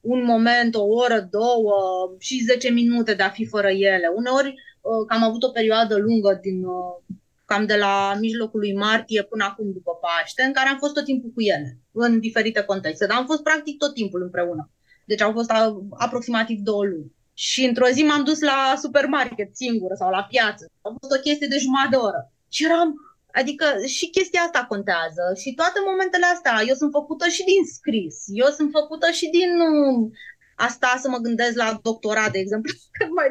un 0.00 0.24
moment, 0.24 0.74
o 0.74 0.84
oră, 0.84 1.28
două 1.30 1.74
și 2.18 2.44
10 2.44 2.70
minute 2.70 3.14
de 3.14 3.22
a 3.22 3.36
fi 3.38 3.44
fără 3.46 3.68
ele. 3.68 4.08
Uneori, 4.14 4.48
uh, 4.48 5.06
că 5.06 5.14
am 5.14 5.22
avut 5.22 5.42
o 5.42 5.56
perioadă 5.58 5.96
lungă 5.96 6.38
din 6.42 6.64
uh, 6.64 7.16
cam 7.44 7.66
de 7.66 7.76
la 7.76 8.16
mijlocul 8.20 8.60
lui 8.60 8.74
martie 8.74 9.22
până 9.22 9.44
acum 9.44 9.72
după 9.72 9.92
Paște, 10.00 10.42
în 10.42 10.52
care 10.52 10.68
am 10.68 10.78
fost 10.78 10.94
tot 10.94 11.04
timpul 11.04 11.30
cu 11.34 11.40
ele, 11.40 11.78
în 11.92 12.20
diferite 12.20 12.60
contexte, 12.62 13.06
dar 13.06 13.16
am 13.16 13.26
fost 13.26 13.42
practic 13.42 13.76
tot 13.78 13.94
timpul 13.94 14.22
împreună. 14.22 14.70
Deci 15.04 15.20
au 15.20 15.32
fost 15.32 15.50
aproximativ 15.90 16.58
două 16.58 16.84
luni. 16.84 17.15
Și 17.38 17.64
într-o 17.64 17.88
zi 17.88 18.02
m-am 18.02 18.24
dus 18.24 18.40
la 18.40 18.74
supermarket 18.84 19.56
singură 19.56 19.94
sau 19.94 20.10
la 20.10 20.26
piață. 20.30 20.70
A 20.82 20.88
fost 21.00 21.12
o 21.16 21.20
chestie 21.26 21.46
de 21.46 21.58
jumătate 21.58 21.88
de 21.90 21.96
oră. 21.96 22.32
Și 22.48 22.64
eram, 22.64 22.94
adică 23.32 23.66
și 23.86 24.10
chestia 24.10 24.40
asta 24.40 24.64
contează 24.72 25.24
și 25.40 25.54
toate 25.54 25.78
momentele 25.86 26.26
astea. 26.26 26.62
Eu 26.66 26.74
sunt 26.74 26.90
făcută 26.90 27.28
și 27.28 27.44
din 27.44 27.62
scris, 27.76 28.16
eu 28.26 28.48
sunt 28.58 28.70
făcută 28.78 29.10
și 29.10 29.26
din 29.38 29.50
uh, 29.70 30.10
asta 30.56 30.98
să 31.02 31.08
mă 31.08 31.18
gândesc 31.18 31.56
la 31.56 31.80
doctorat, 31.82 32.30
de 32.32 32.38
exemplu, 32.38 32.72
că 32.98 33.04
mai, 33.18 33.28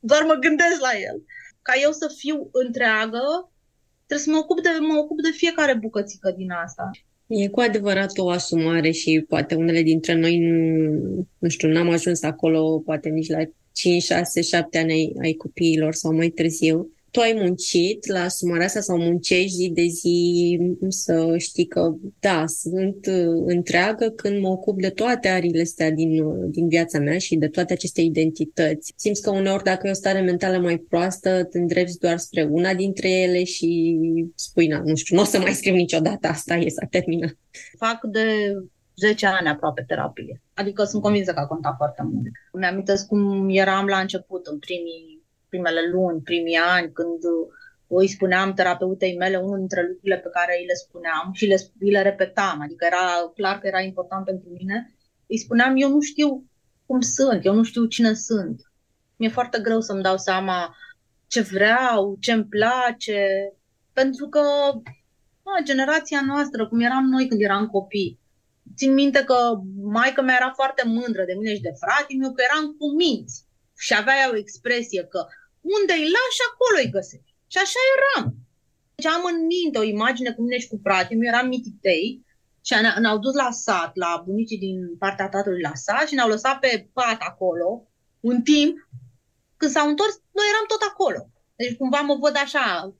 doar 0.00 0.22
mă 0.22 0.34
gândesc 0.34 0.80
la 0.80 0.94
el. 1.08 1.16
Ca 1.62 1.72
eu 1.82 1.92
să 1.92 2.06
fiu 2.16 2.48
întreagă, 2.52 3.24
trebuie 4.06 4.26
să 4.26 4.30
mă 4.30 4.38
ocup 4.38 4.60
de, 4.62 4.70
mă 4.80 4.98
ocup 4.98 5.20
de 5.20 5.30
fiecare 5.30 5.74
bucățică 5.74 6.30
din 6.30 6.50
asta. 6.50 6.90
E 7.26 7.48
cu 7.48 7.60
adevărat 7.60 8.18
o 8.18 8.28
asumare 8.28 8.90
și 8.90 9.24
poate 9.28 9.54
unele 9.54 9.82
dintre 9.82 10.14
noi, 10.14 10.38
nu, 10.38 11.26
nu 11.38 11.48
știu, 11.48 11.68
n-am 11.68 11.88
ajuns 11.88 12.22
acolo 12.22 12.78
poate 12.78 13.08
nici 13.08 13.28
la 13.28 13.42
5, 13.72 14.02
6, 14.02 14.40
7 14.40 14.78
ani 14.78 14.92
ai, 14.92 15.12
ai 15.22 15.32
copiilor 15.32 15.94
sau 15.94 16.14
mai 16.14 16.28
târziu 16.28 16.93
tu 17.14 17.20
ai 17.20 17.34
muncit 17.36 18.06
la 18.06 18.20
asumarea 18.20 18.66
asta 18.66 18.80
sau 18.80 18.98
muncești 18.98 19.48
zi 19.48 19.70
de 19.74 19.86
zi 19.86 20.58
să 20.88 21.34
știi 21.38 21.66
că, 21.66 21.94
da, 22.20 22.44
sunt 22.46 23.06
uh, 23.06 23.42
întreagă 23.46 24.08
când 24.08 24.40
mă 24.40 24.48
ocup 24.48 24.80
de 24.80 24.88
toate 24.88 25.28
arile 25.28 25.60
astea 25.60 25.90
din, 25.90 26.22
uh, 26.22 26.46
din 26.50 26.68
viața 26.68 26.98
mea 26.98 27.18
și 27.18 27.36
de 27.36 27.48
toate 27.48 27.72
aceste 27.72 28.00
identități. 28.00 28.92
Simți 28.96 29.22
că 29.22 29.30
uneori 29.30 29.62
dacă 29.62 29.86
e 29.86 29.90
o 29.90 29.94
stare 29.94 30.20
mentală 30.20 30.58
mai 30.58 30.76
proastă, 30.76 31.44
te 31.44 31.58
îndrepți 31.58 31.98
doar 31.98 32.18
spre 32.18 32.48
una 32.50 32.74
dintre 32.74 33.10
ele 33.10 33.44
și 33.44 33.98
spui, 34.34 34.66
na, 34.66 34.82
nu 34.84 34.94
știu, 34.94 35.16
nu 35.16 35.22
o 35.22 35.24
să 35.24 35.38
mai 35.38 35.52
scriu 35.52 35.74
niciodată, 35.74 36.28
asta 36.28 36.54
e, 36.54 36.68
s-a 36.68 36.86
terminat. 36.90 37.36
Fac 37.78 38.04
de 38.04 38.24
10 38.96 39.26
ani 39.26 39.48
aproape 39.48 39.84
terapie. 39.86 40.40
Adică 40.54 40.84
sunt 40.84 41.02
convinsă 41.02 41.32
că 41.32 41.40
a 41.40 41.46
contat 41.46 41.74
foarte 41.76 42.02
mult. 42.02 42.26
Mi-am 42.52 42.84
cum 43.08 43.48
eram 43.48 43.86
la 43.86 43.98
început, 43.98 44.46
în 44.46 44.58
primii 44.58 45.13
primele 45.54 45.82
luni, 45.92 46.22
primii 46.22 46.56
ani, 46.56 46.92
când 46.92 47.18
îi 47.86 48.08
spuneam 48.08 48.54
terapeutei 48.54 49.16
mele 49.16 49.36
unul 49.36 49.58
dintre 49.58 49.82
lucrurile 49.88 50.18
pe 50.18 50.28
care 50.28 50.56
îi 50.58 50.66
le 50.66 50.74
spuneam 50.74 51.30
și 51.32 51.46
le, 51.46 51.56
îi 51.80 51.90
le 51.90 52.02
repetam, 52.02 52.60
adică 52.60 52.84
era 52.90 53.06
clar 53.34 53.58
că 53.58 53.66
era 53.66 53.80
important 53.80 54.24
pentru 54.24 54.48
mine, 54.58 54.94
îi 55.26 55.38
spuneam, 55.38 55.72
eu 55.76 55.88
nu 55.90 56.00
știu 56.00 56.44
cum 56.86 57.00
sunt, 57.00 57.44
eu 57.44 57.54
nu 57.54 57.62
știu 57.62 57.84
cine 57.84 58.12
sunt. 58.14 58.60
Mi-e 59.16 59.28
foarte 59.28 59.58
greu 59.60 59.80
să-mi 59.80 60.02
dau 60.02 60.16
seama 60.16 60.76
ce 61.26 61.40
vreau, 61.40 62.16
ce 62.20 62.32
îmi 62.32 62.44
place, 62.44 63.52
pentru 63.92 64.28
că 64.28 64.42
a, 65.42 65.62
generația 65.64 66.20
noastră, 66.26 66.68
cum 66.68 66.80
eram 66.80 67.04
noi 67.04 67.28
când 67.28 67.40
eram 67.40 67.66
copii, 67.66 68.20
țin 68.76 68.92
minte 68.92 69.24
că 69.24 69.36
maica 69.82 70.22
mea 70.22 70.36
era 70.40 70.52
foarte 70.54 70.82
mândră 70.86 71.24
de 71.24 71.34
mine 71.38 71.54
și 71.54 71.60
de 71.60 71.78
fratele 71.80 72.18
meu, 72.18 72.32
că 72.32 72.42
eram 72.50 72.76
cu 72.78 72.86
minți. 72.94 73.44
Și 73.76 73.94
avea 73.94 74.30
o 74.32 74.36
expresie 74.36 75.02
că 75.04 75.26
unde 75.76 75.92
îi 75.96 76.12
lași, 76.16 76.44
acolo 76.48 76.76
îi 76.82 76.94
găsești. 76.96 77.34
Și 77.52 77.58
așa 77.64 77.80
eram. 77.94 78.26
Deci 78.94 79.12
am 79.14 79.22
în 79.32 79.38
minte 79.54 79.78
o 79.78 79.90
imagine 79.94 80.30
cu 80.32 80.42
mine 80.42 80.58
și 80.58 80.70
cu 80.72 80.78
fratele 80.82 81.18
meu, 81.18 81.28
eram 81.32 81.46
mititei 81.48 82.06
și 82.66 82.74
ne-au 83.00 83.18
dus 83.18 83.34
la 83.34 83.50
sat, 83.50 83.90
la 84.04 84.22
bunicii 84.26 84.64
din 84.66 84.78
partea 85.02 85.28
tatălui 85.28 85.66
la 85.68 85.74
sat 85.74 86.08
și 86.08 86.14
ne-au 86.14 86.28
lăsat 86.28 86.58
pe 86.58 86.88
pat 86.92 87.18
acolo 87.30 87.68
un 88.20 88.42
timp. 88.42 88.74
Când 89.56 89.70
s-au 89.70 89.88
întors, 89.88 90.14
noi 90.38 90.46
eram 90.52 90.66
tot 90.68 90.82
acolo. 90.90 91.20
Deci 91.56 91.76
cumva 91.76 92.00
mă 92.00 92.14
văd 92.24 92.36
așa, 92.36 92.94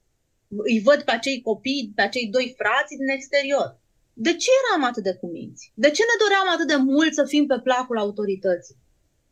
îi 0.49 0.81
văd 0.81 1.03
pe 1.03 1.11
acei 1.11 1.43
copii, 1.43 1.93
pe 1.95 2.03
acei 2.03 2.27
doi 2.29 2.55
frați 2.59 2.97
din 2.97 3.09
exterior. 3.09 3.69
De 4.13 4.33
ce 4.37 4.51
eram 4.61 4.85
atât 4.85 5.03
de 5.03 5.15
cuminți? 5.15 5.73
De 5.75 5.91
ce 5.91 6.03
ne 6.03 6.17
doream 6.23 6.49
atât 6.55 6.69
de 6.69 6.77
mult 6.77 7.15
să 7.15 7.25
fim 7.25 7.47
pe 7.47 7.61
placul 7.63 7.99
autorității? 7.99 8.77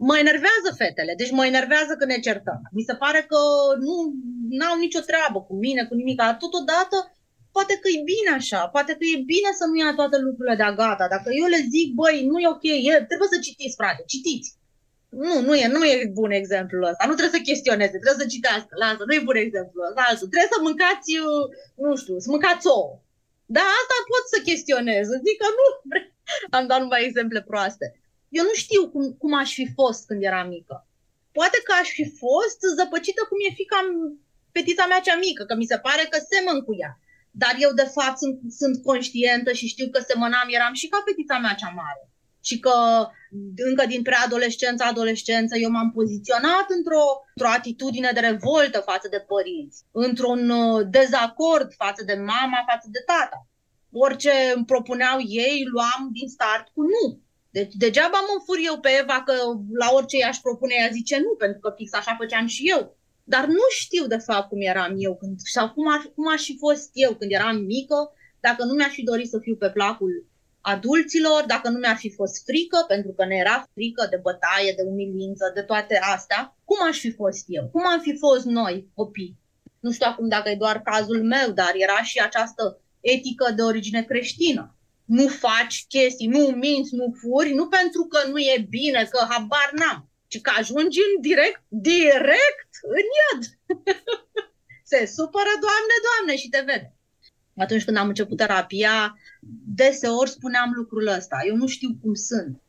Mă 0.09 0.15
enervează 0.25 0.69
fetele, 0.81 1.13
deci 1.21 1.37
mă 1.39 1.45
enervează 1.53 1.93
că 1.99 2.05
ne 2.05 2.19
certăm. 2.29 2.61
Mi 2.77 2.87
se 2.89 2.95
pare 3.03 3.21
că 3.31 3.41
nu 3.81 4.65
au 4.71 4.77
nicio 4.85 5.03
treabă 5.11 5.39
cu 5.49 5.55
mine, 5.65 5.83
cu 5.89 5.95
nimic. 6.01 6.17
Dar 6.23 6.33
totodată, 6.45 6.97
poate 7.57 7.75
că 7.83 7.89
e 7.89 8.11
bine 8.15 8.31
așa, 8.41 8.61
poate 8.75 8.93
că 8.99 9.05
e 9.15 9.31
bine 9.35 9.51
să 9.61 9.65
nu 9.71 9.77
ia 9.79 9.93
toate 10.01 10.17
lucrurile 10.27 10.57
de 10.61 10.69
gata. 10.81 11.07
Dacă 11.15 11.29
eu 11.41 11.47
le 11.55 11.61
zic, 11.75 11.89
băi, 12.01 12.17
nu 12.31 12.37
e 12.39 12.55
ok, 12.57 12.65
e, 12.91 13.09
trebuie 13.11 13.33
să 13.35 13.45
citiți, 13.47 13.79
frate, 13.81 14.03
citiți. 14.13 14.49
Nu, 15.25 15.35
nu 15.47 15.53
e, 15.63 15.65
nu 15.77 15.83
e 15.91 15.95
bun 16.19 16.31
exemplul 16.43 16.91
ăsta. 16.91 17.03
Nu 17.09 17.15
trebuie 17.19 17.39
să 17.39 17.47
chestioneze, 17.49 17.97
trebuie 18.03 18.23
să 18.23 18.33
citească. 18.35 18.73
Lasă, 18.83 19.03
nu 19.07 19.15
e 19.15 19.29
bun 19.31 19.39
exemplul 19.47 19.87
ăsta. 19.89 20.01
Altul. 20.09 20.29
Trebuie 20.33 20.55
să 20.55 20.65
mâncați, 20.69 21.11
nu 21.85 21.91
știu, 22.01 22.15
să 22.25 22.29
mâncați 22.35 22.67
ouă. 22.77 22.93
Dar 23.55 23.67
asta 23.81 23.97
pot 24.11 24.25
să 24.33 24.39
chestionez. 24.49 25.07
Zic 25.27 25.37
că 25.43 25.49
nu 25.59 25.67
am 26.57 26.65
dat 26.71 26.81
numai 26.81 27.07
exemple 27.09 27.41
proaste 27.51 27.87
eu 28.39 28.45
nu 28.51 28.55
știu 28.63 28.83
cum, 28.93 29.05
cum 29.23 29.33
aș 29.43 29.51
fi 29.59 29.67
fost 29.79 30.07
când 30.07 30.23
eram 30.23 30.49
mică. 30.49 30.77
Poate 31.39 31.59
că 31.67 31.73
aș 31.81 31.89
fi 31.99 32.05
fost 32.23 32.59
zăpăcită 32.79 33.23
cum 33.29 33.39
e 33.49 33.61
fica 33.63 33.79
fetița 34.55 34.87
mea 34.87 35.01
cea 35.07 35.19
mică, 35.27 35.43
că 35.45 35.55
mi 35.55 35.71
se 35.73 35.79
pare 35.87 36.05
că 36.11 36.19
semăn 36.31 36.61
cu 36.67 36.73
ea. 36.83 36.93
Dar 37.31 37.55
eu, 37.65 37.73
de 37.73 37.89
fapt, 37.97 38.19
sunt, 38.19 38.37
sunt 38.61 38.83
conștientă 38.83 39.53
și 39.53 39.73
știu 39.73 39.89
că 39.91 40.01
semănam, 40.09 40.47
eram 40.49 40.75
și 40.75 40.89
ca 40.89 41.03
fetița 41.07 41.39
mea 41.39 41.55
cea 41.55 41.73
mare. 41.83 42.03
Și 42.49 42.59
că 42.59 42.77
încă 43.69 43.87
din 43.87 44.03
preadolescență, 44.03 44.85
adolescență, 44.85 45.57
eu 45.57 45.71
m-am 45.71 45.91
poziționat 45.93 46.67
într-o, 46.77 47.05
într-o 47.35 47.53
atitudine 47.59 48.11
de 48.15 48.21
revoltă 48.21 48.79
față 48.81 49.09
de 49.09 49.25
părinți, 49.33 49.85
într-un 49.91 50.51
uh, 50.51 50.87
dezacord 50.91 51.73
față 51.75 52.05
de 52.05 52.15
mama, 52.15 52.65
față 52.71 52.89
de 52.91 53.03
tata. 53.07 53.47
Orice 53.93 54.33
îmi 54.55 54.65
propuneau 54.65 55.19
ei, 55.21 55.65
luam 55.73 56.09
din 56.13 56.29
start 56.29 56.69
cu 56.75 56.83
nu. 56.83 57.22
Deci 57.57 57.73
degeaba 57.85 58.19
mă 58.27 58.33
înfur 58.39 58.59
eu 58.69 58.77
pe 58.81 58.91
Eva 59.03 59.23
că 59.27 59.35
la 59.83 59.89
orice 59.99 60.17
i-aș 60.17 60.39
propune 60.47 60.75
ea 60.79 60.89
zice 60.99 61.17
nu, 61.19 61.33
pentru 61.43 61.59
că 61.61 61.73
fix 61.77 61.93
așa 61.93 62.17
făceam 62.19 62.47
și 62.47 62.63
eu. 62.75 62.83
Dar 63.25 63.45
nu 63.47 63.67
știu 63.81 64.07
de 64.07 64.17
fapt 64.17 64.49
cum 64.49 64.61
eram 64.61 64.93
eu 64.97 65.17
când, 65.17 65.37
sau 65.57 65.71
cum, 65.71 65.89
aș, 65.95 66.03
cum 66.15 66.27
aș 66.33 66.43
fi 66.43 66.57
fost 66.59 66.91
eu 66.93 67.13
când 67.15 67.31
eram 67.33 67.57
mică, 67.57 67.99
dacă 68.41 68.65
nu 68.65 68.73
mi-aș 68.73 68.93
fi 68.93 69.03
dorit 69.03 69.29
să 69.29 69.39
fiu 69.39 69.57
pe 69.57 69.71
placul 69.71 70.31
adulților, 70.61 71.45
dacă 71.47 71.69
nu 71.69 71.79
mi-ar 71.79 71.97
fi 71.97 72.11
fost 72.11 72.45
frică, 72.45 72.85
pentru 72.89 73.13
că 73.13 73.25
ne 73.25 73.37
era 73.37 73.69
frică 73.75 74.07
de 74.11 74.19
bătaie, 74.23 74.73
de 74.77 74.83
umilință, 74.83 75.51
de 75.55 75.63
toate 75.63 75.99
astea, 76.15 76.57
cum 76.65 76.77
aș 76.89 76.99
fi 76.99 77.11
fost 77.13 77.45
eu? 77.49 77.69
Cum 77.69 77.87
am 77.87 78.01
fi 78.01 78.17
fost 78.19 78.45
noi, 78.45 78.91
copii? 78.95 79.39
Nu 79.81 79.91
știu 79.93 80.07
acum 80.09 80.29
dacă 80.29 80.49
e 80.49 80.65
doar 80.65 80.83
cazul 80.83 81.23
meu, 81.23 81.51
dar 81.51 81.73
era 81.75 82.03
și 82.03 82.19
această 82.19 82.81
etică 83.01 83.53
de 83.57 83.63
origine 83.63 84.03
creștină 84.03 84.77
nu 85.17 85.29
faci 85.29 85.85
chestii, 85.89 86.27
nu 86.27 86.43
minți, 86.65 86.95
nu 86.95 87.15
furi, 87.21 87.53
nu 87.53 87.69
pentru 87.69 88.03
că 88.05 88.19
nu 88.29 88.39
e 88.39 88.67
bine, 88.69 89.09
că 89.11 89.27
habar 89.29 89.71
n-am, 89.73 90.09
ci 90.27 90.41
că 90.41 90.51
ajungi 90.59 90.99
în 91.09 91.21
direct, 91.21 91.63
direct 91.69 92.71
în 92.99 93.07
iad. 93.19 93.43
Se 94.91 95.07
supără, 95.17 95.53
Doamne, 95.67 95.97
Doamne, 96.07 96.37
și 96.37 96.49
te 96.49 96.59
vede. 96.59 96.97
Atunci 97.57 97.85
când 97.85 97.97
am 97.97 98.09
început 98.09 98.37
terapia, 98.37 99.19
deseori 99.81 100.31
spuneam 100.31 100.71
lucrul 100.75 101.07
ăsta. 101.07 101.37
Eu 101.47 101.57
nu 101.57 101.67
știu 101.67 101.91
cum 102.03 102.15
sunt. 102.15 102.63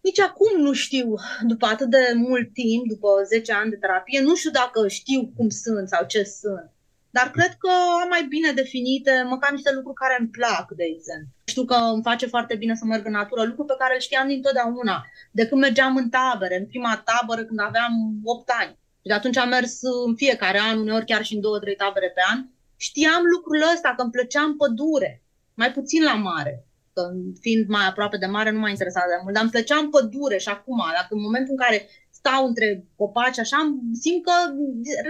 Nici 0.00 0.20
acum 0.20 0.60
nu 0.60 0.72
știu, 0.72 1.14
după 1.42 1.66
atât 1.66 1.90
de 1.90 2.12
mult 2.14 2.52
timp, 2.52 2.88
după 2.88 3.08
10 3.26 3.52
ani 3.52 3.70
de 3.70 3.76
terapie, 3.76 4.20
nu 4.20 4.36
știu 4.36 4.50
dacă 4.50 4.88
știu 4.88 5.32
cum 5.36 5.48
sunt 5.48 5.88
sau 5.88 6.06
ce 6.06 6.22
sunt. 6.22 6.70
Dar 7.10 7.30
cred 7.30 7.52
că 7.62 7.70
am 8.02 8.08
mai 8.08 8.24
bine 8.28 8.50
definite 8.52 9.12
măcar 9.28 9.50
niște 9.52 9.72
lucruri 9.72 10.00
care 10.02 10.16
îmi 10.18 10.28
plac, 10.28 10.66
de 10.80 10.84
exemplu. 10.94 11.32
Știu 11.44 11.64
că 11.64 11.74
îmi 11.74 12.06
face 12.10 12.26
foarte 12.26 12.54
bine 12.54 12.74
să 12.74 12.84
merg 12.84 13.06
în 13.06 13.12
natură, 13.12 13.42
lucru 13.44 13.64
pe 13.64 13.74
care 13.78 13.94
îl 13.94 14.00
știam 14.00 14.26
dintotdeauna. 14.28 14.96
De 15.38 15.46
când 15.46 15.60
mergeam 15.60 15.96
în 15.96 16.08
tabere, 16.08 16.56
în 16.58 16.66
prima 16.66 17.02
tabără 17.08 17.42
când 17.44 17.60
aveam 17.60 17.92
8 18.24 18.50
ani. 18.60 18.78
Și 19.02 19.08
de 19.10 19.12
atunci 19.12 19.36
am 19.36 19.48
mers 19.48 19.72
în 20.06 20.14
fiecare 20.16 20.60
an, 20.68 20.78
uneori 20.78 21.04
chiar 21.10 21.22
și 21.24 21.34
în 21.34 21.40
două, 21.40 21.58
trei 21.58 21.74
tabere 21.74 22.10
pe 22.14 22.22
an. 22.32 22.38
Știam 22.76 23.22
lucrul 23.34 23.62
ăsta, 23.74 23.94
că 23.96 24.02
îmi 24.02 24.10
plăcea 24.10 24.42
în 24.42 24.56
pădure, 24.56 25.22
mai 25.54 25.72
puțin 25.72 26.02
la 26.02 26.14
mare. 26.14 26.54
Că 26.94 27.02
fiind 27.40 27.68
mai 27.68 27.86
aproape 27.86 28.16
de 28.16 28.26
mare 28.26 28.50
nu 28.50 28.58
m-a 28.58 28.68
interesat 28.68 29.06
de 29.06 29.20
mult, 29.22 29.34
dar 29.34 29.42
îmi 29.42 29.52
plăcea 29.52 29.76
în 29.76 29.90
pădure 29.90 30.38
și 30.38 30.48
acum, 30.48 30.80
dacă 30.98 31.10
în 31.10 31.20
momentul 31.20 31.54
în 31.56 31.62
care 31.64 31.88
stau 32.20 32.46
între 32.46 32.84
copaci, 32.96 33.38
așa, 33.38 33.58
simt 34.00 34.24
că 34.24 34.32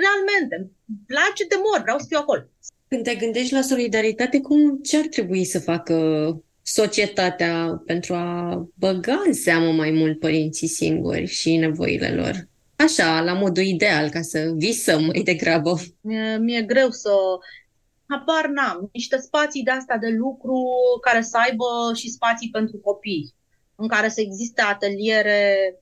realmente 0.02 0.54
îmi 0.56 0.70
place 1.06 1.44
de 1.48 1.56
mor, 1.64 1.80
vreau 1.82 1.98
să 1.98 2.06
fiu 2.08 2.18
acolo. 2.20 2.42
Când 2.88 3.02
te 3.02 3.14
gândești 3.14 3.52
la 3.52 3.60
solidaritate, 3.60 4.40
cum 4.40 4.78
ce 4.78 4.96
ar 4.96 5.06
trebui 5.06 5.44
să 5.44 5.58
facă 5.60 5.96
societatea 6.62 7.82
pentru 7.86 8.14
a 8.14 8.66
băga 8.74 9.22
în 9.26 9.32
seamă 9.32 9.72
mai 9.72 9.90
mult 9.90 10.18
părinții 10.18 10.68
singuri 10.68 11.26
și 11.26 11.56
nevoile 11.56 12.14
lor? 12.14 12.48
Așa, 12.76 13.20
la 13.20 13.32
modul 13.32 13.62
ideal, 13.62 14.10
ca 14.10 14.20
să 14.20 14.52
visăm 14.56 15.04
mai 15.04 15.22
degrabă. 15.22 15.80
Mi-e, 16.00 16.38
mi-e 16.38 16.62
greu 16.62 16.90
să... 16.90 17.10
Habar 18.06 18.46
n-am. 18.46 18.88
Niște 18.92 19.16
spații 19.16 19.62
de 19.62 19.70
asta 19.70 19.96
de 19.96 20.08
lucru 20.08 20.64
care 21.00 21.22
să 21.22 21.38
aibă 21.44 21.64
și 21.94 22.10
spații 22.10 22.50
pentru 22.50 22.76
copii, 22.76 23.34
în 23.74 23.88
care 23.88 24.08
să 24.08 24.20
existe 24.20 24.62
ateliere. 24.62 25.74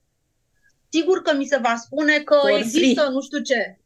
Sigur 0.89 1.23
că 1.23 1.37
mi 1.37 1.45
se 1.45 1.59
va 1.63 1.75
spune 1.77 2.19
că 2.19 2.37
For 2.41 2.59
există 2.59 3.01
free. 3.01 3.13
nu 3.13 3.21
știu 3.21 3.41
ce. 3.41 3.79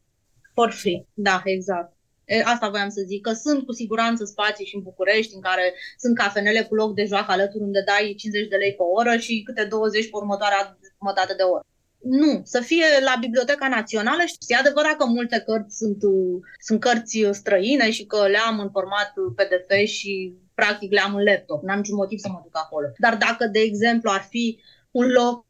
For 0.53 0.71
free. 0.71 1.07
Da, 1.13 1.41
exact. 1.43 1.93
E, 2.25 2.41
Asta 2.45 2.69
voiam 2.69 2.89
să 2.89 3.01
zic, 3.05 3.21
că 3.21 3.33
sunt 3.33 3.65
cu 3.65 3.71
siguranță 3.71 4.25
spații 4.25 4.65
și 4.65 4.75
în 4.75 4.81
București 4.81 5.35
în 5.35 5.41
care 5.41 5.73
sunt 5.97 6.17
cafenele 6.17 6.61
cu 6.61 6.75
loc 6.75 6.95
de 6.95 7.05
joacă 7.05 7.31
alături 7.31 7.63
unde 7.63 7.83
dai 7.85 8.13
50 8.17 8.47
de 8.47 8.55
lei 8.55 8.73
pe 8.73 8.83
oră 8.83 9.17
și 9.17 9.41
câte 9.45 9.63
20 9.63 10.03
pe 10.03 10.15
următoarea 10.15 10.77
jumătate 10.99 11.33
de 11.33 11.43
oră. 11.43 11.65
Nu, 12.03 12.41
să 12.43 12.59
fie 12.59 12.85
la 13.03 13.15
Biblioteca 13.19 13.67
Națională 13.67 14.21
și 14.25 14.35
e 14.47 14.55
adevărat 14.55 14.95
că 14.97 15.05
multe 15.05 15.43
cărți 15.45 15.77
sunt, 15.77 16.03
uh, 16.03 16.41
sunt 16.59 16.79
cărți 16.79 17.27
străine 17.31 17.91
și 17.91 18.05
că 18.05 18.27
le 18.27 18.37
am 18.37 18.59
în 18.59 18.69
format 18.71 19.13
PDF 19.35 19.69
și 19.85 20.33
practic 20.55 20.91
le 20.91 20.99
am 20.99 21.15
în 21.15 21.23
laptop. 21.23 21.63
N-am 21.63 21.77
niciun 21.77 21.95
motiv 21.95 22.19
să 22.19 22.29
mă 22.29 22.39
duc 22.43 22.57
acolo. 22.57 22.87
Dar 22.97 23.15
dacă, 23.17 23.47
de 23.47 23.59
exemplu, 23.59 24.09
ar 24.11 24.25
fi 24.29 24.59
un 24.91 25.07
loc 25.07 25.45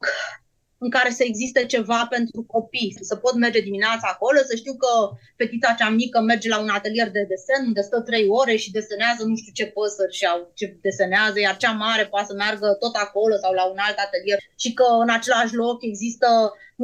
în 0.83 0.89
care 0.89 1.09
să 1.09 1.23
existe 1.23 1.61
ceva 1.65 2.01
pentru 2.15 2.39
copii, 2.55 2.97
să 3.01 3.15
pot 3.15 3.35
merge 3.35 3.59
dimineața 3.69 4.07
acolo, 4.13 4.39
să 4.49 4.55
știu 4.55 4.75
că 4.83 4.91
fetița 5.39 5.75
cea 5.79 5.89
mică 5.89 6.19
merge 6.19 6.47
la 6.49 6.59
un 6.59 6.69
atelier 6.69 7.09
de 7.11 7.23
desen 7.31 7.61
unde 7.65 7.81
stă 7.81 7.99
trei 8.01 8.25
ore 8.39 8.55
și 8.55 8.75
desenează 8.77 9.21
nu 9.25 9.35
știu 9.35 9.53
ce 9.59 9.71
păsări 9.75 10.17
și 10.19 10.25
au 10.25 10.51
ce 10.59 10.65
desenează, 10.81 11.37
iar 11.39 11.55
cea 11.57 11.71
mare 11.85 12.05
poate 12.05 12.27
să 12.29 12.33
meargă 12.33 12.67
tot 12.83 12.95
acolo 13.05 13.35
sau 13.43 13.51
la 13.53 13.65
un 13.73 13.79
alt 13.87 13.97
atelier 14.05 14.37
și 14.63 14.73
că 14.73 14.85
în 15.05 15.09
același 15.17 15.55
loc 15.63 15.77
există 15.83 16.27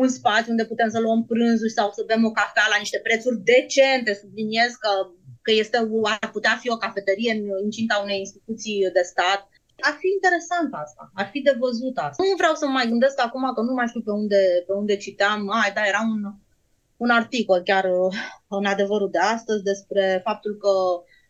un 0.01 0.07
spațiu 0.17 0.51
unde 0.51 0.65
putem 0.65 0.89
să 0.89 0.99
luăm 0.99 1.25
prânzuri 1.31 1.77
sau 1.79 1.91
să 1.91 2.03
bem 2.07 2.25
o 2.25 2.31
cafea 2.31 2.67
la 2.69 2.81
niște 2.83 2.99
prețuri 3.03 3.41
decente, 3.53 4.19
subliniez 4.21 4.71
că 4.83 4.91
că 5.41 5.51
este, 5.51 5.77
ar 6.03 6.29
putea 6.31 6.57
fi 6.61 6.69
o 6.69 6.77
cafeterie 6.77 7.31
în 7.31 7.63
incinta 7.63 8.01
unei 8.03 8.19
instituții 8.19 8.89
de 8.93 9.01
stat. 9.11 9.49
Ar 9.81 9.95
fi 10.01 10.07
interesant 10.17 10.73
asta, 10.83 11.11
ar 11.13 11.27
fi 11.31 11.39
de 11.41 11.55
văzut 11.59 11.97
asta. 11.97 12.23
Nu 12.23 12.35
vreau 12.37 12.53
să 12.55 12.65
mă 12.65 12.71
mai 12.71 12.87
gândesc 12.87 13.21
acum 13.21 13.53
că 13.55 13.61
nu 13.61 13.73
mai 13.73 13.87
știu 13.87 14.01
pe 14.01 14.11
unde, 14.11 14.41
pe 14.67 14.73
unde 14.73 14.95
citeam. 14.95 15.49
Ai, 15.49 15.71
da, 15.73 15.81
era 15.87 16.01
un, 16.13 16.21
un 16.97 17.09
articol 17.09 17.61
chiar 17.69 17.85
uh, 17.85 18.15
în 18.47 18.65
adevărul 18.65 19.09
de 19.11 19.17
astăzi 19.17 19.63
despre 19.63 20.21
faptul 20.23 20.53
că 20.63 20.73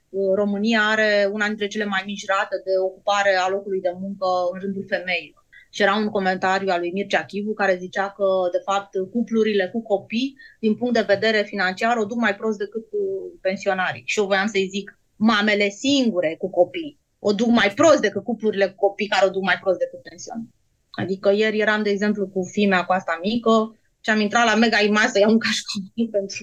uh, 0.10 0.32
România 0.36 0.82
are 0.82 1.30
una 1.32 1.48
dintre 1.48 1.68
cele 1.68 1.86
mai 1.86 2.04
mici 2.06 2.26
rate 2.26 2.56
de 2.64 2.74
ocupare 2.88 3.36
a 3.36 3.50
locului 3.50 3.82
de 3.82 3.94
muncă 4.00 4.28
în 4.54 4.60
rândul 4.60 4.86
femeilor. 4.88 5.48
Și 5.72 5.82
era 5.82 5.96
un 5.96 6.10
comentariu 6.10 6.70
al 6.70 6.80
lui 6.80 6.92
Mircea 6.92 7.26
Chivu 7.26 7.54
care 7.54 7.78
zicea 7.80 8.10
că, 8.10 8.26
de 8.52 8.62
fapt, 8.66 8.90
cuplurile 9.12 9.70
cu 9.74 9.82
copii, 9.82 10.36
din 10.60 10.76
punct 10.76 10.94
de 10.94 11.12
vedere 11.14 11.42
financiar, 11.42 11.98
o 11.98 12.06
duc 12.06 12.18
mai 12.18 12.36
prost 12.36 12.58
decât 12.58 12.86
uh, 12.92 13.32
pensionarii. 13.42 14.04
Și 14.06 14.20
eu 14.20 14.26
voiam 14.26 14.48
să-i 14.48 14.68
zic, 14.68 15.00
mamele 15.16 15.70
singure 15.70 16.36
cu 16.40 16.50
copii 16.50 17.00
o 17.20 17.32
duc 17.34 17.48
mai 17.48 17.72
prost 17.74 18.00
decât 18.02 18.24
cuplurile 18.24 18.68
cu 18.70 18.88
copii 18.88 19.08
care 19.08 19.26
o 19.26 19.30
duc 19.30 19.44
mai 19.44 19.60
prost 19.62 19.78
decât 19.80 20.02
pensionarii. 20.02 20.54
Adică 20.92 21.32
ieri 21.32 21.60
eram, 21.60 21.84
de 21.84 21.90
exemplu, 21.90 22.28
cu 22.28 22.44
fimea 22.52 22.86
cu 22.86 22.92
asta 22.92 23.20
mică 23.22 23.78
și 24.00 24.10
am 24.10 24.20
intrat 24.20 24.46
la 24.46 24.56
Mega 24.56 24.80
Image 24.80 25.08
să 25.08 25.20
iau 25.20 25.32
un 25.32 25.40
cașcaval 25.40 26.08
pentru... 26.18 26.38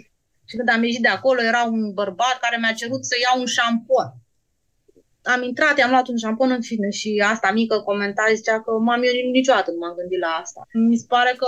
Și 0.49 0.57
când 0.57 0.69
am 0.69 0.83
ieșit 0.83 1.03
de 1.03 1.09
acolo, 1.09 1.43
era 1.43 1.63
un 1.63 1.93
bărbat 1.93 2.39
care 2.41 2.57
mi-a 2.57 2.73
cerut 2.73 3.05
să 3.05 3.15
iau 3.23 3.41
un 3.41 3.47
șampon 3.47 4.15
am 5.27 5.43
intrat, 5.43 5.79
i-am 5.79 5.91
luat 5.91 6.09
un 6.09 6.17
șampon 6.17 6.51
în 6.51 6.63
fine 6.63 6.91
și 6.91 7.25
asta 7.27 7.51
mică 7.53 7.81
comentarii 7.81 8.37
zicea 8.37 8.63
că 8.63 8.71
mam, 8.71 9.03
eu 9.03 9.31
niciodată 9.31 9.71
nu 9.71 9.79
m-am 9.79 9.95
gândit 9.95 10.19
la 10.19 10.27
asta. 10.43 10.67
Mi 10.73 10.97
se 10.97 11.05
pare 11.09 11.35
că 11.37 11.47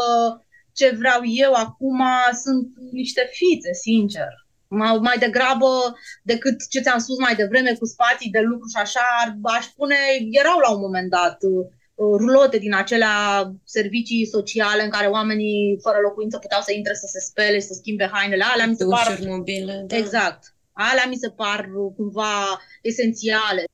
ce 0.73 0.95
vreau 0.99 1.21
eu 1.25 1.53
acum 1.53 2.03
sunt 2.43 2.69
niște 2.93 3.29
fițe, 3.33 3.73
sincer. 3.73 4.47
Mai, 4.69 4.99
mai 4.99 5.19
degrabă 5.19 5.97
decât 6.23 6.69
ce 6.69 6.81
ți-am 6.81 6.99
spus 6.99 7.19
mai 7.19 7.35
devreme 7.35 7.73
cu 7.79 7.87
spații 7.87 8.31
de 8.31 8.41
lucru 8.41 8.69
și 8.69 8.81
așa, 8.81 9.07
aș 9.43 9.65
spune, 9.65 9.97
erau 10.31 10.59
la 10.59 10.71
un 10.75 10.81
moment 10.81 11.11
dat 11.11 11.39
uh, 11.43 11.67
rulote 11.99 12.59
din 12.59 12.75
acelea 12.75 13.17
servicii 13.65 14.27
sociale 14.27 14.83
în 14.85 14.91
care 14.91 15.07
oamenii 15.07 15.79
fără 15.83 15.99
locuință 16.03 16.39
puteau 16.39 16.61
să 16.61 16.73
intre 16.73 16.95
să 16.95 17.07
se 17.11 17.21
spele, 17.21 17.61
să 17.61 17.75
schimbe 17.75 18.11
hainele. 18.13 18.45
Alea 18.53 18.67
mi 18.67 18.77
se 18.77 18.85
par... 18.85 19.19
mobile, 19.27 19.85
da. 19.87 19.97
Exact. 19.97 20.55
Alea 20.73 21.07
mi 21.09 21.17
se 21.17 21.31
par 21.31 21.71
cumva 21.97 22.61
esențiale. 22.83 23.65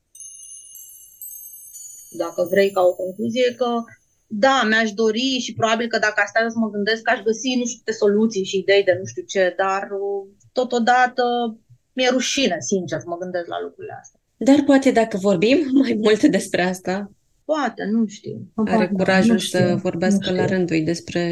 Dacă 2.10 2.46
vrei 2.50 2.70
ca 2.70 2.80
o 2.80 2.94
concluzie, 2.94 3.54
că 3.54 3.82
da, 4.26 4.62
mi-aș 4.68 4.92
dori 4.92 5.38
și 5.44 5.54
probabil 5.54 5.88
că 5.88 5.98
dacă 5.98 6.20
asta 6.24 6.46
să 6.48 6.58
mă 6.58 6.70
gândesc, 6.70 7.08
aș 7.10 7.20
găsi 7.22 7.54
nu 7.58 7.64
știu 7.66 7.78
câte 7.84 7.96
soluții 7.96 8.44
și 8.44 8.58
idei 8.58 8.84
de 8.84 8.96
nu 8.98 9.04
știu 9.04 9.22
ce, 9.22 9.54
dar 9.56 9.88
totodată 10.54 11.22
mi-e 11.92 12.08
rușine, 12.08 12.56
sincer, 12.60 12.98
să 12.98 13.04
mă 13.08 13.16
gândesc 13.16 13.46
la 13.46 13.62
lucrurile 13.62 13.98
astea. 14.00 14.20
Dar 14.36 14.62
poate 14.66 14.90
dacă 14.90 15.16
vorbim 15.16 15.58
mai 15.82 15.98
mult 16.02 16.22
despre 16.22 16.62
asta, 16.62 17.10
Poate, 17.44 17.84
nu 17.90 18.06
știu. 18.06 18.52
are 18.54 18.76
Poate, 18.76 18.92
curajul 18.92 19.32
nu 19.32 19.38
știu, 19.38 19.58
să 19.58 19.74
vorbească 19.74 20.30
nu 20.30 20.36
la 20.36 20.42
știu. 20.42 20.56
rândul 20.56 20.80
despre 20.84 21.22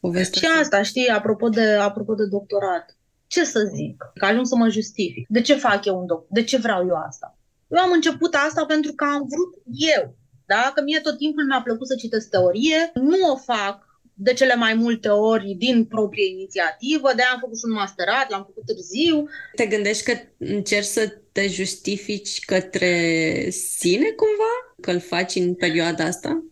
povestea 0.00 0.40
Și 0.40 0.58
asta, 0.60 0.82
știi, 0.82 1.08
apropo 1.08 1.48
de, 1.48 1.70
apropo 1.70 2.14
de 2.14 2.26
doctorat. 2.26 2.96
Ce 3.26 3.44
să 3.44 3.70
zic? 3.74 3.96
Că 4.14 4.24
ajung 4.24 4.46
să 4.46 4.56
mă 4.56 4.68
justific. 4.68 5.26
De 5.28 5.40
ce 5.40 5.54
fac 5.54 5.84
eu 5.84 5.98
un 5.98 6.06
doctor? 6.06 6.26
De 6.30 6.44
ce 6.44 6.56
vreau 6.56 6.86
eu 6.86 6.94
asta? 7.08 7.38
Eu 7.68 7.78
am 7.78 7.90
început 7.92 8.34
asta 8.48 8.64
pentru 8.64 8.92
că 8.92 9.04
am 9.04 9.26
vrut 9.32 9.52
eu. 9.96 10.16
Da? 10.46 10.72
Că 10.74 10.82
mie 10.82 11.00
tot 11.00 11.16
timpul 11.16 11.46
mi-a 11.46 11.60
plăcut 11.64 11.86
să 11.86 11.94
citesc 11.94 12.28
teorie. 12.28 12.90
Nu 12.94 13.30
o 13.32 13.36
fac 13.36 13.91
de 14.14 14.32
cele 14.32 14.54
mai 14.54 14.74
multe 14.74 15.08
ori 15.08 15.54
din 15.58 15.84
proprie 15.84 16.30
inițiativă, 16.30 17.12
de 17.16 17.22
am 17.22 17.38
făcut 17.40 17.58
și 17.58 17.64
un 17.64 17.72
masterat, 17.72 18.30
l-am 18.30 18.44
făcut 18.44 18.64
târziu. 18.66 19.28
Te 19.54 19.66
gândești 19.66 20.04
că 20.04 20.18
încerci 20.38 20.84
să 20.84 21.12
te 21.32 21.48
justifici 21.48 22.44
către 22.44 22.94
sine 23.50 24.08
cumva? 24.10 24.54
Că 24.80 24.90
îl 24.90 25.00
faci 25.00 25.34
în 25.34 25.54
perioada 25.54 26.04
asta? 26.04 26.42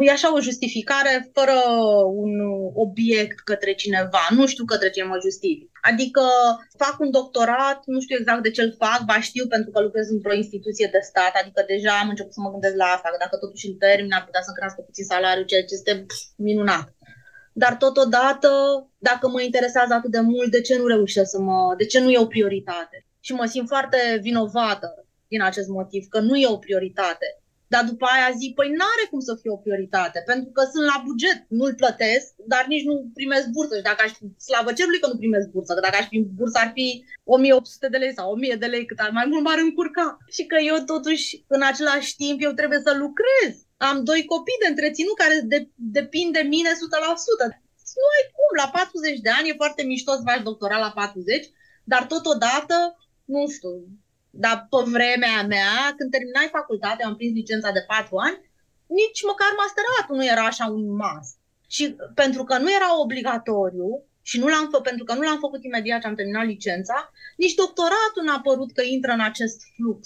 E 0.00 0.10
așa 0.10 0.34
o 0.34 0.40
justificare 0.40 1.30
fără 1.36 1.58
un 2.24 2.32
obiect 2.74 3.38
către 3.40 3.72
cineva. 3.74 4.24
Nu 4.30 4.46
știu 4.46 4.64
către 4.64 4.90
ce 4.90 5.02
mă 5.02 5.18
justific. 5.26 5.70
Adică 5.90 6.22
fac 6.82 6.96
un 7.04 7.10
doctorat, 7.10 7.78
nu 7.86 8.00
știu 8.00 8.16
exact 8.18 8.42
de 8.42 8.50
ce 8.50 8.62
îl 8.62 8.74
fac, 8.78 9.00
ba 9.06 9.20
știu 9.20 9.46
pentru 9.46 9.70
că 9.70 9.78
lucrez 9.80 10.06
într-o 10.10 10.34
instituție 10.42 10.88
de 10.92 11.00
stat, 11.10 11.32
adică 11.42 11.60
deja 11.72 11.92
am 11.98 12.08
început 12.08 12.32
să 12.32 12.40
mă 12.40 12.50
gândesc 12.50 12.76
la 12.82 12.88
asta, 12.94 13.08
că 13.10 13.16
dacă 13.24 13.36
totuși 13.36 13.68
îl 13.68 13.74
termin 13.84 14.12
ar 14.12 14.24
putea 14.24 14.42
să 14.48 14.52
crească 14.56 14.80
puțin 14.80 15.04
salariul, 15.04 15.50
ceea 15.50 15.64
ce 15.68 15.74
este 15.74 15.94
pf, 16.08 16.20
minunat. 16.48 16.86
Dar 17.52 17.76
totodată, 17.76 18.48
dacă 18.98 19.28
mă 19.28 19.42
interesează 19.42 19.94
atât 19.94 20.10
de 20.10 20.20
mult, 20.20 20.50
de 20.50 20.60
ce 20.60 20.78
nu 20.78 20.86
reușesc 20.86 21.30
să 21.30 21.40
mă... 21.40 21.74
de 21.76 21.86
ce 21.86 22.00
nu 22.00 22.10
e 22.10 22.18
o 22.18 22.26
prioritate? 22.26 23.06
Și 23.20 23.32
mă 23.32 23.44
simt 23.44 23.68
foarte 23.68 24.18
vinovată 24.22 25.06
din 25.28 25.42
acest 25.42 25.68
motiv, 25.68 26.06
că 26.08 26.20
nu 26.20 26.36
e 26.36 26.48
o 26.48 26.56
prioritate. 26.56 27.41
Dar 27.74 27.84
după 27.92 28.06
aia 28.14 28.38
zic, 28.40 28.52
păi 28.58 28.68
n-are 28.78 29.04
cum 29.10 29.20
să 29.28 29.32
fie 29.40 29.52
o 29.56 29.62
prioritate, 29.64 30.18
pentru 30.30 30.50
că 30.56 30.62
sunt 30.72 30.86
la 30.92 30.98
buget, 31.06 31.38
nu-l 31.58 31.74
plătesc, 31.82 32.28
dar 32.52 32.64
nici 32.72 32.88
nu 32.90 32.94
primesc 33.18 33.46
bursă. 33.56 33.74
Și 33.76 33.88
dacă 33.90 34.00
aș 34.04 34.12
fi, 34.18 34.24
slavă 34.46 34.70
cerului 34.72 35.02
că 35.02 35.08
nu 35.10 35.22
primesc 35.22 35.48
bursă, 35.54 35.72
că 35.74 35.82
dacă 35.86 35.98
aș 35.98 36.08
fi 36.12 36.18
bursă 36.38 36.58
ar 36.60 36.70
fi 36.78 36.88
1800 37.24 37.88
de 37.94 37.98
lei 38.02 38.12
sau 38.18 38.26
1000 38.32 38.56
de 38.62 38.68
lei, 38.72 38.84
cât 38.88 38.98
ar 39.04 39.10
mai 39.18 39.26
mult 39.30 39.42
m-ar 39.44 39.60
încurca. 39.66 40.06
Și 40.34 40.42
că 40.50 40.56
eu 40.70 40.76
totuși, 40.92 41.26
în 41.56 41.62
același 41.70 42.10
timp, 42.22 42.36
eu 42.46 42.52
trebuie 42.60 42.80
să 42.86 42.92
lucrez. 43.04 43.52
Am 43.88 43.96
doi 44.08 44.20
copii 44.32 44.62
de 44.62 44.68
întreținut 44.72 45.16
care 45.22 45.36
de, 45.52 45.58
depind 45.98 46.30
de 46.38 46.44
mine 46.54 46.70
100%. 46.72 46.76
Nu 48.00 48.06
ai 48.14 48.24
cum, 48.36 48.50
la 48.62 48.68
40 48.72 49.26
de 49.26 49.32
ani 49.38 49.48
e 49.48 49.62
foarte 49.62 49.82
mișto 49.90 50.12
să 50.12 50.28
faci 50.30 50.46
doctorat 50.50 50.80
la 50.86 50.92
40, 50.94 51.50
dar 51.92 52.02
totodată, 52.14 52.76
nu 53.34 53.40
știu, 53.54 53.72
dar 54.34 54.56
pe 54.70 54.80
vremea 54.94 55.42
mea, 55.54 55.74
când 55.96 56.10
terminai 56.10 56.56
facultatea, 56.58 57.06
am 57.06 57.16
prins 57.16 57.34
licența 57.34 57.70
de 57.70 57.84
4 57.86 58.16
ani, 58.16 58.38
nici 59.00 59.20
măcar 59.30 59.50
masteratul 59.62 60.16
nu 60.16 60.24
era 60.34 60.44
așa 60.46 60.66
un 60.76 60.84
must. 61.00 61.34
Și 61.74 61.96
pentru 62.14 62.42
că 62.44 62.54
nu 62.58 62.70
era 62.78 63.00
obligatoriu 63.04 63.88
și 64.22 64.38
nu 64.38 64.46
l-am 64.46 64.66
fă- 64.72 64.82
pentru 64.82 65.04
că 65.04 65.14
nu 65.14 65.20
l-am 65.20 65.38
făcut 65.38 65.64
imediat 65.64 66.00
ce 66.00 66.06
am 66.06 66.14
terminat 66.14 66.46
licența, 66.46 67.12
nici 67.36 67.54
doctoratul 67.54 68.22
n-a 68.24 68.40
părut 68.40 68.72
că 68.72 68.82
intră 68.82 69.12
în 69.12 69.20
acest 69.20 69.58
flux. 69.76 70.00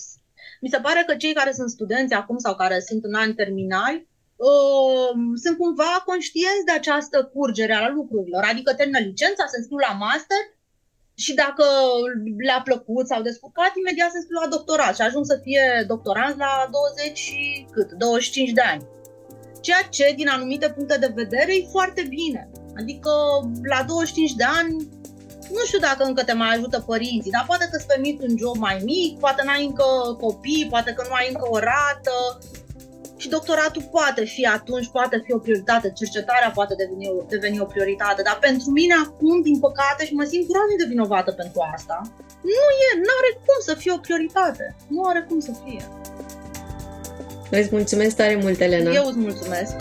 Mi 0.60 0.68
se 0.68 0.80
pare 0.86 1.02
că 1.06 1.14
cei 1.16 1.34
care 1.34 1.52
sunt 1.52 1.70
studenți 1.70 2.14
acum 2.14 2.38
sau 2.38 2.54
care 2.54 2.80
sunt 2.80 3.04
în 3.04 3.14
ani 3.14 3.34
terminali 3.34 4.08
uh, 4.36 5.10
sunt 5.42 5.56
cumva 5.58 6.02
conștienți 6.04 6.64
de 6.64 6.72
această 6.72 7.24
curgere 7.34 7.74
a 7.74 7.88
lucrurilor. 7.88 8.42
Adică 8.44 8.74
termină 8.74 8.98
licența, 8.98 9.46
se 9.46 9.56
înscriu 9.56 9.78
la 9.88 9.92
master 9.92 10.42
și 11.24 11.34
dacă 11.34 11.64
le-a 12.46 12.60
plăcut 12.64 13.06
sau 13.06 13.22
descurcat, 13.22 13.72
imediat 13.76 14.10
se 14.10 14.16
înscriu 14.16 14.38
la 14.42 14.54
doctorat 14.56 14.94
și 14.94 15.02
ajung 15.02 15.24
să 15.26 15.40
fie 15.42 15.84
doctoranți 15.86 16.38
la 16.38 16.68
20 16.70 17.18
și 17.18 17.66
cât? 17.72 17.92
25 17.92 18.52
de 18.52 18.60
ani. 18.72 18.82
Ceea 19.60 19.82
ce, 19.90 20.12
din 20.16 20.28
anumite 20.28 20.68
puncte 20.70 20.96
de 20.98 21.12
vedere, 21.14 21.50
e 21.56 21.74
foarte 21.76 22.02
bine. 22.08 22.50
Adică, 22.80 23.10
la 23.72 23.82
25 23.82 24.34
de 24.34 24.44
ani, 24.44 24.72
nu 25.50 25.62
știu 25.66 25.78
dacă 25.78 26.04
încă 26.04 26.22
te 26.24 26.32
mai 26.32 26.54
ajută 26.54 26.84
părinții, 26.86 27.30
dar 27.30 27.44
poate 27.46 27.64
că 27.70 27.76
îți 27.76 27.86
permit 27.86 28.22
un 28.22 28.34
job 28.38 28.56
mai 28.56 28.80
mic, 28.84 29.18
poate 29.18 29.42
n-ai 29.44 29.64
încă 29.64 30.16
copii, 30.20 30.66
poate 30.70 30.92
că 30.92 31.04
nu 31.08 31.14
ai 31.14 31.28
încă 31.28 31.46
o 31.50 31.58
rată, 31.58 32.38
și 33.16 33.28
doctoratul 33.28 33.82
poate 33.90 34.24
fi 34.24 34.42
atunci, 34.46 34.88
poate 34.88 35.22
fi 35.24 35.32
o 35.32 35.38
prioritate, 35.38 35.92
cercetarea 36.00 36.50
poate 36.50 36.74
deveni 36.74 37.06
o, 37.08 37.22
deveni 37.28 37.60
o 37.60 37.64
prioritate, 37.64 38.22
dar 38.22 38.38
pentru 38.40 38.70
mine 38.70 38.94
acum, 39.04 39.42
din 39.42 39.58
păcate, 39.58 40.06
și 40.06 40.14
mă 40.14 40.24
simt 40.24 40.48
groaznic 40.48 40.78
de 40.78 40.84
vinovată 40.88 41.30
pentru 41.32 41.60
asta, 41.74 41.98
nu 42.54 42.66
e, 42.86 42.88
nu 43.06 43.12
are 43.20 43.30
cum 43.46 43.58
să 43.68 43.74
fie 43.74 43.92
o 43.92 44.04
prioritate. 44.06 44.76
Nu 44.88 45.02
are 45.02 45.26
cum 45.28 45.40
să 45.40 45.52
fie. 45.64 45.84
Îți 47.50 47.68
mulțumesc 47.72 48.16
tare 48.16 48.38
mult, 48.42 48.60
Elena. 48.60 48.90
Eu 48.90 49.06
îți 49.06 49.18
mulțumesc. 49.18 49.74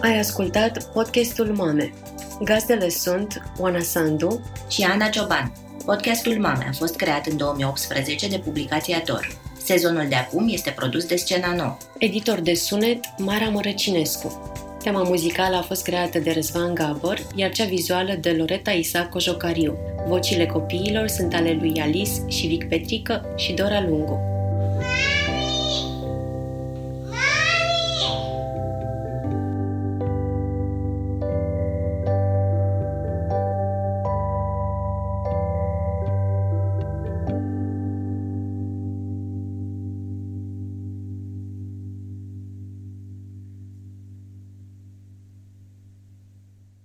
Ai 0.00 0.18
ascultat 0.18 0.92
podcastul 0.92 1.46
Mame. 1.46 1.92
Gazdele 2.44 2.88
sunt 2.88 3.42
Oana 3.58 3.80
Sandu 3.80 4.40
și 4.68 4.82
Ana 4.82 5.08
Cioban. 5.08 5.52
Podcastul 5.84 6.38
Mame 6.40 6.66
a 6.68 6.72
fost 6.72 6.96
creat 6.96 7.26
în 7.26 7.36
2018 7.36 8.28
de 8.28 8.38
publicația 8.38 9.00
Tor. 9.00 9.36
Sezonul 9.64 10.06
de 10.08 10.14
acum 10.14 10.48
este 10.48 10.70
produs 10.70 11.04
de 11.04 11.16
Scena 11.16 11.54
Nouă. 11.54 11.76
Editor 11.98 12.40
de 12.40 12.54
sunet 12.54 13.04
Mara 13.18 13.48
Mărăcinescu. 13.48 14.52
Tema 14.82 15.02
muzicală 15.02 15.56
a 15.56 15.62
fost 15.62 15.82
creată 15.82 16.18
de 16.18 16.30
Răzvan 16.30 16.74
Gabor, 16.74 17.18
iar 17.34 17.50
cea 17.50 17.64
vizuală 17.64 18.14
de 18.20 18.30
Loreta 18.30 18.70
Isaco 18.70 19.18
Jocariu. 19.18 19.76
Vocile 20.06 20.46
copiilor 20.46 21.08
sunt 21.08 21.34
ale 21.34 21.52
lui 21.60 21.80
Alice 21.80 22.12
și 22.26 22.46
Vic 22.46 22.68
Petrică 22.68 23.34
și 23.36 23.52
Dora 23.52 23.80
Lungu. 23.88 24.31